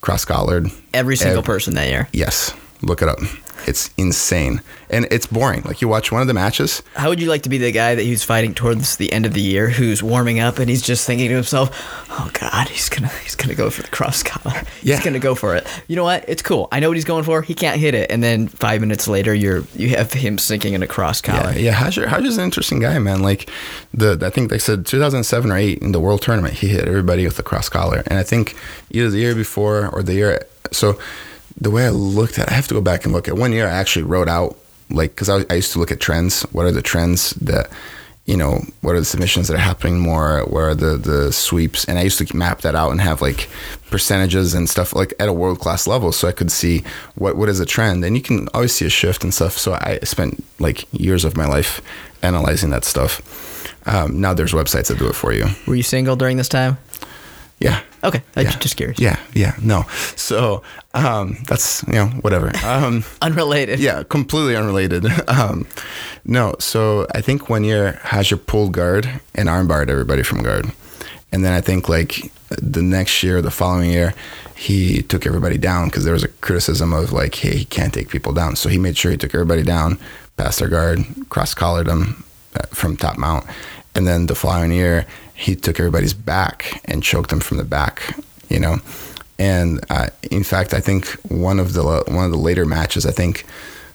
cross 0.00 0.24
collared. 0.24 0.70
Every 0.92 1.16
single 1.16 1.42
person 1.42 1.74
that 1.74 1.88
year. 1.88 2.08
Yes, 2.12 2.54
look 2.82 3.02
it 3.02 3.08
up. 3.08 3.18
It's 3.66 3.90
insane. 3.96 4.60
And 4.88 5.06
it's 5.10 5.26
boring. 5.26 5.62
Like 5.62 5.80
you 5.80 5.88
watch 5.88 6.10
one 6.10 6.20
of 6.20 6.26
the 6.26 6.34
matches. 6.34 6.82
How 6.94 7.08
would 7.08 7.20
you 7.20 7.28
like 7.28 7.42
to 7.42 7.48
be 7.48 7.58
the 7.58 7.70
guy 7.70 7.94
that 7.94 8.02
he's 8.02 8.24
fighting 8.24 8.54
towards 8.54 8.96
the 8.96 9.12
end 9.12 9.24
of 9.24 9.34
the 9.34 9.40
year 9.40 9.68
who's 9.68 10.02
warming 10.02 10.40
up 10.40 10.58
and 10.58 10.68
he's 10.68 10.82
just 10.82 11.06
thinking 11.06 11.28
to 11.28 11.34
himself, 11.34 11.70
"Oh 12.10 12.30
god, 12.32 12.68
he's 12.68 12.88
going 12.88 13.08
to 13.08 13.16
he's 13.18 13.36
to 13.36 13.54
go 13.54 13.70
for 13.70 13.82
the 13.82 13.88
cross 13.88 14.22
collar. 14.22 14.62
Yeah. 14.82 14.96
He's 14.96 15.04
going 15.04 15.14
to 15.14 15.20
go 15.20 15.34
for 15.34 15.54
it." 15.54 15.66
You 15.88 15.96
know 15.96 16.04
what? 16.04 16.24
It's 16.26 16.42
cool. 16.42 16.68
I 16.72 16.80
know 16.80 16.88
what 16.88 16.96
he's 16.96 17.04
going 17.04 17.24
for. 17.24 17.42
He 17.42 17.54
can't 17.54 17.78
hit 17.78 17.94
it. 17.94 18.10
And 18.10 18.22
then 18.22 18.48
5 18.48 18.80
minutes 18.80 19.06
later 19.06 19.34
you're 19.34 19.64
you 19.76 19.90
have 19.90 20.12
him 20.12 20.38
sinking 20.38 20.74
in 20.74 20.82
a 20.82 20.86
cross 20.86 21.20
collar. 21.20 21.52
Yeah, 21.52 21.70
yeah. 21.70 21.84
Roger, 21.84 22.06
Roger's 22.06 22.36
an 22.38 22.44
interesting 22.44 22.80
guy, 22.80 22.98
man. 22.98 23.20
Like 23.22 23.48
the 23.94 24.18
I 24.22 24.30
think 24.30 24.50
they 24.50 24.58
said 24.58 24.86
2007 24.86 25.50
or 25.52 25.56
8 25.56 25.78
in 25.78 25.92
the 25.92 26.00
world 26.00 26.22
tournament, 26.22 26.54
he 26.54 26.68
hit 26.68 26.88
everybody 26.88 27.24
with 27.24 27.38
a 27.38 27.42
cross 27.42 27.68
collar. 27.68 28.02
And 28.06 28.18
I 28.18 28.22
think 28.22 28.56
either 28.90 29.10
the 29.10 29.18
year 29.18 29.34
before 29.34 29.88
or 29.88 30.02
the 30.02 30.14
year 30.14 30.46
so 30.72 30.98
the 31.56 31.70
way 31.70 31.86
I 31.86 31.90
looked 31.90 32.38
at, 32.38 32.48
it, 32.48 32.52
I 32.52 32.54
have 32.54 32.68
to 32.68 32.74
go 32.74 32.80
back 32.80 33.04
and 33.04 33.12
look 33.12 33.28
at 33.28 33.36
one 33.36 33.52
year. 33.52 33.66
I 33.66 33.72
actually 33.72 34.04
wrote 34.04 34.28
out 34.28 34.56
like 34.90 35.10
because 35.10 35.28
I, 35.28 35.44
I 35.50 35.54
used 35.54 35.72
to 35.72 35.78
look 35.78 35.90
at 35.90 36.00
trends. 36.00 36.42
What 36.52 36.66
are 36.66 36.72
the 36.72 36.82
trends 36.82 37.30
that 37.32 37.70
you 38.26 38.36
know? 38.36 38.60
What 38.80 38.94
are 38.94 39.00
the 39.00 39.04
submissions 39.04 39.48
that 39.48 39.54
are 39.54 39.58
happening 39.58 39.98
more? 39.98 40.42
Where 40.42 40.70
are 40.70 40.74
the 40.74 40.96
the 40.96 41.32
sweeps? 41.32 41.84
And 41.84 41.98
I 41.98 42.02
used 42.02 42.18
to 42.18 42.36
map 42.36 42.60
that 42.62 42.74
out 42.74 42.90
and 42.90 43.00
have 43.00 43.20
like 43.22 43.48
percentages 43.90 44.54
and 44.54 44.68
stuff 44.68 44.94
like 44.94 45.14
at 45.18 45.28
a 45.28 45.32
world 45.32 45.60
class 45.60 45.86
level, 45.86 46.12
so 46.12 46.28
I 46.28 46.32
could 46.32 46.50
see 46.50 46.82
what 47.14 47.36
what 47.36 47.48
is 47.48 47.60
a 47.60 47.66
trend. 47.66 48.04
And 48.04 48.16
you 48.16 48.22
can 48.22 48.48
always 48.54 48.72
see 48.72 48.86
a 48.86 48.90
shift 48.90 49.24
and 49.24 49.32
stuff. 49.32 49.56
So 49.56 49.74
I 49.74 49.98
spent 50.02 50.44
like 50.58 50.86
years 50.92 51.24
of 51.24 51.36
my 51.36 51.46
life 51.46 51.80
analyzing 52.22 52.70
that 52.70 52.84
stuff. 52.84 53.22
Um, 53.86 54.20
now 54.20 54.34
there's 54.34 54.52
websites 54.52 54.88
that 54.88 54.98
do 54.98 55.08
it 55.08 55.14
for 55.14 55.32
you. 55.32 55.46
Were 55.66 55.74
you 55.74 55.82
single 55.82 56.16
during 56.16 56.36
this 56.36 56.48
time? 56.48 56.78
Yeah. 57.60 57.80
Okay, 58.02 58.22
I'm 58.36 58.44
Yeah. 58.46 58.56
just 58.58 58.76
curious. 58.76 58.98
Yeah, 58.98 59.18
yeah, 59.34 59.52
no. 59.60 59.84
So 60.16 60.62
um, 60.94 61.36
that's 61.46 61.82
you 61.86 61.92
know 61.92 62.06
whatever. 62.22 62.50
Um, 62.64 63.04
Unrelated. 63.22 63.78
yeah, 63.80 64.02
completely 64.08 64.56
unrelated. 64.56 65.04
Um, 65.28 65.66
no, 66.24 66.54
so 66.58 67.06
I 67.14 67.20
think 67.20 67.48
one 67.50 67.62
year 67.64 68.00
Roger 68.12 68.36
pulled 68.38 68.72
guard 68.72 69.08
and 69.34 69.48
armbarred 69.48 69.90
everybody 69.90 70.22
from 70.22 70.42
guard, 70.42 70.72
and 71.32 71.44
then 71.44 71.52
I 71.52 71.60
think 71.60 71.88
like 71.88 72.32
the 72.48 72.82
next 72.82 73.22
year, 73.22 73.42
the 73.42 73.50
following 73.50 73.90
year, 73.90 74.14
he 74.56 75.02
took 75.02 75.26
everybody 75.26 75.58
down 75.58 75.88
because 75.88 76.04
there 76.04 76.14
was 76.14 76.24
a 76.24 76.28
criticism 76.40 76.92
of 76.94 77.12
like, 77.12 77.34
hey, 77.34 77.56
he 77.58 77.64
can't 77.66 77.92
take 77.92 78.08
people 78.08 78.32
down. 78.32 78.56
So 78.56 78.68
he 78.70 78.78
made 78.78 78.96
sure 78.96 79.10
he 79.10 79.16
took 79.18 79.34
everybody 79.34 79.62
down, 79.62 79.98
passed 80.36 80.58
their 80.60 80.68
guard, 80.68 80.98
cross 81.28 81.54
collared 81.54 81.86
them 81.86 82.24
uh, 82.56 82.66
from 82.72 82.96
top 82.96 83.18
mount, 83.18 83.44
and 83.94 84.06
then 84.06 84.26
the 84.26 84.34
following 84.34 84.72
year 84.72 85.06
he 85.40 85.56
took 85.56 85.80
everybody's 85.80 86.12
back 86.12 86.82
and 86.84 87.02
choked 87.02 87.30
them 87.30 87.40
from 87.40 87.56
the 87.56 87.64
back. 87.64 88.02
You 88.48 88.60
know, 88.60 88.76
and 89.38 89.80
uh, 89.88 90.08
in 90.30 90.44
fact, 90.44 90.74
I 90.74 90.80
think 90.80 91.06
one 91.28 91.58
of 91.58 91.72
the 91.72 91.82
one 91.82 92.24
of 92.24 92.30
the 92.30 92.36
later 92.36 92.66
matches, 92.66 93.06
I 93.06 93.10
think 93.12 93.46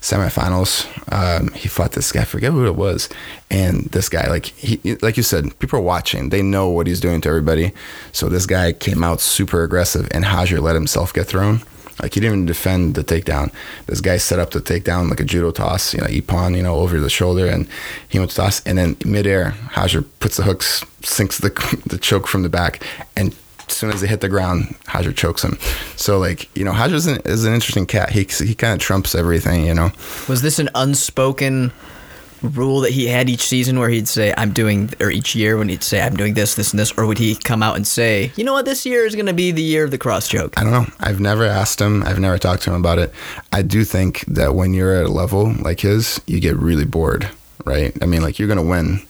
semifinals, 0.01 0.85
um, 1.11 1.49
he 1.53 1.67
fought 1.67 1.91
this 1.91 2.11
guy. 2.11 2.21
I 2.21 2.25
forget 2.25 2.51
who 2.51 2.65
it 2.65 2.75
was, 2.75 3.09
and 3.51 3.83
this 3.85 4.09
guy, 4.09 4.27
like 4.27 4.45
he, 4.45 4.95
like 5.01 5.17
you 5.17 5.23
said, 5.23 5.57
people 5.59 5.77
are 5.79 5.83
watching. 5.83 6.29
They 6.29 6.41
know 6.41 6.69
what 6.69 6.87
he's 6.87 6.99
doing 6.99 7.21
to 7.21 7.29
everybody. 7.29 7.73
So 8.11 8.27
this 8.27 8.45
guy 8.47 8.73
came 8.73 9.03
out 9.03 9.21
super 9.21 9.63
aggressive, 9.63 10.07
and 10.11 10.23
Roger 10.23 10.59
let 10.59 10.75
himself 10.75 11.13
get 11.13 11.27
thrown. 11.27 11.61
Like 12.01 12.13
he 12.13 12.19
didn't 12.19 12.35
even 12.35 12.45
defend 12.45 12.95
the 12.95 13.03
takedown. 13.03 13.53
This 13.87 14.01
guy 14.01 14.17
set 14.17 14.39
up 14.39 14.51
the 14.51 14.59
takedown 14.59 15.09
like 15.09 15.19
a 15.19 15.23
judo 15.23 15.51
toss, 15.51 15.93
you 15.93 16.01
know, 16.01 16.07
ippon, 16.07 16.55
you 16.55 16.63
know, 16.63 16.75
over 16.75 16.99
the 16.99 17.09
shoulder, 17.09 17.47
and 17.47 17.67
he 18.09 18.19
went 18.19 18.31
to 18.31 18.37
toss, 18.37 18.61
and 18.65 18.77
then 18.77 18.97
midair, 19.05 19.53
Roger 19.77 20.01
puts 20.01 20.37
the 20.37 20.43
hooks, 20.43 20.83
sinks 21.01 21.37
the 21.39 21.49
the 21.85 21.97
choke 21.97 22.27
from 22.27 22.43
the 22.43 22.49
back, 22.49 22.83
and 23.15 23.35
as 23.67 23.73
soon 23.73 23.89
as 23.91 24.01
they 24.01 24.07
hit 24.07 24.21
the 24.21 24.29
ground, 24.29 24.75
Roger 24.93 25.11
chokes 25.11 25.43
him. 25.43 25.57
So 25.95 26.19
like 26.19 26.55
you 26.57 26.65
know, 26.65 26.71
Roger 26.71 26.95
is 26.95 27.07
an 27.07 27.53
interesting 27.53 27.85
cat. 27.85 28.11
He 28.11 28.23
he 28.23 28.55
kind 28.55 28.73
of 28.73 28.79
trumps 28.79 29.15
everything, 29.15 29.65
you 29.65 29.73
know. 29.73 29.91
Was 30.27 30.41
this 30.41 30.59
an 30.59 30.69
unspoken 30.75 31.71
rule 32.41 32.81
that 32.81 32.91
he 32.91 33.07
had 33.07 33.29
each 33.29 33.45
season 33.47 33.79
where 33.79 33.89
he'd 33.89 34.07
say, 34.07 34.33
I'm 34.37 34.53
doing, 34.53 34.91
or 34.99 35.09
each 35.09 35.35
year 35.35 35.57
when 35.57 35.69
he'd 35.69 35.83
say, 35.83 36.01
I'm 36.01 36.15
doing 36.15 36.33
this, 36.33 36.55
this, 36.55 36.71
and 36.71 36.79
this? 36.79 36.91
Or 36.97 37.05
would 37.05 37.17
he 37.17 37.35
come 37.35 37.63
out 37.63 37.75
and 37.75 37.87
say, 37.87 38.31
you 38.35 38.43
know 38.43 38.53
what, 38.53 38.65
this 38.65 38.85
year 38.85 39.05
is 39.05 39.15
going 39.15 39.25
to 39.25 39.33
be 39.33 39.51
the 39.51 39.61
year 39.61 39.83
of 39.83 39.91
the 39.91 39.97
cross 39.97 40.27
choke? 40.27 40.57
I 40.57 40.63
don't 40.63 40.71
know. 40.71 40.85
I've 40.99 41.19
never 41.19 41.45
asked 41.45 41.79
him. 41.81 42.03
I've 42.03 42.19
never 42.19 42.37
talked 42.37 42.63
to 42.63 42.71
him 42.71 42.79
about 42.79 42.99
it. 42.99 43.13
I 43.51 43.61
do 43.61 43.83
think 43.83 44.25
that 44.25 44.55
when 44.55 44.73
you're 44.73 44.93
at 44.93 45.05
a 45.05 45.11
level 45.11 45.53
like 45.61 45.79
his, 45.79 46.21
you 46.27 46.39
get 46.39 46.55
really 46.57 46.85
bored, 46.85 47.29
right? 47.65 47.95
I 48.01 48.05
mean, 48.05 48.21
like 48.21 48.37
you're 48.37 48.47
gonna 48.47 48.63
win, 48.63 49.01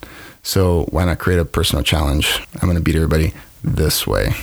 so 0.42 0.84
why 0.90 1.04
not 1.04 1.18
create 1.18 1.40
a 1.40 1.44
personal 1.44 1.82
challenge? 1.82 2.40
I'm 2.60 2.68
gonna 2.68 2.80
beat 2.80 2.94
everybody 2.94 3.34
this 3.64 4.06
way, 4.06 4.34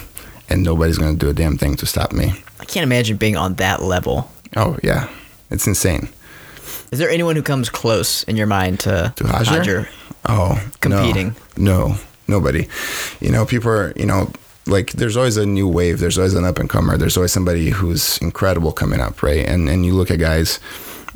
and 0.50 0.64
nobody's 0.64 0.98
gonna 0.98 1.16
do 1.16 1.30
a 1.30 1.34
damn 1.34 1.58
thing 1.58 1.76
to 1.78 1.86
stop 1.86 2.12
me. 2.12 2.34
I 2.60 2.66
can't 2.66 2.84
imagine 2.84 3.18
being 3.18 3.38
on 3.38 3.56
that 3.56 3.82
level. 3.82 4.30
Oh 4.56 4.78
yeah, 4.84 5.10
it's 5.50 5.68
insane. 5.68 6.10
Is 6.94 7.00
there 7.00 7.10
anyone 7.10 7.36
who 7.36 7.42
comes 7.42 7.72
close 7.72 8.22
in 8.26 8.38
your 8.38 8.46
mind 8.46 8.82
to, 8.82 9.12
To 9.16 9.24
Roger? 9.24 9.90
Oh, 10.30 10.64
Competing. 10.80 11.36
No, 11.58 11.88
no, 11.88 11.98
nobody. 12.28 12.68
You 13.20 13.32
know, 13.32 13.48
people 13.48 13.72
are. 13.72 13.94
You 13.96 14.06
know, 14.06 14.32
like 14.68 14.92
there's 14.92 15.18
always 15.18 15.36
a 15.36 15.46
new 15.48 15.68
wave. 15.68 16.00
There's 16.00 16.20
always 16.20 16.36
an 16.36 16.46
up 16.46 16.60
and 16.60 16.70
comer. 16.70 16.96
There's 16.98 17.18
always 17.18 17.32
somebody 17.32 17.72
who's 17.72 18.20
incredible 18.20 18.72
coming 18.72 19.00
up, 19.00 19.24
right? 19.24 19.44
And 19.44 19.70
and 19.70 19.84
you 19.88 19.94
look 19.94 20.12
at 20.12 20.20
guys 20.20 20.60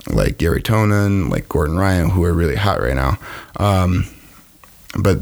like 0.10 0.40
Garry 0.40 0.64
Tonon, 0.64 1.30
like 1.30 1.48
Gordon 1.48 1.78
Ryan, 1.78 2.10
who 2.10 2.24
are 2.24 2.34
really 2.34 2.56
hot 2.56 2.82
right 2.82 2.96
now. 2.96 3.20
Um, 3.58 4.08
but 4.98 5.20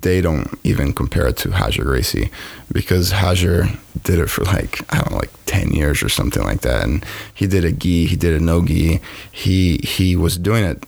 they 0.00 0.20
don't 0.20 0.48
even 0.64 0.92
compare 0.92 1.26
it 1.28 1.36
to 1.38 1.50
Roger 1.50 1.84
Gracie 1.84 2.30
because 2.72 3.12
Roger 3.12 3.68
did 4.04 4.18
it 4.18 4.30
for 4.30 4.44
like 4.44 4.80
I 4.92 4.98
don't 4.98 5.12
know 5.12 5.18
like 5.18 5.30
ten 5.46 5.70
years 5.70 6.02
or 6.02 6.08
something 6.08 6.42
like 6.42 6.62
that, 6.62 6.84
and 6.84 7.04
he 7.34 7.46
did 7.46 7.64
a 7.64 7.72
gi, 7.72 8.06
he 8.06 8.16
did 8.16 8.40
a 8.40 8.44
no 8.44 8.64
gi, 8.64 9.00
he 9.30 9.78
he 9.78 10.16
was 10.16 10.38
doing 10.38 10.64
it 10.64 10.84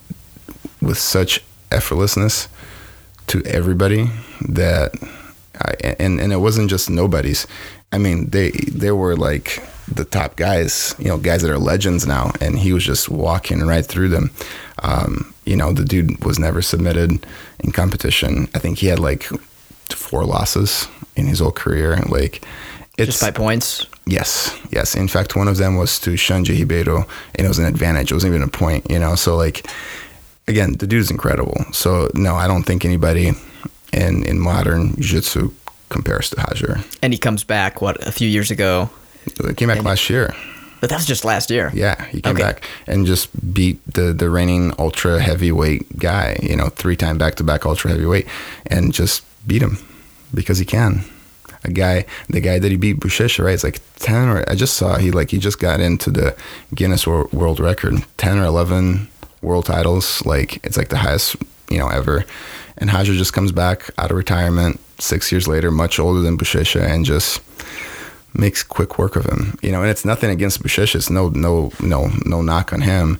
with 0.81 0.99
such 0.99 1.45
effortlessness 1.71 2.49
to 3.27 3.45
everybody 3.45 4.11
that 4.49 4.93
I, 5.61 5.75
and 5.99 6.21
and 6.21 6.33
it 6.33 6.39
wasn't 6.39 6.71
just 6.71 6.89
nobodies. 6.89 7.47
I 7.93 7.99
mean, 7.99 8.31
they 8.31 8.51
they 8.51 8.93
were 8.93 9.17
like 9.17 9.63
the 9.91 10.05
top 10.05 10.37
guys, 10.37 10.95
you 10.99 11.09
know, 11.09 11.19
guys 11.19 11.43
that 11.43 11.51
are 11.51 11.59
legends 11.59 12.07
now, 12.07 12.33
and 12.41 12.59
he 12.59 12.73
was 12.73 12.85
just 12.85 13.09
walking 13.09 13.61
right 13.61 13.85
through 13.85 14.09
them. 14.09 14.31
Um, 14.83 15.35
you 15.45 15.57
know, 15.57 15.73
the 15.73 15.85
dude 15.85 16.25
was 16.25 16.39
never 16.39 16.63
submitted 16.63 17.27
in 17.59 17.73
competition. 17.73 18.49
I 18.55 18.59
think 18.59 18.79
he 18.79 18.87
had 18.87 18.99
like 18.99 19.25
four 19.89 20.25
losses 20.25 20.89
in 21.17 21.27
his 21.27 21.41
whole 21.41 21.53
career. 21.53 21.97
Like, 22.09 22.45
it's 22.97 23.07
just 23.07 23.21
by 23.21 23.31
points? 23.31 23.87
Yes, 24.07 24.59
yes. 24.71 24.95
In 24.95 25.09
fact, 25.09 25.37
one 25.37 25.49
of 25.49 25.57
them 25.57 25.77
was 25.77 25.99
to 26.01 26.11
Xande 26.11 26.49
Ribeiro, 26.49 27.07
and 27.35 27.45
it 27.45 27.49
was 27.49 27.59
an 27.59 27.67
advantage. 27.67 28.11
It 28.11 28.15
wasn't 28.15 28.35
even 28.35 28.47
a 28.47 28.51
point, 28.51 28.91
you 28.91 28.99
know. 28.99 29.15
So, 29.15 29.37
like, 29.37 29.67
again, 30.49 30.73
the 30.75 30.87
dude's 30.87 31.11
incredible. 31.11 31.65
So, 31.73 32.09
no, 32.15 32.35
I 32.35 32.47
don't 32.47 32.65
think 32.65 32.85
anybody 32.85 33.33
in 33.93 34.25
in 34.25 34.39
modern 34.39 34.95
jiu-jitsu 34.97 35.51
compares 35.89 36.31
to 36.31 36.37
Roger. 36.49 36.81
And 37.03 37.13
he 37.13 37.19
comes 37.19 37.45
back, 37.45 37.83
what, 37.83 38.07
a 38.07 38.13
few 38.13 38.29
years 38.29 38.51
ago? 38.51 38.89
He 39.25 39.55
came 39.55 39.69
back 39.69 39.79
And- 39.79 39.87
last 39.87 40.09
year. 40.11 40.35
But 40.81 40.89
that 40.89 40.97
was 40.97 41.05
just 41.07 41.27
last 41.27 41.51
year. 41.51 41.71
Yeah, 41.75 42.03
he 42.07 42.23
came 42.23 42.33
Okay. 42.37 42.43
back 42.43 42.65
and 42.87 43.05
just 43.07 43.29
beat 43.53 43.79
the 43.93 44.15
the 44.15 44.31
reigning 44.31 44.73
ultra 44.79 45.21
heavyweight 45.21 45.99
guy. 45.99 46.39
You 46.43 46.57
know, 46.57 46.69
three 46.71 46.97
time 46.97 47.19
back 47.19 47.35
to 47.35 47.45
back 47.45 47.67
ultra 47.67 47.91
heavyweight, 47.91 48.27
and 48.69 48.91
just 48.95 49.23
beat 49.47 49.61
him 49.63 49.77
because 50.33 50.57
he 50.59 50.65
can. 50.65 51.05
A 51.65 51.71
guy, 51.71 52.07
the 52.31 52.41
guy 52.41 52.59
that 52.59 52.71
he 52.71 52.79
beat, 52.79 52.99
Buchecha, 53.01 53.45
right? 53.45 53.53
It's 53.53 53.63
like 53.65 53.83
ten 53.99 54.29
or 54.31 54.43
I 54.49 54.55
just 54.55 54.75
saw 54.79 54.97
he 54.97 55.11
like 55.11 55.31
he 55.31 55.37
just 55.37 55.59
got 55.59 55.81
into 55.81 56.11
the 56.11 56.35
Guinness 56.75 57.07
Wor- 57.07 57.29
World 57.31 57.61
Record, 57.61 58.03
ten 58.17 58.39
or 58.39 58.47
eleven 58.47 59.09
world 59.43 59.67
titles. 59.67 60.25
Like 60.25 60.65
it's 60.65 60.79
like 60.79 60.89
the 60.89 60.97
highest 60.97 61.37
you 61.69 61.77
know 61.79 61.89
ever. 61.89 62.25
And 62.79 62.91
Roger 62.91 63.13
just 63.13 63.35
comes 63.35 63.53
back 63.53 63.91
out 63.99 64.11
of 64.11 64.17
retirement 64.17 64.81
six 64.99 65.31
years 65.31 65.47
later, 65.47 65.71
much 65.71 65.99
older 65.99 66.23
than 66.23 66.39
Buchecha, 66.39 66.81
and 66.81 67.05
just 67.05 67.43
makes 68.35 68.63
quick 68.63 68.99
work 68.99 69.17
of 69.17 69.25
him. 69.27 69.59
You 69.63 69.73
know, 69.73 69.83
and 69.83 69.91
it's 69.91 70.05
nothing 70.05 70.31
against 70.31 70.63
Buchecha. 70.63 70.97
It's 70.97 71.11
no, 71.11 71.29
no, 71.31 71.73
no, 71.81 72.11
no 72.25 72.43
knock 72.43 72.73
on 72.73 72.81
him. 72.81 73.19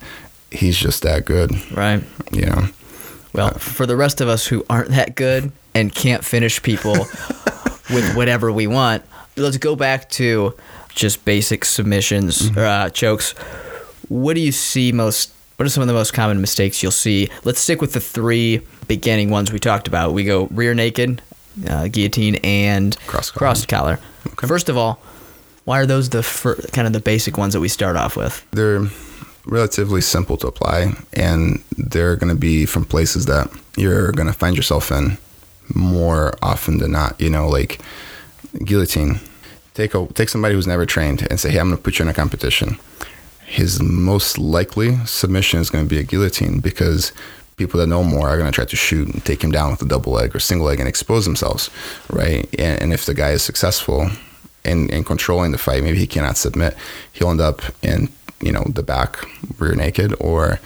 He's 0.51 0.77
just 0.77 1.03
that 1.03 1.25
good. 1.25 1.51
Right. 1.71 2.03
You 2.31 2.45
know. 2.47 2.65
Well, 3.33 3.51
for 3.51 3.85
the 3.85 3.95
rest 3.95 4.19
of 4.19 4.27
us 4.27 4.45
who 4.45 4.65
aren't 4.69 4.89
that 4.89 5.15
good 5.15 5.51
and 5.73 5.93
can't 5.93 6.23
finish 6.23 6.61
people 6.61 6.93
with 7.89 8.13
whatever 8.15 8.51
we 8.51 8.67
want, 8.67 9.03
let's 9.37 9.57
go 9.57 9.75
back 9.75 10.09
to 10.11 10.55
just 10.89 11.23
basic 11.23 11.63
submissions, 11.63 12.55
or 12.57 12.65
uh, 12.65 12.89
chokes. 12.89 13.31
what 14.09 14.33
do 14.33 14.41
you 14.41 14.51
see 14.51 14.91
most? 14.91 15.31
What 15.55 15.65
are 15.65 15.69
some 15.69 15.81
of 15.81 15.87
the 15.87 15.93
most 15.93 16.13
common 16.13 16.41
mistakes 16.41 16.81
you'll 16.81 16.91
see? 16.91 17.29
Let's 17.43 17.59
stick 17.59 17.81
with 17.81 17.93
the 17.93 17.99
three 17.99 18.61
beginning 18.87 19.29
ones 19.29 19.51
we 19.53 19.59
talked 19.59 19.87
about. 19.87 20.13
We 20.13 20.23
go 20.23 20.47
rear 20.51 20.73
naked, 20.73 21.21
uh, 21.67 21.87
guillotine, 21.87 22.35
and 22.43 22.97
Cross 23.07 23.65
collar. 23.65 23.99
Okay. 24.27 24.47
First 24.47 24.69
of 24.69 24.77
all, 24.77 24.99
why 25.65 25.79
are 25.79 25.85
those 25.85 26.09
the 26.09 26.23
fir- 26.23 26.55
kind 26.73 26.87
of 26.87 26.93
the 26.93 26.99
basic 26.99 27.37
ones 27.37 27.53
that 27.53 27.59
we 27.59 27.67
start 27.67 27.95
off 27.95 28.15
with? 28.17 28.45
they're 28.51 28.85
relatively 29.45 30.01
simple 30.01 30.37
to 30.37 30.47
apply 30.47 30.93
and 31.13 31.63
they're 31.77 32.15
going 32.15 32.29
to 32.33 32.39
be 32.39 32.65
from 32.65 32.85
places 32.85 33.25
that 33.25 33.49
you're 33.75 34.11
going 34.11 34.27
to 34.27 34.33
find 34.33 34.55
yourself 34.55 34.91
in 34.91 35.17
more 35.73 36.33
often 36.43 36.77
than 36.77 36.91
not 36.91 37.19
you 37.19 37.29
know 37.29 37.47
like 37.49 37.81
guillotine 38.63 39.19
take 39.73 39.95
a 39.95 40.05
take 40.13 40.29
somebody 40.29 40.53
who's 40.53 40.67
never 40.67 40.85
trained 40.85 41.25
and 41.31 41.39
say 41.39 41.49
hey 41.49 41.57
i'm 41.59 41.67
going 41.69 41.77
to 41.77 41.81
put 41.81 41.97
you 41.97 42.03
in 42.03 42.09
a 42.09 42.13
competition 42.13 42.77
his 43.45 43.81
most 43.81 44.37
likely 44.37 44.95
submission 45.05 45.59
is 45.59 45.71
going 45.71 45.83
to 45.83 45.89
be 45.89 45.99
a 45.99 46.03
guillotine 46.03 46.59
because 46.59 47.11
people 47.61 47.79
that 47.79 47.87
know 47.87 48.03
more 48.03 48.27
are 48.27 48.37
going 48.37 48.51
to 48.51 48.55
try 48.55 48.65
to 48.65 48.75
shoot 48.75 49.07
and 49.07 49.23
take 49.23 49.43
him 49.43 49.51
down 49.51 49.71
with 49.71 49.81
a 49.81 49.85
double 49.85 50.13
leg 50.13 50.35
or 50.35 50.39
single 50.39 50.67
leg 50.67 50.79
and 50.79 50.89
expose 50.89 51.25
themselves, 51.25 51.69
right? 52.09 52.47
And, 52.57 52.81
and 52.81 52.93
if 52.93 53.05
the 53.05 53.13
guy 53.13 53.31
is 53.31 53.43
successful 53.43 54.09
in, 54.65 54.89
in 54.89 55.03
controlling 55.03 55.51
the 55.51 55.57
fight, 55.57 55.83
maybe 55.83 55.97
he 55.97 56.07
cannot 56.07 56.37
submit, 56.37 56.75
he'll 57.13 57.29
end 57.29 57.41
up 57.41 57.61
in, 57.83 58.09
you 58.41 58.51
know, 58.51 58.63
the 58.65 58.83
back 58.83 59.23
rear 59.59 59.75
naked 59.75 60.15
or 60.19 60.59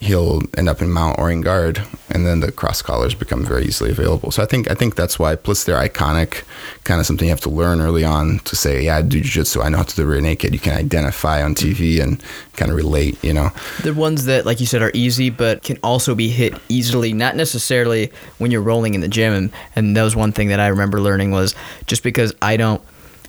he'll 0.00 0.42
end 0.56 0.68
up 0.68 0.80
in 0.80 0.90
mount 0.90 1.18
or 1.18 1.30
in 1.30 1.40
guard 1.40 1.82
and 2.10 2.26
then 2.26 2.40
the 2.40 2.52
cross 2.52 2.82
collars 2.82 3.14
become 3.14 3.44
very 3.44 3.64
easily 3.64 3.90
available 3.90 4.30
so 4.30 4.42
i 4.42 4.46
think 4.46 4.70
i 4.70 4.74
think 4.74 4.94
that's 4.94 5.18
why 5.18 5.34
plus 5.34 5.64
they're 5.64 5.76
iconic 5.76 6.44
kind 6.84 7.00
of 7.00 7.06
something 7.06 7.26
you 7.26 7.32
have 7.32 7.40
to 7.40 7.50
learn 7.50 7.80
early 7.80 8.04
on 8.04 8.38
to 8.40 8.54
say 8.54 8.84
yeah 8.84 8.96
i 8.96 9.02
do 9.02 9.20
jiu-jitsu 9.20 9.60
i 9.60 9.68
know 9.68 9.78
how 9.78 9.82
to 9.82 9.96
do 9.96 10.06
rear 10.06 10.20
naked 10.20 10.52
you 10.52 10.60
can 10.60 10.76
identify 10.76 11.42
on 11.42 11.54
tv 11.54 12.00
and 12.00 12.22
kind 12.54 12.70
of 12.70 12.76
relate 12.76 13.22
you 13.24 13.32
know 13.32 13.50
The 13.82 13.94
ones 13.94 14.24
that, 14.26 14.44
like 14.44 14.60
you 14.60 14.66
said, 14.66 14.82
are 14.82 14.90
easy, 14.94 15.30
but 15.30 15.62
can 15.62 15.78
also 15.82 16.14
be 16.14 16.28
hit 16.28 16.54
easily. 16.68 17.12
Not 17.12 17.36
necessarily 17.36 18.10
when 18.38 18.50
you're 18.50 18.62
rolling 18.62 18.94
in 18.94 19.00
the 19.00 19.08
gym. 19.08 19.32
And, 19.32 19.50
and 19.76 19.96
that 19.96 20.02
was 20.02 20.16
one 20.16 20.32
thing 20.32 20.48
that 20.48 20.60
I 20.60 20.66
remember 20.68 21.00
learning 21.00 21.30
was 21.30 21.54
just 21.86 22.02
because 22.02 22.34
I 22.42 22.56
don't, 22.56 22.82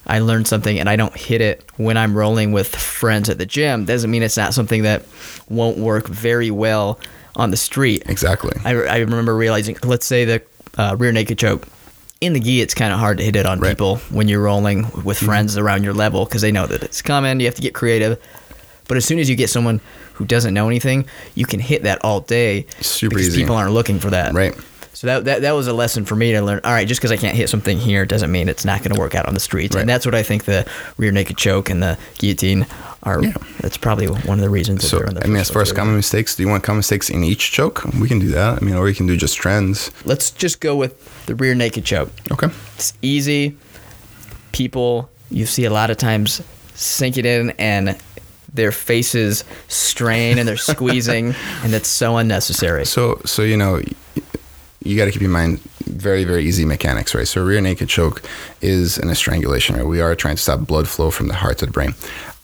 I 0.09 0.19
learned 0.19 0.47
something 0.47 0.79
and 0.79 0.89
I 0.89 0.95
don't 0.95 1.15
hit 1.15 1.39
it 1.39 1.63
when 1.77 1.95
I'm 1.95 2.13
rolling 2.17 2.51
with 2.51 2.67
friends 2.75 3.29
at 3.29 3.37
the 3.37 3.45
gym 3.45 3.85
doesn't 3.85 4.09
mean 4.11 4.23
it's 4.23 4.35
not 4.37 4.53
something 4.53 4.81
that 4.83 5.03
won't 5.49 5.77
work 5.77 6.07
very 6.07 6.51
well 6.51 6.99
on 7.35 7.51
the 7.51 7.57
street. 7.57 8.03
exactly 8.07 8.51
I, 8.65 8.71
I 8.71 8.97
remember 8.97 9.35
realizing, 9.35 9.77
let's 9.83 10.05
say 10.05 10.25
the 10.25 10.41
uh, 10.77 10.95
rear 10.99 11.11
naked 11.11 11.37
choke. 11.37 11.67
In 12.21 12.33
the 12.33 12.39
gi, 12.41 12.59
it's 12.61 12.73
kind 12.73 12.91
of 12.91 12.99
hard 12.99 13.17
to 13.19 13.23
hit 13.23 13.35
it 13.37 13.45
on 13.45 13.59
Right. 13.59 13.69
people 13.69 13.97
when 14.11 14.27
you're 14.27 14.41
rolling 14.41 14.87
with 15.05 15.17
friends 15.17 15.57
around 15.57 15.83
your 15.85 15.93
level 15.93 16.25
because 16.25 16.41
they 16.41 16.51
know 16.51 16.65
that 16.67 16.83
it's 16.83 17.01
coming. 17.01 17.39
You 17.39 17.45
have 17.45 17.55
to 17.55 17.61
get 17.61 17.73
creative. 17.73 18.19
But 18.89 18.97
as 18.97 19.05
soon 19.05 19.19
as 19.19 19.29
you 19.29 19.35
get 19.37 19.49
someone 19.49 19.79
who 20.15 20.25
doesn't 20.25 20.53
know 20.53 20.67
anything, 20.67 21.05
you 21.35 21.45
can 21.45 21.59
hit 21.61 21.83
that 21.83 22.03
all 22.03 22.19
day. 22.21 22.65
Super 22.81 23.15
because 23.15 23.27
easy. 23.29 23.41
people 23.41 23.55
aren't 23.55 23.71
looking 23.71 23.99
for 23.99 24.09
that. 24.09 24.33
right 24.33 24.53
So 24.99 25.07
that, 25.07 25.23
that 25.23 25.43
that 25.43 25.53
was 25.53 25.67
a 25.67 25.71
lesson 25.71 26.03
for 26.03 26.17
me 26.17 26.33
to 26.33 26.41
learn. 26.41 26.59
All 26.65 26.73
right, 26.73 26.85
just 26.85 26.99
because 26.99 27.13
I 27.13 27.15
can't 27.15 27.33
hit 27.33 27.47
something 27.47 27.77
here 27.77 28.05
doesn't 28.05 28.29
mean 28.33 28.49
it's 28.49 28.65
not 28.65 28.79
going 28.79 28.93
to 28.93 28.99
work 28.99 29.15
out 29.15 29.27
on 29.27 29.33
the 29.33 29.39
streets. 29.39 29.73
Right. 29.73 29.79
And 29.79 29.89
that's 29.89 30.05
what 30.05 30.13
I 30.13 30.23
think 30.23 30.43
the 30.43 30.69
rear 30.97 31.09
naked 31.09 31.37
choke 31.37 31.69
and 31.69 31.81
the 31.81 31.97
guillotine 32.17 32.67
are. 33.03 33.23
Yeah. 33.23 33.31
That's 33.61 33.77
probably 33.77 34.07
one 34.07 34.39
of 34.39 34.43
the 34.43 34.49
reasons. 34.49 34.81
that 34.81 34.87
so 34.89 34.99
the 34.99 35.23
i 35.23 35.27
mean 35.27 35.37
as 35.37 35.49
far 35.49 35.61
as 35.61 35.71
common 35.71 35.95
mistakes 35.95 36.35
do 36.35 36.43
you 36.43 36.49
want 36.49 36.65
common 36.65 36.79
mistakes 36.79 37.09
in 37.09 37.23
each 37.23 37.49
choke 37.49 37.85
we 37.93 38.09
can 38.09 38.19
do 38.19 38.27
that 38.27 38.61
i 38.61 38.65
mean 38.65 38.75
or 38.75 38.83
we 38.83 38.93
can 38.93 39.07
do 39.07 39.15
just 39.15 39.37
trends 39.37 39.89
let's 40.03 40.31
just 40.31 40.59
go 40.59 40.75
with 40.75 41.25
the 41.27 41.35
rear 41.35 41.55
naked 41.55 41.85
choke. 41.85 42.11
okay 42.29 42.49
It's 42.75 42.91
easy. 43.01 43.55
People 44.51 45.09
you 45.31 45.45
see 45.45 45.63
a 45.63 45.71
lot 45.71 45.89
of 45.89 45.95
times 45.95 46.41
sink 46.75 47.15
it 47.15 47.25
in 47.25 47.51
and 47.51 47.97
their 48.53 48.73
faces 48.73 49.45
strain 49.69 50.37
and 50.37 50.47
they're 50.47 50.57
squeezing 50.73 51.35
and 51.63 51.73
it's 51.73 51.87
so 51.87 52.17
unnecessary. 52.17 52.85
So, 52.85 53.21
so 53.25 53.43
you 53.43 53.55
know, 53.55 53.81
you 54.83 54.97
got 54.97 55.05
to 55.05 55.11
keep 55.11 55.21
in 55.21 55.31
mind 55.31 55.59
very, 55.85 56.23
very 56.23 56.45
easy 56.45 56.65
mechanics, 56.65 57.13
right? 57.13 57.27
So, 57.27 57.43
rear 57.43 57.61
naked 57.61 57.89
choke 57.89 58.21
is 58.61 58.97
an 58.97 59.13
strangulation, 59.15 59.75
right? 59.75 59.85
We 59.85 60.01
are 60.01 60.15
trying 60.15 60.35
to 60.35 60.41
stop 60.41 60.61
blood 60.61 60.87
flow 60.87 61.11
from 61.11 61.27
the 61.27 61.33
heart 61.33 61.57
to 61.59 61.65
the 61.65 61.71
brain. 61.71 61.93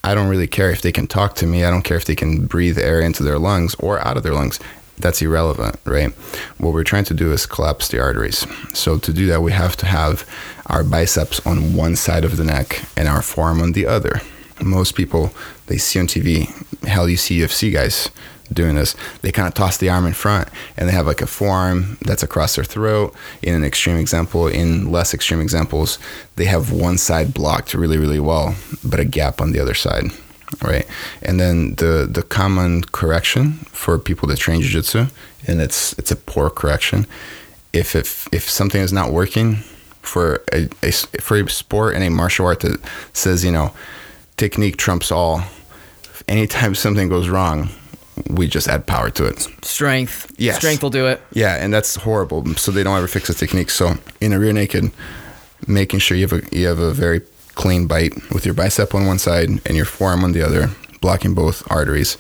I 0.04 0.14
don't 0.14 0.28
really 0.28 0.48
care 0.48 0.70
if 0.70 0.82
they 0.82 0.92
can 0.92 1.08
talk 1.08 1.36
to 1.36 1.48
me. 1.48 1.64
I 1.64 1.72
don't 1.72 1.84
care 1.84 1.98
if 1.98 2.06
they 2.06 2.16
can 2.16 2.46
breathe 2.46 2.78
air 2.78 3.02
into 3.02 3.24
their 3.24 3.40
lungs 3.40 3.76
or 3.76 4.00
out 4.06 4.18
of 4.18 4.24
their 4.24 4.34
lungs. 4.34 4.60
That's 4.98 5.22
irrelevant, 5.22 5.78
right? 5.84 6.12
What 6.58 6.74
we're 6.74 6.84
trying 6.84 7.04
to 7.06 7.14
do 7.14 7.32
is 7.32 7.46
collapse 7.46 7.88
the 7.88 8.00
arteries. 8.00 8.46
So, 8.74 8.98
to 8.98 9.14
do 9.14 9.28
that, 9.28 9.42
we 9.42 9.52
have 9.54 9.78
to 9.78 9.86
have 9.86 10.28
our 10.68 10.84
biceps 10.84 11.46
on 11.46 11.76
one 11.76 11.96
side 11.96 12.26
of 12.26 12.38
the 12.38 12.44
neck 12.44 12.84
and 12.98 13.08
our 13.08 13.22
forearm 13.22 13.62
on 13.62 13.72
the 13.72 13.86
other. 13.86 14.22
Most 14.62 14.96
people 14.96 15.32
they 15.68 15.78
see 15.78 16.00
on 16.00 16.08
TV, 16.08 16.48
hell, 16.86 17.10
you 17.10 17.18
see 17.18 17.40
UFC 17.40 17.72
guys 17.74 18.10
doing 18.54 18.76
this. 18.76 18.96
They 19.22 19.32
kind 19.32 19.48
of 19.48 19.54
toss 19.54 19.78
the 19.78 19.90
arm 19.90 20.06
in 20.06 20.14
front 20.14 20.50
and 20.78 20.88
they 20.88 20.94
have 20.94 21.08
like 21.08 21.22
a 21.22 21.28
forearm 21.28 21.98
that's 22.02 22.24
across 22.24 22.56
their 22.56 22.64
throat. 22.64 23.14
In 23.42 23.54
an 23.54 23.64
extreme 23.64 23.98
example, 23.98 24.48
in 24.48 24.92
less 24.92 25.14
extreme 25.14 25.42
examples, 25.42 26.00
they 26.36 26.46
have 26.46 26.72
one 26.72 26.98
side 26.98 27.34
blocked 27.34 27.74
really, 27.74 27.98
really 27.98 28.20
well, 28.20 28.56
but 28.84 29.00
a 29.00 29.06
gap 29.06 29.42
on 29.42 29.52
the 29.52 29.60
other 29.60 29.74
side. 29.74 30.06
Right. 30.62 30.86
And 31.22 31.40
then 31.40 31.76
the 31.76 32.08
the 32.10 32.22
common 32.22 32.84
correction 32.84 33.54
for 33.72 33.98
people 33.98 34.28
that 34.30 34.38
train 34.38 34.62
jiu-jitsu, 34.62 35.08
and 35.48 35.60
it's 35.60 35.94
it's 35.94 36.12
a 36.12 36.16
poor 36.16 36.50
correction. 36.50 37.08
If 37.74 37.96
if 37.96 38.30
if 38.32 38.48
something 38.50 38.80
is 38.80 38.94
not 38.94 39.12
working 39.12 39.58
for 40.02 40.44
a, 40.54 40.70
a 40.84 40.92
for 40.92 41.38
a 41.38 41.50
sport 41.50 41.96
and 41.96 42.04
a 42.04 42.10
martial 42.10 42.46
art 42.46 42.62
that 42.62 42.80
says, 43.14 43.44
you 43.44 43.52
know, 43.52 43.74
technique 44.38 44.78
trumps 44.78 45.12
all, 45.12 45.44
anytime 46.28 46.76
something 46.86 47.10
goes 47.10 47.28
wrong, 47.28 47.70
we 48.30 48.48
just 48.48 48.68
add 48.68 48.88
power 48.88 49.10
to 49.12 49.26
it. 49.26 49.48
Strength. 49.62 50.34
Yes. 50.38 50.58
Strength 50.58 50.84
will 50.84 50.90
do 50.90 51.08
it. 51.08 51.22
Yeah, 51.34 51.56
and 51.56 51.74
that's 51.74 51.96
horrible. 51.96 52.46
So 52.56 52.72
they 52.72 52.84
don't 52.84 52.98
ever 52.98 53.08
fix 53.08 53.28
the 53.28 53.34
technique. 53.34 53.70
So 53.70 53.96
in 54.22 54.34
a 54.34 54.40
rear 54.40 54.54
naked, 54.54 54.92
making 55.68 56.00
sure 56.00 56.18
you 56.18 56.28
have 56.28 56.34
a 56.34 56.58
you 56.58 56.68
have 56.68 56.80
a 56.80 56.92
very 56.92 57.22
clean 57.56 57.88
bite 57.88 58.14
with 58.32 58.46
your 58.46 58.54
bicep 58.54 58.94
on 58.94 59.06
one 59.06 59.20
side 59.20 59.50
and 59.50 59.76
your 59.76 59.86
forearm 59.86 60.24
on 60.24 60.34
the 60.34 60.42
other, 60.42 60.70
blocking 61.02 61.34
both 61.34 61.70
arteries. 61.72 62.18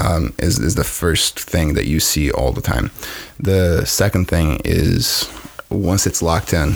Um, 0.00 0.34
is 0.38 0.58
is 0.58 0.74
the 0.74 0.84
first 0.84 1.38
thing 1.38 1.74
that 1.74 1.86
you 1.86 2.00
see 2.00 2.30
all 2.30 2.52
the 2.52 2.60
time. 2.60 2.90
The 3.38 3.84
second 3.84 4.26
thing 4.26 4.60
is 4.64 5.30
once 5.70 6.04
it's 6.06 6.20
locked 6.20 6.52
in, 6.52 6.74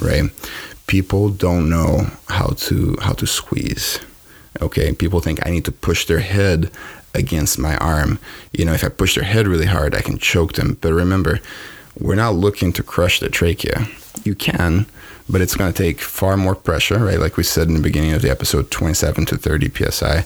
right? 0.00 0.30
People 0.86 1.30
don't 1.30 1.70
know 1.70 2.10
how 2.28 2.48
to 2.68 2.96
how 3.00 3.12
to 3.14 3.26
squeeze. 3.26 4.00
Okay, 4.60 4.92
people 4.92 5.20
think 5.20 5.46
I 5.46 5.50
need 5.50 5.64
to 5.64 5.72
push 5.72 6.04
their 6.06 6.20
head 6.20 6.70
against 7.14 7.58
my 7.58 7.76
arm. 7.78 8.18
You 8.52 8.64
know, 8.64 8.72
if 8.72 8.84
I 8.84 8.88
push 8.88 9.14
their 9.14 9.24
head 9.24 9.46
really 9.46 9.66
hard, 9.66 9.94
I 9.94 10.00
can 10.00 10.18
choke 10.18 10.54
them. 10.54 10.76
But 10.80 10.92
remember, 10.92 11.40
we're 11.98 12.14
not 12.14 12.34
looking 12.34 12.72
to 12.74 12.82
crush 12.82 13.20
the 13.20 13.28
trachea. 13.28 13.86
You 14.24 14.34
can, 14.34 14.86
but 15.28 15.40
it's 15.40 15.56
going 15.56 15.72
to 15.72 15.82
take 15.82 16.00
far 16.00 16.36
more 16.36 16.54
pressure, 16.54 16.98
right? 16.98 17.18
Like 17.18 17.36
we 17.36 17.42
said 17.42 17.68
in 17.68 17.74
the 17.74 17.80
beginning 17.80 18.12
of 18.12 18.22
the 18.22 18.30
episode, 18.30 18.70
27 18.70 19.26
to 19.26 19.36
30 19.36 19.90
psi. 19.90 20.24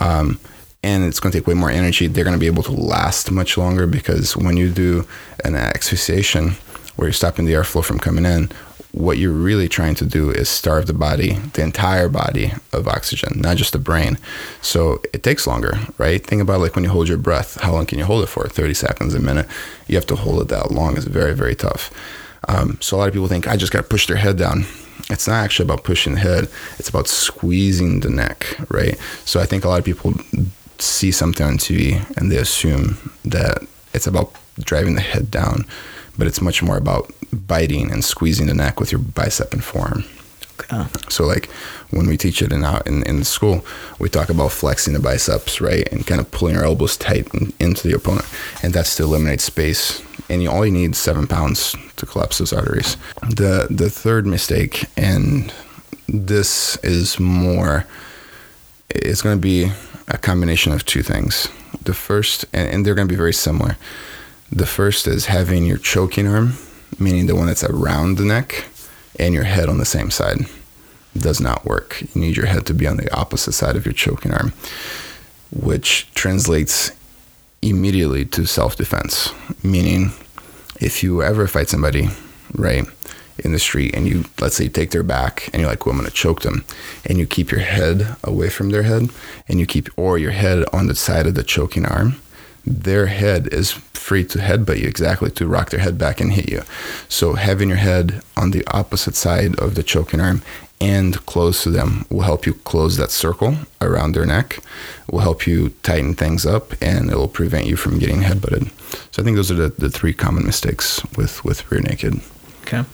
Um, 0.00 0.38
and 0.82 1.04
it's 1.04 1.20
going 1.20 1.32
to 1.32 1.38
take 1.38 1.46
way 1.46 1.54
more 1.54 1.70
energy. 1.70 2.08
They're 2.08 2.24
going 2.24 2.36
to 2.36 2.40
be 2.40 2.46
able 2.46 2.64
to 2.64 2.72
last 2.72 3.30
much 3.30 3.56
longer 3.56 3.86
because 3.86 4.36
when 4.36 4.56
you 4.56 4.70
do 4.70 5.06
an 5.44 5.54
asphyxiation 5.54 6.56
where 6.96 7.06
you're 7.08 7.12
stopping 7.12 7.44
the 7.44 7.52
airflow 7.52 7.84
from 7.84 7.98
coming 7.98 8.24
in, 8.24 8.50
what 8.92 9.16
you're 9.16 9.32
really 9.32 9.68
trying 9.68 9.94
to 9.96 10.04
do 10.04 10.30
is 10.30 10.48
starve 10.48 10.86
the 10.86 10.92
body, 10.92 11.32
the 11.54 11.62
entire 11.62 12.08
body 12.08 12.52
of 12.72 12.86
oxygen, 12.86 13.40
not 13.40 13.56
just 13.56 13.72
the 13.72 13.78
brain. 13.78 14.18
So 14.60 15.00
it 15.14 15.22
takes 15.22 15.46
longer, 15.46 15.78
right? 15.96 16.24
Think 16.24 16.42
about 16.42 16.60
like 16.60 16.74
when 16.74 16.84
you 16.84 16.90
hold 16.90 17.08
your 17.08 17.18
breath, 17.18 17.60
how 17.60 17.72
long 17.72 17.86
can 17.86 17.98
you 17.98 18.04
hold 18.04 18.22
it 18.22 18.28
for? 18.28 18.46
30 18.46 18.74
seconds, 18.74 19.14
a 19.14 19.18
minute. 19.18 19.46
You 19.88 19.96
have 19.96 20.06
to 20.06 20.16
hold 20.16 20.42
it 20.42 20.48
that 20.48 20.70
long. 20.70 20.96
It's 20.96 21.06
very, 21.06 21.34
very 21.34 21.54
tough. 21.54 21.90
Um, 22.48 22.76
so 22.80 22.96
a 22.96 22.98
lot 22.98 23.08
of 23.08 23.14
people 23.14 23.28
think 23.28 23.48
I 23.48 23.56
just 23.56 23.72
got 23.72 23.82
to 23.82 23.88
push 23.88 24.06
their 24.06 24.16
head 24.16 24.36
down. 24.36 24.66
It's 25.08 25.26
not 25.26 25.42
actually 25.42 25.66
about 25.66 25.84
pushing 25.84 26.14
the 26.14 26.20
head. 26.20 26.48
It's 26.78 26.88
about 26.88 27.08
squeezing 27.08 28.00
the 28.00 28.10
neck, 28.10 28.56
right? 28.68 28.98
So 29.24 29.40
I 29.40 29.46
think 29.46 29.64
a 29.64 29.68
lot 29.68 29.78
of 29.78 29.84
people 29.84 30.14
see 30.78 31.12
something 31.12 31.46
on 31.46 31.56
TV 31.58 32.04
and 32.16 32.30
they 32.30 32.36
assume 32.36 32.98
that 33.24 33.66
it's 33.94 34.06
about 34.06 34.34
driving 34.58 34.94
the 34.94 35.00
head 35.00 35.30
down, 35.30 35.64
but 36.16 36.26
it's 36.26 36.40
much 36.40 36.62
more 36.62 36.76
about 36.76 37.12
biting 37.32 37.90
and 37.90 38.04
squeezing 38.04 38.46
the 38.46 38.54
neck 38.54 38.78
with 38.80 38.92
your 38.92 39.00
bicep 39.00 39.52
and 39.52 39.64
forearm. 39.64 40.04
Uh, 40.70 40.86
So 41.08 41.24
like 41.24 41.46
when 41.90 42.06
we 42.06 42.16
teach 42.16 42.40
it 42.42 42.52
in 42.52 42.64
out 42.64 42.86
in, 42.86 43.02
in 43.04 43.24
school, 43.24 43.64
we 43.98 44.08
talk 44.08 44.28
about 44.30 44.52
flexing 44.52 44.94
the 44.94 45.00
biceps, 45.00 45.60
right, 45.60 45.88
and 45.92 46.06
kind 46.06 46.20
of 46.20 46.30
pulling 46.30 46.56
our 46.56 46.64
elbows 46.64 46.96
tight 46.96 47.26
in, 47.34 47.52
into 47.58 47.88
the 47.88 47.94
opponent, 47.94 48.26
and 48.62 48.72
that's 48.72 48.96
to 48.96 49.02
eliminate 49.02 49.40
space. 49.40 50.02
And 50.28 50.42
you 50.42 50.50
only 50.50 50.70
need 50.70 50.94
seven 50.96 51.26
pounds 51.26 51.74
to 51.96 52.06
collapse 52.06 52.38
those 52.38 52.52
arteries. 52.52 52.96
The 53.28 53.66
the 53.70 53.90
third 53.90 54.26
mistake, 54.26 54.84
and 54.96 55.52
this 56.08 56.76
is 56.82 57.18
more, 57.18 57.84
it's 58.88 59.22
going 59.22 59.36
to 59.36 59.40
be 59.40 59.72
a 60.08 60.18
combination 60.18 60.72
of 60.72 60.84
two 60.84 61.02
things. 61.02 61.48
The 61.84 61.94
first, 61.94 62.44
and, 62.52 62.68
and 62.70 62.86
they're 62.86 62.94
going 62.94 63.08
to 63.08 63.12
be 63.12 63.18
very 63.18 63.32
similar. 63.32 63.76
The 64.52 64.66
first 64.66 65.06
is 65.06 65.26
having 65.26 65.64
your 65.64 65.78
choking 65.78 66.28
arm, 66.28 66.54
meaning 66.98 67.26
the 67.26 67.34
one 67.36 67.46
that's 67.46 67.64
around 67.64 68.16
the 68.18 68.24
neck, 68.24 68.66
and 69.18 69.34
your 69.34 69.44
head 69.44 69.68
on 69.68 69.78
the 69.78 69.84
same 69.84 70.10
side. 70.10 70.40
Does 71.16 71.40
not 71.40 71.64
work. 71.64 72.02
You 72.14 72.20
need 72.20 72.36
your 72.36 72.46
head 72.46 72.66
to 72.66 72.74
be 72.74 72.86
on 72.86 72.96
the 72.98 73.12
opposite 73.14 73.52
side 73.52 73.76
of 73.76 73.84
your 73.86 73.92
choking 73.94 74.32
arm. 74.32 74.52
which 75.50 76.10
translates 76.14 76.92
immediately 77.62 78.24
to 78.26 78.46
self 78.46 78.76
defense. 78.76 79.30
Meaning, 79.62 80.12
if 80.80 81.02
you 81.02 81.22
ever 81.22 81.46
fight 81.46 81.68
somebody, 81.68 82.08
right, 82.54 82.84
in 83.38 83.52
the 83.52 83.58
street 83.58 83.94
and 83.94 84.06
you, 84.08 84.24
let's 84.40 84.56
say, 84.56 84.64
you 84.64 84.70
take 84.70 84.90
their 84.90 85.02
back 85.02 85.48
and 85.52 85.60
you're 85.60 85.70
like, 85.70 85.86
well, 85.86 85.94
I'm 85.94 85.98
going 86.00 86.10
to 86.10 86.14
choke 86.16 86.42
them, 86.42 86.64
and 87.06 87.18
you 87.18 87.26
keep 87.26 87.50
your 87.50 87.60
head 87.60 88.16
away 88.24 88.48
from 88.50 88.70
their 88.70 88.82
head 88.84 89.10
and 89.48 89.60
you 89.60 89.66
keep, 89.66 89.88
or 89.96 90.18
your 90.18 90.30
head 90.32 90.64
on 90.72 90.86
the 90.86 90.94
side 90.94 91.26
of 91.26 91.34
the 91.34 91.42
choking 91.42 91.86
arm, 91.86 92.16
their 92.64 93.06
head 93.06 93.48
is 93.52 93.72
free 93.72 94.24
to 94.24 94.38
headbutt 94.38 94.78
you 94.80 94.86
exactly 94.88 95.30
to 95.30 95.46
rock 95.46 95.70
their 95.70 95.80
head 95.80 95.96
back 95.98 96.20
and 96.20 96.32
hit 96.32 96.48
you. 96.50 96.62
So 97.08 97.34
having 97.34 97.68
your 97.68 97.78
head 97.78 98.22
on 98.36 98.50
the 98.50 98.64
opposite 98.68 99.14
side 99.14 99.58
of 99.58 99.74
the 99.74 99.82
choking 99.82 100.20
arm 100.20 100.42
and 100.80 101.24
close 101.26 101.62
to 101.62 101.70
them 101.70 102.04
will 102.10 102.22
help 102.22 102.44
you 102.44 102.54
close 102.54 102.96
that 102.96 103.12
circle 103.12 103.56
around 103.80 104.12
their 104.14 104.26
neck, 104.26 104.58
will 105.10 105.20
help 105.20 105.46
you 105.46 105.68
tighten 105.84 106.14
things 106.14 106.44
up, 106.44 106.72
and 106.82 107.08
it 107.10 107.16
will 107.16 107.28
prevent 107.28 107.66
you 107.66 107.76
from 107.76 108.00
getting 108.00 108.22
headbutted. 108.22 108.68
So 109.12 109.22
I 109.22 109.24
think 109.24 109.36
those 109.36 109.50
are 109.52 109.54
the, 109.54 109.68
the 109.68 109.88
three 109.90 110.12
common 110.12 110.44
mistakes 110.44 111.00
with, 111.16 111.44
with 111.44 111.70
rear 111.70 111.80
naked. 111.82 112.20
Okay. 112.62 112.84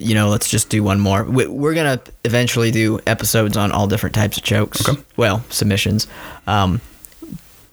You 0.00 0.14
know, 0.14 0.30
let's 0.30 0.48
just 0.48 0.70
do 0.70 0.82
one 0.82 0.98
more. 0.98 1.24
We- 1.24 1.46
We're 1.46 1.74
gonna 1.74 2.00
eventually 2.24 2.70
do 2.70 2.98
episodes 3.06 3.58
on 3.58 3.72
all 3.72 3.86
different 3.86 4.14
types 4.14 4.38
of 4.38 4.42
chokes. 4.44 4.88
Okay. 4.88 4.98
Well, 5.18 5.44
submissions. 5.50 6.06
Um, 6.46 6.80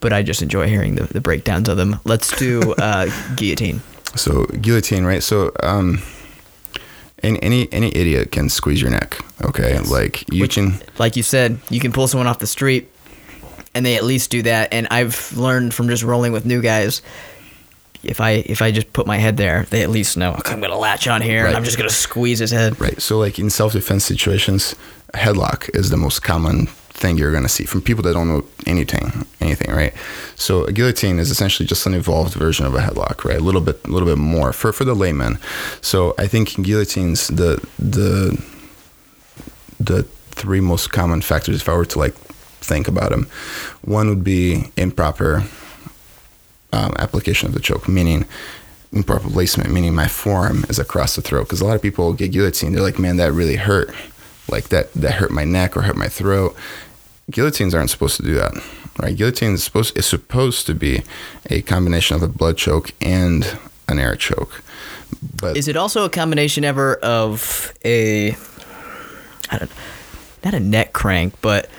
but 0.04 0.12
I 0.12 0.22
just 0.22 0.42
enjoy 0.42 0.68
hearing 0.68 0.96
the, 0.96 1.06
the 1.06 1.22
breakdowns 1.22 1.70
of 1.70 1.78
them. 1.78 2.00
Let's 2.04 2.38
do 2.38 2.74
uh, 2.78 3.10
guillotine. 3.38 3.82
So 4.16 4.46
guillotine, 4.46 5.06
right? 5.06 5.24
So 5.24 5.52
um, 5.64 6.04
any 7.24 7.42
any 7.42 7.72
any 7.72 7.88
idiot 7.96 8.32
can 8.32 8.50
squeeze 8.50 8.82
your 8.82 8.92
neck. 8.92 9.18
Okay, 9.42 9.80
like 9.80 10.32
you 10.32 10.42
Which- 10.42 10.56
can. 10.56 10.74
Like 11.00 11.16
you 11.16 11.24
said, 11.24 11.58
you 11.70 11.80
can 11.80 11.92
pull 11.92 12.08
someone 12.08 12.28
off 12.28 12.38
the 12.38 12.48
street, 12.48 12.92
and 13.74 13.84
they 13.86 13.96
at 13.96 14.04
least 14.04 14.30
do 14.30 14.44
that. 14.44 14.74
And 14.74 14.88
I've 14.92 15.36
learned 15.36 15.74
from 15.74 15.88
just 15.88 16.04
rolling 16.04 16.34
with 16.34 16.46
new 16.46 16.62
guys. 16.62 17.02
If 18.04 18.20
I 18.20 18.32
if 18.46 18.62
I 18.62 18.72
just 18.72 18.92
put 18.92 19.08
my 19.08 19.18
head 19.18 19.38
there, 19.38 19.64
they 19.70 19.84
at 19.84 19.90
least 19.90 20.18
know 20.18 20.34
okay, 20.34 20.54
I'm 20.54 20.60
gonna 20.60 20.78
latch 20.78 21.08
on 21.08 21.22
here 21.22 21.48
and 21.48 21.56
I'm 21.56 21.64
just 21.64 21.78
gonna 21.78 21.90
squeeze 21.90 22.40
his 22.40 22.52
head. 22.52 22.80
Right. 22.80 23.02
So, 23.02 23.18
like 23.18 23.40
in 23.40 23.50
self 23.50 23.72
defense 23.72 24.04
situations, 24.04 24.76
headlock 25.14 25.74
is 25.74 25.90
the 25.90 25.98
most 25.98 26.20
common 26.20 26.68
thing 26.94 27.18
you're 27.18 27.32
going 27.32 27.44
to 27.44 27.50
see 27.50 27.66
from 27.66 27.82
people 27.82 28.04
that 28.04 28.14
don't 28.14 28.28
know 28.28 28.46
anything, 28.66 29.26
anything, 29.42 29.72
right? 29.76 29.94
So, 30.36 30.66
a 30.66 30.72
guillotine 30.72 31.20
is 31.20 31.32
essentially 31.32 31.68
just 31.68 31.86
an 31.86 31.94
evolved 31.94 32.34
version 32.34 32.66
of 32.66 32.76
a 32.76 32.80
headlock, 32.80 33.26
right? 33.26 33.38
A 33.38 33.44
little 33.44 33.62
bit, 33.62 33.84
a 33.86 33.90
little 33.90 34.08
bit 34.08 34.18
more 34.18 34.54
for 34.54 34.72
for 34.72 34.86
the 34.86 34.94
layman. 34.94 35.40
So, 35.82 36.14
I 36.18 36.28
think 36.28 36.58
in 36.58 36.64
guillotines, 36.64 37.28
the 37.28 37.66
the 37.80 38.42
the 39.80 40.04
three 40.32 40.62
most 40.62 40.92
common 40.92 41.22
factors, 41.22 41.62
if 41.62 41.70
I 41.70 41.76
were 41.76 41.86
to 41.86 42.00
like 42.00 42.14
think 42.14 42.88
about 42.88 43.10
them, 43.12 43.28
one 43.82 44.08
would 44.10 44.24
be 44.24 44.72
improper 44.78 45.44
um, 46.72 46.94
application 46.98 47.48
of 47.48 47.54
the 47.54 47.60
choke, 47.60 47.88
meaning 47.88 48.26
improper 48.92 49.30
placement, 49.30 49.72
meaning 49.72 49.94
my 49.94 50.08
forearm 50.08 50.66
is 50.70 50.80
across 50.80 51.16
the 51.16 51.22
throat. 51.22 51.44
Because 51.44 51.62
a 51.62 51.66
lot 51.66 51.76
of 51.76 51.82
people 51.82 52.14
get 52.14 52.32
guillotine, 52.32 52.74
they're 52.74 52.82
like, 52.82 53.00
man, 53.00 53.18
that 53.18 53.32
really 53.32 53.56
hurt. 53.56 53.94
Like 54.50 54.70
that, 54.70 54.94
that 54.94 55.14
hurt 55.16 55.32
my 55.32 55.46
neck 55.46 55.78
or 55.78 55.82
hurt 55.82 55.96
my 55.96 56.08
throat. 56.08 56.56
Guillotines 57.32 57.74
aren't 57.74 57.90
supposed 57.90 58.18
to 58.18 58.24
do 58.24 58.34
that, 58.36 58.54
right? 59.00 59.16
Guillotine 59.16 59.54
is 59.54 59.64
supposed 59.64 59.98
is 59.98 60.06
supposed 60.06 60.66
to 60.68 60.74
be 60.74 61.04
a 61.50 61.62
combination 61.62 62.16
of 62.16 62.22
a 62.24 62.28
blood 62.28 62.58
choke 62.58 62.92
and 63.02 63.58
an 63.88 64.00
air 64.00 64.16
choke. 64.16 64.62
But 65.42 65.56
Is 65.56 65.68
it 65.68 65.78
also 65.78 66.04
a 66.06 66.10
combination 66.10 66.66
ever 66.66 66.96
of 66.96 67.74
a, 67.86 68.36
I 69.52 69.60
don't, 69.60 69.72
not 70.44 70.54
a 70.54 70.60
neck 70.60 70.92
crank, 70.94 71.34
but 71.42 71.70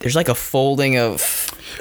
there's 0.00 0.16
like 0.16 0.28
a 0.28 0.34
folding 0.34 0.98
of 0.98 1.20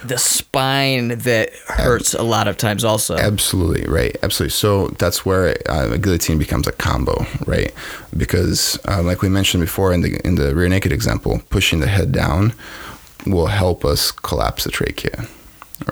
the 0.03 0.17
spine 0.17 1.19
that 1.19 1.51
hurts 1.67 2.13
a 2.13 2.23
lot 2.23 2.47
of 2.47 2.57
times 2.57 2.83
also. 2.83 3.17
Absolutely 3.17 3.87
right. 3.89 4.15
Absolutely. 4.23 4.51
So 4.51 4.87
that's 4.99 5.25
where 5.25 5.55
uh, 5.69 5.91
a 5.91 5.97
guillotine 5.97 6.37
becomes 6.37 6.67
a 6.67 6.71
combo, 6.71 7.25
right? 7.45 7.73
Because, 8.15 8.79
um, 8.85 9.05
like 9.05 9.21
we 9.21 9.29
mentioned 9.29 9.61
before 9.61 9.93
in 9.93 10.01
the 10.01 10.19
in 10.25 10.35
the 10.35 10.55
rear 10.55 10.69
naked 10.69 10.91
example, 10.91 11.41
pushing 11.49 11.79
the 11.79 11.87
head 11.87 12.11
down 12.11 12.53
will 13.25 13.47
help 13.47 13.83
us 13.83 14.11
collapse 14.11 14.63
the 14.63 14.71
trachea, 14.71 15.27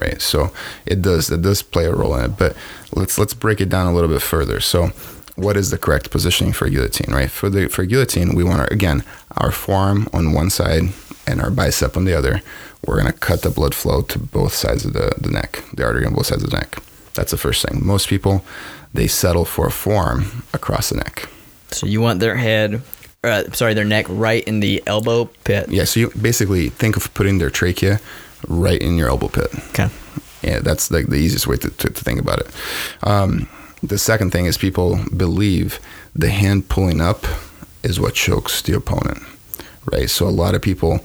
right? 0.01 0.21
So 0.21 0.51
it 0.85 1.01
does 1.01 1.29
it 1.29 1.41
does 1.41 1.61
play 1.61 1.85
a 1.85 1.93
role 1.93 2.15
in 2.15 2.25
it. 2.25 2.37
But 2.37 2.55
let's 2.93 3.17
let's 3.17 3.33
break 3.33 3.61
it 3.61 3.69
down 3.69 3.87
a 3.87 3.93
little 3.93 4.09
bit 4.09 4.21
further. 4.21 4.59
So. 4.59 4.91
What 5.39 5.55
is 5.55 5.69
the 5.69 5.77
correct 5.77 6.09
positioning 6.09 6.51
for 6.51 6.67
guillotine, 6.67 7.13
right? 7.13 7.29
For 7.29 7.47
the 7.47 7.67
for 7.67 7.85
guillotine, 7.85 8.33
we 8.33 8.43
want 8.43 8.59
our 8.59 8.67
again 8.71 9.03
our 9.37 9.51
forearm 9.51 10.07
on 10.11 10.33
one 10.33 10.49
side 10.49 10.85
and 11.27 11.39
our 11.39 11.51
bicep 11.51 11.95
on 11.95 12.05
the 12.05 12.17
other. 12.17 12.41
We're 12.85 12.97
gonna 12.97 13.13
cut 13.13 13.41
the 13.41 13.49
blood 13.49 13.73
flow 13.73 14.01
to 14.03 14.19
both 14.19 14.53
sides 14.53 14.85
of 14.85 14.93
the, 14.93 15.13
the 15.19 15.31
neck, 15.31 15.63
the 15.73 15.83
artery 15.83 16.05
on 16.05 16.13
both 16.13 16.27
sides 16.27 16.43
of 16.43 16.51
the 16.51 16.57
neck. 16.57 16.77
That's 17.13 17.31
the 17.31 17.37
first 17.37 17.65
thing. 17.65 17.85
Most 17.85 18.07
people, 18.07 18.45
they 18.93 19.07
settle 19.07 19.45
for 19.45 19.67
a 19.67 19.71
form 19.71 20.43
across 20.53 20.89
the 20.89 20.97
neck. 20.97 21.27
So 21.71 21.87
you 21.87 21.99
want 21.99 22.19
their 22.19 22.35
head, 22.35 22.81
uh, 23.23 23.51
sorry, 23.51 23.73
their 23.73 23.85
neck 23.85 24.05
right 24.09 24.43
in 24.43 24.59
the 24.59 24.83
elbow 24.85 25.25
pit. 25.43 25.69
Yeah, 25.69 25.85
so 25.85 25.99
you 25.99 26.11
basically 26.21 26.69
think 26.69 26.95
of 26.95 27.13
putting 27.13 27.39
their 27.39 27.49
trachea 27.49 27.99
right 28.47 28.81
in 28.81 28.95
your 28.95 29.09
elbow 29.09 29.27
pit. 29.27 29.47
Okay. 29.69 29.89
Yeah, 30.43 30.59
that's 30.59 30.91
like 30.91 31.07
the 31.07 31.15
easiest 31.15 31.47
way 31.47 31.57
to, 31.57 31.69
to, 31.69 31.89
to 31.89 32.03
think 32.03 32.21
about 32.21 32.39
it. 32.39 32.47
Um, 33.03 33.49
the 33.83 33.97
second 33.97 34.31
thing 34.31 34.45
is 34.45 34.57
people 34.57 34.99
believe 35.15 35.79
the 36.15 36.29
hand 36.29 36.69
pulling 36.69 37.01
up 37.01 37.25
is 37.83 37.99
what 37.99 38.13
chokes 38.13 38.61
the 38.61 38.75
opponent, 38.75 39.23
right? 39.91 40.09
So 40.09 40.27
a 40.27 40.29
lot 40.29 40.55
of 40.55 40.61
people 40.61 40.99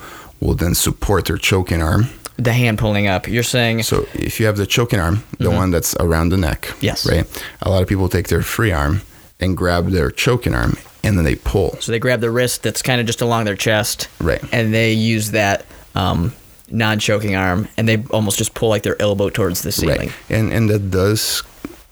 will 0.47 0.55
then 0.55 0.75
support 0.75 1.27
their 1.27 1.37
choking 1.39 1.83
arm. 1.83 2.07
The 2.37 2.53
hand 2.53 2.79
pulling 2.79 3.07
up. 3.07 3.29
You're 3.29 3.43
saying 3.45 3.83
So 3.85 4.07
if 4.15 4.41
you 4.41 4.47
have 4.47 4.57
the 4.57 4.67
choking 4.67 4.99
arm, 5.01 5.23
the 5.39 5.51
one 5.51 5.71
that's 5.71 5.95
around 6.01 6.31
the 6.31 6.37
neck, 6.37 6.73
Yes. 6.81 7.07
right? 7.09 7.25
A 7.63 7.71
lot 7.71 7.83
of 7.83 7.89
people 7.89 8.09
take 8.09 8.29
their 8.29 8.43
free 8.43 8.73
arm 8.73 9.03
and 9.39 9.57
grab 9.57 9.91
their 9.91 10.11
choking 10.11 10.55
arm 10.55 10.77
and 11.05 11.17
then 11.17 11.25
they 11.25 11.35
pull. 11.37 11.77
so 11.81 11.93
they 11.93 11.99
grab 11.99 12.21
the 12.21 12.31
wrist 12.31 12.63
that's 12.63 12.81
kind 12.83 13.01
of 13.01 13.07
just 13.07 13.21
along 13.21 13.45
their 13.45 13.57
chest, 13.57 14.09
Right. 14.21 14.41
and 14.53 14.73
they 14.73 14.93
use 14.93 15.33
that 15.33 15.67
um, 15.95 16.33
non-choking 16.71 17.35
arm, 17.37 17.69
and 17.77 17.89
they 17.89 18.03
almost 18.11 18.39
just 18.39 18.55
pull 18.55 18.69
like 18.71 18.83
their 18.85 19.01
elbow 19.03 19.29
towards 19.29 19.63
the 19.63 19.73
ceiling. 19.73 19.99
Right. 19.99 20.13
And 20.31 20.53
and 20.53 20.71
that 20.71 20.91
does 20.91 21.43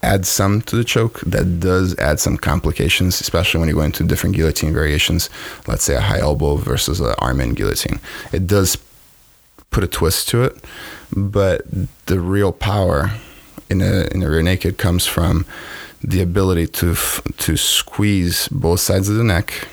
add 0.03 0.27
some 0.27 0.63
to 0.63 0.77
the 0.77 0.85
choke. 0.85 1.21
That 1.21 1.61
does 1.61 1.97
add 1.99 2.21
some 2.21 2.37
complications, 2.37 3.21
especially 3.21 3.61
when 3.61 3.69
you 3.69 3.75
go 3.75 3.83
into 3.83 4.05
different 4.05 4.37
guillotine 4.37 4.73
variations. 4.73 5.29
Let's 5.67 5.85
say 5.85 5.97
a 5.97 6.01
high 6.01 6.21
elbow 6.21 6.57
versus 6.57 7.01
an 7.01 7.15
arm 7.19 7.41
in 7.41 7.55
guillotine. 7.55 8.01
It 8.33 8.47
does 8.47 8.79
put 9.71 9.85
a 9.85 9.87
twist 9.87 10.29
to 10.31 10.43
it, 10.43 10.65
but 11.15 11.63
the 12.07 12.21
real 12.21 12.53
power 12.53 13.13
in 13.69 13.81
a 13.81 14.09
in 14.13 14.23
a 14.23 14.29
rear 14.29 14.43
naked 14.43 14.79
comes 14.79 15.07
from 15.07 15.47
the 16.03 16.23
ability 16.23 16.67
to 16.67 16.93
f- 16.93 17.23
to 17.39 17.57
squeeze 17.57 18.49
both 18.49 18.81
sides 18.81 19.09
of 19.09 19.17
the 19.17 19.25
neck 19.25 19.69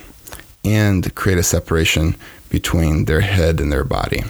and 0.64 1.16
create 1.16 1.40
a 1.40 1.44
separation 1.44 2.16
between 2.50 3.06
their 3.06 3.22
head 3.22 3.60
and 3.60 3.72
their 3.72 3.84
body. 3.84 4.24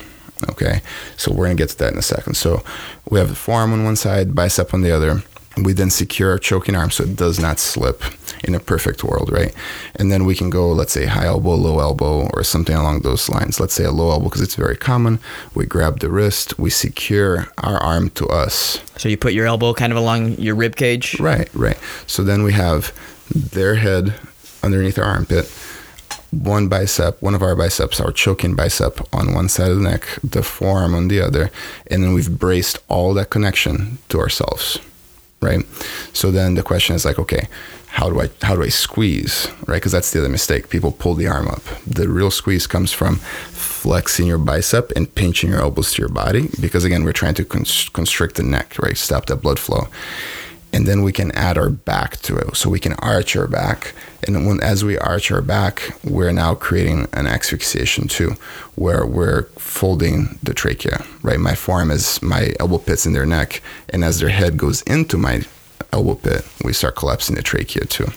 Okay, 0.50 0.82
so 1.18 1.32
we're 1.34 1.46
gonna 1.46 1.56
get 1.56 1.70
to 1.70 1.78
that 1.80 1.94
in 1.94 2.00
a 2.00 2.04
second. 2.04 2.36
So 2.36 2.64
we 3.10 3.20
have 3.20 3.30
the 3.30 3.36
forearm 3.36 3.74
on 3.74 3.84
one 3.84 3.96
side, 3.96 4.36
bicep 4.36 4.74
on 4.74 4.82
the 4.82 4.92
other. 4.92 5.24
We 5.64 5.74
then 5.74 5.90
secure 5.90 6.32
our 6.32 6.38
choking 6.38 6.76
arm 6.76 6.92
so 6.92 7.04
it 7.04 7.16
does 7.16 7.40
not 7.40 7.60
slip 7.60 8.04
in 8.44 8.54
a 8.54 8.60
perfect 8.60 9.04
world, 9.04 9.32
right? 9.32 9.54
And 9.96 10.12
then 10.12 10.26
we 10.26 10.36
can 10.36 10.50
go, 10.50 10.72
let's 10.72 10.94
say, 10.94 11.06
high 11.06 11.26
elbow, 11.26 11.56
low 11.56 11.80
elbow, 11.80 12.30
or 12.34 12.44
something 12.44 12.76
along 12.76 13.02
those 13.02 13.30
lines. 13.30 13.60
Let's 13.60 13.74
say 13.74 13.84
a 13.84 13.92
low 13.92 14.12
elbow 14.12 14.26
because 14.26 14.42
it's 14.42 14.56
very 14.56 14.78
common. 14.78 15.20
We 15.56 15.66
grab 15.66 16.00
the 16.00 16.10
wrist, 16.10 16.60
we 16.60 16.70
secure 16.70 17.48
our 17.60 17.78
arm 17.78 18.10
to 18.12 18.28
us, 18.28 18.82
So 18.98 19.10
you 19.10 19.18
put 19.18 19.34
your 19.34 19.46
elbow 19.46 19.74
kind 19.74 19.92
of 19.92 19.98
along 19.98 20.34
your 20.38 20.56
rib 20.56 20.76
cage. 20.76 21.20
Right, 21.20 21.50
right. 21.54 21.78
So 22.06 22.24
then 22.24 22.44
we 22.44 22.54
have 22.54 22.94
their 23.34 23.76
head 23.76 24.14
underneath 24.64 24.98
our 24.98 25.06
armpit, 25.06 25.52
one 26.32 26.68
bicep, 26.68 27.22
one 27.22 27.36
of 27.36 27.42
our 27.42 27.56
biceps, 27.56 28.00
our 28.00 28.12
choking 28.12 28.56
bicep 28.56 29.02
on 29.14 29.34
one 29.34 29.50
side 29.50 29.72
of 29.72 29.78
the 29.78 29.84
neck, 29.84 30.08
the 30.24 30.44
forearm 30.44 30.94
on 30.94 31.08
the 31.08 31.22
other, 31.22 31.50
and 31.90 32.04
then 32.04 32.14
we've 32.14 32.38
braced 32.38 32.80
all 32.88 33.14
that 33.14 33.30
connection 33.30 33.98
to 34.10 34.20
ourselves. 34.20 34.80
Right. 35.40 35.64
So 36.14 36.32
then 36.32 36.56
the 36.56 36.64
question 36.64 36.96
is 36.96 37.06
like, 37.06 37.20
okay, 37.20 37.48
how 37.88 38.10
do 38.10 38.22
I 38.22 38.30
how 38.42 38.56
do 38.56 38.64
I 38.64 38.70
squeeze? 38.70 39.48
Right, 39.68 39.76
because 39.76 39.92
that's 39.92 40.12
the 40.12 40.20
other 40.20 40.30
mistake. 40.30 40.70
People 40.70 40.92
pull 40.92 41.14
the 41.14 41.28
arm 41.28 41.48
up. 41.48 41.62
The 41.86 42.10
real 42.10 42.32
squeeze 42.32 42.68
comes 42.68 42.92
from 42.92 43.18
flexing 43.18 44.28
your 44.28 44.40
bicep 44.40 44.92
and 44.96 45.14
pinching 45.14 45.52
your 45.52 45.62
elbows 45.62 45.94
to 45.94 46.02
your 46.02 46.10
body. 46.10 46.50
Because 46.60 46.84
again, 46.84 47.04
we're 47.04 47.12
trying 47.12 47.36
to 47.36 47.46
cons- 47.46 47.90
constrict 47.90 48.36
the 48.36 48.44
neck, 48.44 48.78
right? 48.80 48.98
Stop 48.98 49.28
that 49.28 49.38
blood 49.38 49.60
flow 49.60 49.88
and 50.74 50.86
then 50.86 51.02
we 51.02 51.12
can 51.12 51.32
add 51.32 51.58
our 51.58 51.70
back 51.70 52.18
to 52.22 52.38
it. 52.38 52.56
So 52.56 52.70
we 52.70 52.80
can 52.80 52.94
arch 52.94 53.36
our 53.36 53.48
back, 53.48 53.94
and 54.26 54.48
when 54.48 54.62
as 54.62 54.84
we 54.84 54.98
arch 54.98 55.32
our 55.32 55.42
back, 55.42 55.94
we're 56.04 56.32
now 56.32 56.56
creating 56.56 57.08
an 57.14 57.28
asphyxiation 57.28 58.08
too, 58.08 58.36
where 58.76 59.06
we're 59.06 59.44
folding 59.58 60.38
the 60.44 60.54
trachea. 60.54 61.06
Right, 61.22 61.40
my 61.40 61.56
forearm 61.56 61.92
is 61.92 62.22
my 62.22 62.54
elbow 62.60 62.80
pit's 62.80 63.06
in 63.06 63.14
their 63.14 63.26
neck, 63.26 63.62
and 63.90 64.04
as 64.04 64.20
their 64.20 64.30
head 64.30 64.58
goes 64.58 64.82
into 64.84 65.18
my 65.18 65.44
elbow 65.94 66.16
pit, 66.16 66.46
we 66.64 66.74
start 66.74 66.96
collapsing 66.96 67.36
the 67.36 67.42
trachea 67.42 67.86
too. 67.86 68.08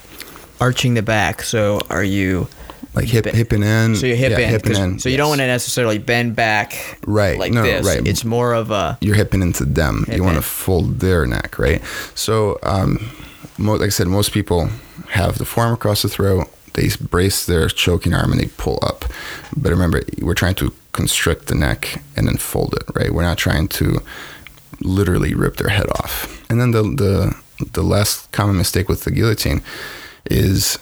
Arching 0.61 0.95
the 0.95 1.03
back. 1.03 1.43
So 1.43 1.81
are 1.89 2.05
you 2.05 2.49
like 2.95 3.07
hip 3.07 3.25
Be- 3.25 3.31
hip 3.31 3.53
and 3.53 3.63
in. 3.65 3.97
So 3.97 4.07
you 4.07 4.17
hip 4.17 4.33
yeah, 4.33 4.39
in. 4.41 4.51
hip 4.51 4.67
in. 4.67 4.99
So 4.99 5.09
you 5.09 5.17
don't 5.17 5.29
want 5.29 5.41
to 5.41 5.47
necessarily 5.47 5.99
bend 5.99 6.35
back 6.37 6.99
Right, 7.07 7.39
like 7.39 7.53
no, 7.53 7.63
this. 7.63 7.87
right. 7.87 8.07
It's 8.07 8.25
more 8.25 8.53
of 8.55 8.71
a 8.71 8.99
you're 9.01 9.15
hipping 9.17 9.43
into 9.43 9.65
them. 9.65 10.05
Hip 10.07 10.17
you 10.17 10.25
want 10.25 10.37
to 10.37 10.43
fold 10.43 11.01
their 11.01 11.27
neck, 11.27 11.59
right? 11.59 11.83
So, 12.15 12.59
um, 12.63 13.11
mo- 13.59 13.75
like 13.75 13.87
I 13.87 13.91
said, 13.91 14.07
most 14.09 14.33
people 14.33 14.69
have 15.11 15.39
the 15.39 15.45
forearm 15.45 15.75
across 15.75 16.03
the 16.03 16.09
throat. 16.09 16.49
They 16.75 16.89
brace 17.01 17.47
their 17.47 17.69
choking 17.69 18.15
arm 18.15 18.31
and 18.33 18.41
they 18.41 18.47
pull 18.57 18.79
up. 18.83 19.05
But 19.57 19.71
remember, 19.71 20.03
we're 20.23 20.35
trying 20.35 20.55
to 20.57 20.73
constrict 20.93 21.47
the 21.47 21.55
neck 21.57 22.01
and 22.17 22.27
then 22.29 22.37
fold 22.37 22.75
it, 22.75 22.85
right? 22.95 23.13
We're 23.13 23.23
not 23.23 23.39
trying 23.39 23.67
to 23.69 24.01
literally 24.81 25.35
rip 25.35 25.57
their 25.57 25.69
head 25.71 25.87
off. 25.91 26.45
And 26.51 26.61
then 26.61 26.71
the 26.71 26.83
the 26.83 27.35
the 27.73 27.83
last 27.83 28.31
common 28.33 28.57
mistake 28.57 28.89
with 28.89 29.05
the 29.05 29.11
guillotine 29.11 29.63
is, 30.31 30.79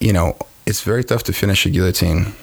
you 0.00 0.12
know, 0.12 0.36
it's 0.68 0.82
very 0.82 1.02
tough 1.02 1.22
to 1.24 1.32
finish 1.32 1.64
a 1.64 1.70
guillotine 1.70 2.34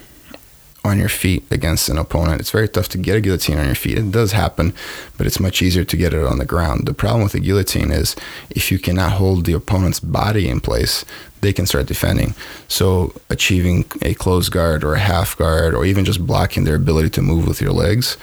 on 0.84 0.98
your 0.98 1.10
feet 1.10 1.44
against 1.52 1.90
an 1.90 1.98
opponent. 1.98 2.42
It's 2.42 2.50
very 2.50 2.68
tough 2.68 2.90
to 2.90 2.98
get 2.98 3.16
a 3.16 3.22
guillotine 3.22 3.60
on 3.60 3.68
your 3.68 3.76
feet. 3.76 4.00
It 4.00 4.12
does 4.12 4.32
happen, 4.32 4.74
but 5.16 5.28
it's 5.28 5.40
much 5.40 5.62
easier 5.62 5.84
to 5.84 5.98
get 5.98 6.12
it 6.12 6.26
on 6.26 6.40
the 6.40 6.46
ground. 6.46 6.88
The 6.88 6.94
problem 6.94 7.24
with 7.24 7.36
a 7.36 7.40
guillotine 7.40 7.92
is 7.92 8.16
if 8.50 8.72
you 8.72 8.80
cannot 8.80 9.14
hold 9.14 9.46
the 9.46 9.54
opponent's 9.54 10.00
body 10.00 10.50
in 10.50 10.60
place, 10.60 11.06
they 11.42 11.54
can 11.54 11.68
start 11.68 11.86
defending. 11.86 12.34
So 12.68 13.14
achieving 13.30 13.86
a 14.02 14.16
close 14.16 14.50
guard 14.50 14.84
or 14.84 14.96
a 14.96 15.00
half 15.00 15.38
guard 15.38 15.76
or 15.76 15.86
even 15.86 16.04
just 16.04 16.26
blocking 16.26 16.64
their 16.64 16.76
ability 16.76 17.12
to 17.12 17.22
move 17.22 17.48
with 17.48 17.62
your 17.62 17.74
legs 17.74 18.18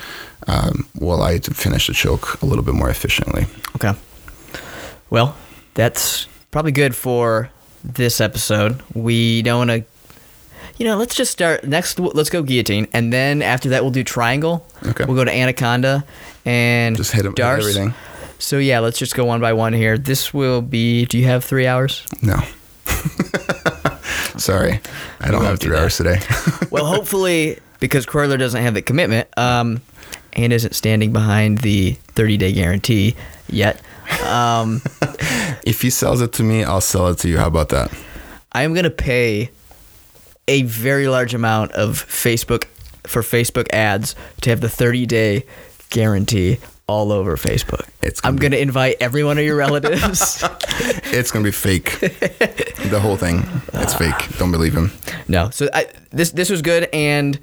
um, 0.49 0.89
will 0.99 1.15
allow 1.15 1.31
you 1.31 1.39
to 1.41 1.55
finish 1.55 1.87
the 1.87 1.95
choke 1.95 2.43
a 2.43 2.47
little 2.47 2.65
bit 2.65 2.75
more 2.75 2.91
efficiently. 2.91 3.47
Okay. 3.77 3.93
Well, 5.11 5.37
that's 5.75 6.27
probably 6.51 6.73
good 6.73 6.97
for 6.97 7.51
this 7.85 8.21
episode. 8.21 8.83
We 8.95 9.43
don't 9.43 9.69
want 9.69 9.71
to. 9.71 9.92
You 10.79 10.87
know, 10.87 10.97
let's 10.97 11.15
just 11.15 11.31
start 11.31 11.65
next. 11.65 11.99
Let's 11.99 12.31
go 12.31 12.43
guillotine, 12.43 12.89
and 12.93 13.13
then 13.13 13.43
after 13.43 13.69
that, 13.71 13.83
we'll 13.83 13.91
do 13.93 14.03
triangle. 14.05 14.67
Okay. 14.87 15.05
We'll 15.05 15.17
go 15.17 15.25
to 15.25 15.33
anaconda 15.33 16.05
and 16.45 16.97
Just 16.97 17.13
hit 17.13 17.25
'em- 17.25 17.33
hit 17.33 17.45
Darce. 17.45 17.59
everything. 17.61 17.95
So 18.39 18.59
yeah, 18.59 18.81
let's 18.81 18.99
just 18.99 19.15
go 19.15 19.25
one 19.25 19.41
by 19.41 19.53
one 19.53 19.73
here. 19.73 19.97
This 19.99 20.35
will 20.35 20.61
be. 20.63 21.05
Do 21.07 21.19
you 21.19 21.27
have 21.27 21.45
three 21.45 21.67
hours? 21.67 22.05
No. 22.23 22.37
Sorry, 24.39 24.81
I 25.21 25.31
don't 25.31 25.45
have 25.45 25.61
three 25.61 25.71
that. 25.73 25.83
hours 25.83 25.97
today. 25.97 26.21
Well, 26.71 26.87
hopefully, 26.87 27.59
because 27.81 28.07
Croyler 28.07 28.39
doesn't 28.39 28.63
have 28.63 28.73
the 28.73 28.81
commitment, 28.81 29.29
um, 29.37 29.83
and 30.33 30.55
isn't 30.55 30.75
standing 30.75 31.13
behind 31.13 31.59
the 31.59 31.93
30 32.15 32.39
day 32.39 32.51
guarantee 32.53 33.15
yet. 33.51 33.79
Um, 34.27 34.81
if 35.67 35.83
he 35.83 35.91
sells 35.91 36.23
it 36.23 36.33
to 36.35 36.43
me, 36.43 36.65
I'll 36.65 36.81
sell 36.81 37.09
it 37.09 37.19
to 37.19 37.29
you. 37.29 37.37
How 37.37 37.47
about 37.49 37.69
that? 37.69 37.93
I 38.53 38.63
am 38.63 38.73
going 38.73 38.85
to 38.85 38.91
pay 38.91 39.51
a 40.49 40.63
very 40.63 41.09
large 41.09 41.35
amount 41.35 41.73
of 41.73 42.05
Facebook 42.07 42.65
for 43.07 43.23
Facebook 43.23 43.67
ads 43.73 44.15
to 44.43 44.51
have 44.51 44.61
the 44.61 44.69
30 44.69 45.07
day 45.07 45.45
guarantee 45.91 46.59
all 46.89 47.13
over 47.13 47.37
Facebook. 47.37 47.89
It's 48.03 48.21
gonna 48.21 48.31
I'm 48.33 48.37
be- 48.37 48.41
going 48.41 48.53
to 48.53 48.61
invite 48.61 48.97
every 49.01 49.23
one 49.25 49.39
of 49.39 49.45
your 49.45 49.57
relatives. 49.57 50.45
It's 51.15 51.31
gonna 51.31 51.45
be 51.45 51.51
fake. 51.53 52.01
the 52.01 52.99
whole 53.01 53.17
thing. 53.19 53.45
It's 53.75 53.93
fake. 53.95 54.39
Don't 54.39 54.51
believe 54.51 54.75
him. 54.75 54.91
no, 55.29 55.51
so 55.51 55.69
I, 55.75 55.87
this 56.11 56.31
this 56.31 56.49
was 56.49 56.63
good, 56.63 56.89
and 56.93 57.39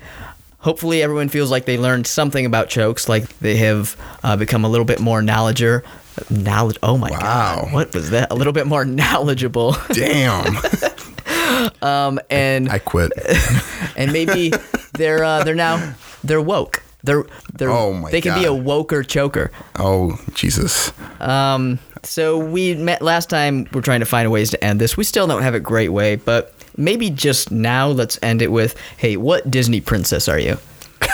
hopefully 0.58 1.04
everyone 1.04 1.30
feels 1.30 1.52
like 1.52 1.66
they 1.66 1.78
learned 1.78 2.08
something 2.08 2.45
about 2.47 2.68
chokes, 2.70 3.08
like 3.08 3.28
they 3.39 3.58
have 3.58 3.95
uh, 4.24 4.36
become 4.38 4.66
a 4.66 4.70
little 4.70 4.86
bit 4.86 5.00
more 5.00 5.22
knowledger. 5.22 5.84
Knowledge. 6.32 6.78
Oh 6.82 6.97
my 6.97 7.12
Wow. 7.12 7.20
god, 7.66 7.74
what 7.74 7.93
was 7.93 8.10
that? 8.10 8.32
A 8.32 8.36
little 8.36 8.54
bit 8.54 8.66
more 8.66 8.84
knowledgeable, 9.02 9.76
Damn. 9.93 10.56
um, 11.82 12.19
and 12.30 12.69
I 12.69 12.80
quit. 12.80 13.11
and 13.97 14.11
maybe 14.11 14.51
they're 14.93 15.23
uh, 15.23 15.43
they're 15.43 15.55
now 15.55 15.93
they're 16.23 16.41
woke. 16.41 16.84
They're 17.03 17.23
they're 17.53 17.69
Oh 17.71 17.93
my 17.93 18.11
they 18.11 18.19
can 18.21 18.34
be 18.38 18.45
a 18.45 18.49
God. 18.49 18.65
woker 18.65 19.07
choker. 19.07 19.51
Oh 19.77 20.19
Jesus. 20.34 20.91
Um, 21.21 21.80
so 22.03 22.38
we 22.38 22.75
met 22.75 23.01
last 23.01 23.30
time. 23.30 23.67
We're 23.73 23.82
trying 23.82 24.01
to 24.01 24.05
find 24.05 24.30
ways 24.32 24.49
to 24.51 24.63
end 24.63 24.80
this. 24.82 24.97
We 24.97 25.03
still 25.03 25.27
don't 25.27 25.41
have 25.41 25.53
a 25.55 25.59
great 25.59 25.89
way, 25.89 26.15
but 26.17 26.53
maybe 26.77 27.09
just 27.09 27.51
now 27.51 27.88
let's 27.88 28.19
end 28.21 28.41
it 28.41 28.51
with, 28.51 28.75
"Hey, 28.97 29.15
what 29.17 29.49
Disney 29.49 29.80
princess 29.82 30.27
are 30.27 30.39
you?" 30.39 30.57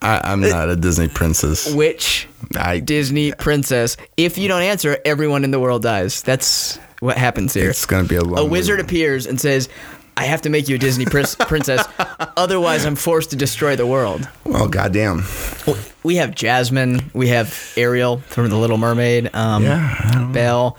I, 0.00 0.20
I'm 0.24 0.40
not 0.40 0.68
a 0.68 0.76
Disney 0.76 1.08
princess. 1.08 1.72
Which 1.72 2.28
I 2.56 2.80
Disney 2.80 3.32
princess? 3.32 3.96
If 4.16 4.38
you 4.38 4.48
don't 4.48 4.62
answer, 4.62 4.98
everyone 5.04 5.44
in 5.44 5.50
the 5.50 5.60
world 5.60 5.82
dies. 5.82 6.22
That's 6.22 6.78
what 7.00 7.16
happens 7.16 7.54
here. 7.54 7.70
it's 7.70 7.86
gonna 7.86 8.04
be 8.08 8.16
a 8.16 8.22
long 8.22 8.38
a 8.38 8.44
wizard 8.44 8.80
appears 8.80 9.26
and 9.26 9.40
says, 9.40 9.68
"I 10.16 10.24
have 10.24 10.42
to 10.42 10.50
make 10.50 10.68
you 10.68 10.76
a 10.76 10.78
Disney 10.78 11.04
prince- 11.06 11.34
princess, 11.38 11.86
otherwise 12.36 12.84
I'm 12.84 12.96
forced 12.96 13.30
to 13.30 13.36
destroy 13.36 13.76
the 13.76 13.86
world." 13.86 14.28
Well, 14.44 14.68
goddamn. 14.68 15.24
We 16.02 16.16
have 16.16 16.34
Jasmine. 16.34 17.10
We 17.14 17.28
have 17.28 17.72
Ariel 17.76 18.18
from 18.28 18.48
The 18.50 18.56
Little 18.56 18.78
Mermaid. 18.78 19.30
Um, 19.34 19.62
Yeah, 19.64 19.96
I 20.04 20.12
don't 20.12 20.28
know. 20.28 20.32
Belle. 20.32 20.78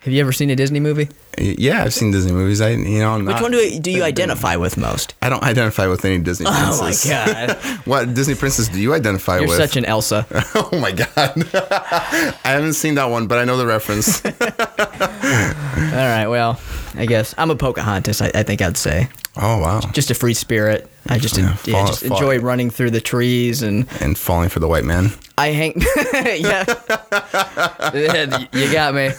Have 0.00 0.12
you 0.12 0.20
ever 0.20 0.32
seen 0.32 0.50
a 0.50 0.56
Disney 0.56 0.80
movie? 0.80 1.08
Yeah, 1.38 1.84
I've 1.84 1.94
seen 1.94 2.10
Disney 2.10 2.32
movies. 2.32 2.60
I, 2.60 2.70
you 2.70 2.98
know, 2.98 3.14
I'm 3.14 3.24
Which 3.24 3.40
one 3.40 3.52
do 3.52 3.56
you, 3.58 3.78
do 3.78 3.90
you 3.92 4.02
identify 4.02 4.56
with 4.56 4.76
most? 4.76 5.14
I 5.22 5.28
don't 5.28 5.44
identify 5.44 5.86
with 5.86 6.04
any 6.04 6.18
Disney 6.18 6.46
princess. 6.46 7.06
Oh 7.06 7.10
my 7.10 7.14
god, 7.46 7.56
What 7.86 8.12
Disney 8.12 8.34
princess 8.34 8.66
do 8.68 8.80
you 8.80 8.94
identify 8.94 9.38
you're 9.38 9.46
with? 9.48 9.56
such 9.58 9.76
an 9.76 9.84
Elsa. 9.84 10.26
oh 10.56 10.76
my 10.80 10.90
god. 10.90 11.08
I 11.54 12.34
haven't 12.50 12.72
seen 12.74 12.96
that 12.96 13.06
one, 13.10 13.28
but 13.28 13.38
I 13.38 13.44
know 13.44 13.56
the 13.56 13.64
reference. 13.66 14.20
All 15.22 15.28
right, 16.08 16.26
well, 16.26 16.60
I 16.94 17.06
guess 17.06 17.34
I'm 17.38 17.50
a 17.50 17.56
Pocahontas. 17.56 18.20
I, 18.20 18.30
I 18.34 18.42
think 18.42 18.60
I'd 18.62 18.76
say 18.76 19.08
oh 19.36 19.58
wow. 19.58 19.80
just 19.92 20.10
a 20.10 20.14
free 20.14 20.34
spirit. 20.34 20.88
I 21.08 21.18
just, 21.18 21.36
en- 21.38 21.44
Yeah, 21.44 21.56
yeah, 21.64 21.86
just 21.86 22.04
fall- 22.04 22.16
enjoy 22.16 22.38
running 22.38 22.70
through 22.70 22.90
the 22.92 23.00
trees 23.00 23.62
and 23.62 23.86
And 24.00 24.16
falling 24.16 24.48
for 24.50 24.60
the 24.60 24.68
white 24.68 24.84
man. 24.84 25.10
I 25.36 25.48
hang. 25.48 25.74
yeah, 26.14 26.64
you 28.52 28.72
got 28.72 28.94
me. 28.94 29.10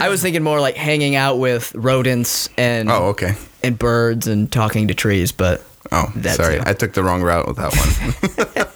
I 0.00 0.08
was 0.08 0.22
thinking 0.22 0.42
more 0.42 0.60
like 0.60 0.76
hanging 0.76 1.14
out 1.16 1.38
with 1.38 1.74
rodents 1.74 2.48
and 2.56 2.90
Oh, 2.90 3.06
okay. 3.06 3.34
and 3.62 3.78
birds 3.78 4.26
and 4.28 4.50
talking 4.50 4.88
to 4.88 4.94
trees, 4.94 5.32
but 5.32 5.62
Oh, 5.92 6.12
sorry. 6.22 6.60
I 6.64 6.72
took 6.72 6.92
the 6.92 7.02
wrong 7.02 7.22
route 7.22 7.46
with 7.46 7.56
that 7.56 7.72
one. 7.74 8.66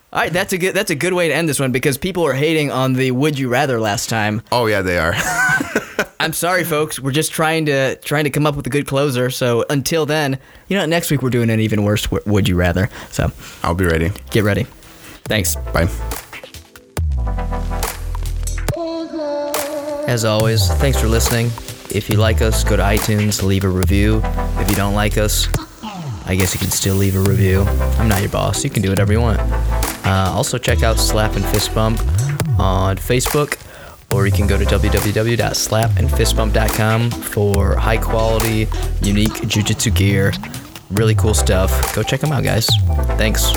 all 0.12 0.20
right, 0.20 0.32
that's 0.32 0.52
a 0.52 0.58
good 0.58 0.74
that's 0.74 0.90
a 0.90 0.94
good 0.94 1.12
way 1.12 1.28
to 1.28 1.34
end 1.34 1.48
this 1.48 1.60
one 1.60 1.72
because 1.72 1.98
people 1.98 2.24
are 2.26 2.32
hating 2.34 2.70
on 2.70 2.94
the 2.94 3.10
would 3.10 3.38
you 3.38 3.48
rather 3.48 3.80
last 3.80 4.08
time. 4.08 4.42
oh 4.52 4.66
yeah, 4.66 4.82
they 4.82 4.98
are. 4.98 5.14
I'm 6.20 6.32
sorry, 6.32 6.64
folks. 6.64 7.00
We're 7.00 7.12
just 7.12 7.32
trying 7.32 7.66
to 7.66 7.96
trying 7.96 8.24
to 8.24 8.30
come 8.30 8.46
up 8.46 8.54
with 8.54 8.66
a 8.66 8.70
good 8.70 8.86
closer. 8.86 9.30
So 9.30 9.64
until 9.70 10.06
then, 10.06 10.38
you 10.68 10.76
know, 10.76 10.86
next 10.86 11.10
week 11.10 11.22
we're 11.22 11.30
doing 11.30 11.50
an 11.50 11.60
even 11.60 11.82
worse. 11.82 12.10
Would 12.10 12.48
you 12.48 12.56
rather? 12.56 12.90
So 13.10 13.32
I'll 13.62 13.74
be 13.74 13.86
ready. 13.86 14.10
get 14.30 14.44
ready. 14.44 14.66
Thanks. 15.24 15.56
Bye. 15.56 15.88
As 20.06 20.24
always, 20.24 20.66
thanks 20.74 21.00
for 21.00 21.06
listening. 21.06 21.46
If 21.94 22.08
you 22.10 22.16
like 22.16 22.42
us, 22.42 22.64
go 22.64 22.76
to 22.76 22.82
iTunes, 22.82 23.42
leave 23.42 23.64
a 23.64 23.68
review. 23.68 24.20
If 24.58 24.68
you 24.68 24.76
don't 24.76 24.94
like 24.94 25.16
us, 25.16 25.46
I 26.26 26.34
guess 26.36 26.52
you 26.54 26.60
can 26.60 26.70
still 26.70 26.96
leave 26.96 27.16
a 27.16 27.20
review. 27.20 27.62
I'm 27.98 28.08
not 28.08 28.20
your 28.20 28.30
boss. 28.30 28.62
You 28.64 28.70
can 28.70 28.82
do 28.82 28.88
whatever 28.90 29.12
you 29.12 29.20
want. 29.20 29.38
Uh, 30.06 30.32
also, 30.34 30.58
check 30.58 30.82
out 30.82 30.98
Slap 30.98 31.36
and 31.36 31.44
Fist 31.46 31.74
Bump 31.74 32.00
on 32.58 32.96
Facebook, 32.96 33.58
or 34.12 34.26
you 34.26 34.32
can 34.32 34.46
go 34.46 34.58
to 34.58 34.64
www.slapandfistbump.com 34.64 37.10
for 37.10 37.76
high 37.76 37.98
quality, 37.98 38.66
unique 39.02 39.32
jujitsu 39.32 39.94
gear. 39.94 40.32
Really 40.90 41.14
cool 41.14 41.34
stuff. 41.34 41.94
Go 41.94 42.02
check 42.02 42.20
them 42.20 42.32
out, 42.32 42.42
guys. 42.44 42.66
Thanks. 43.16 43.52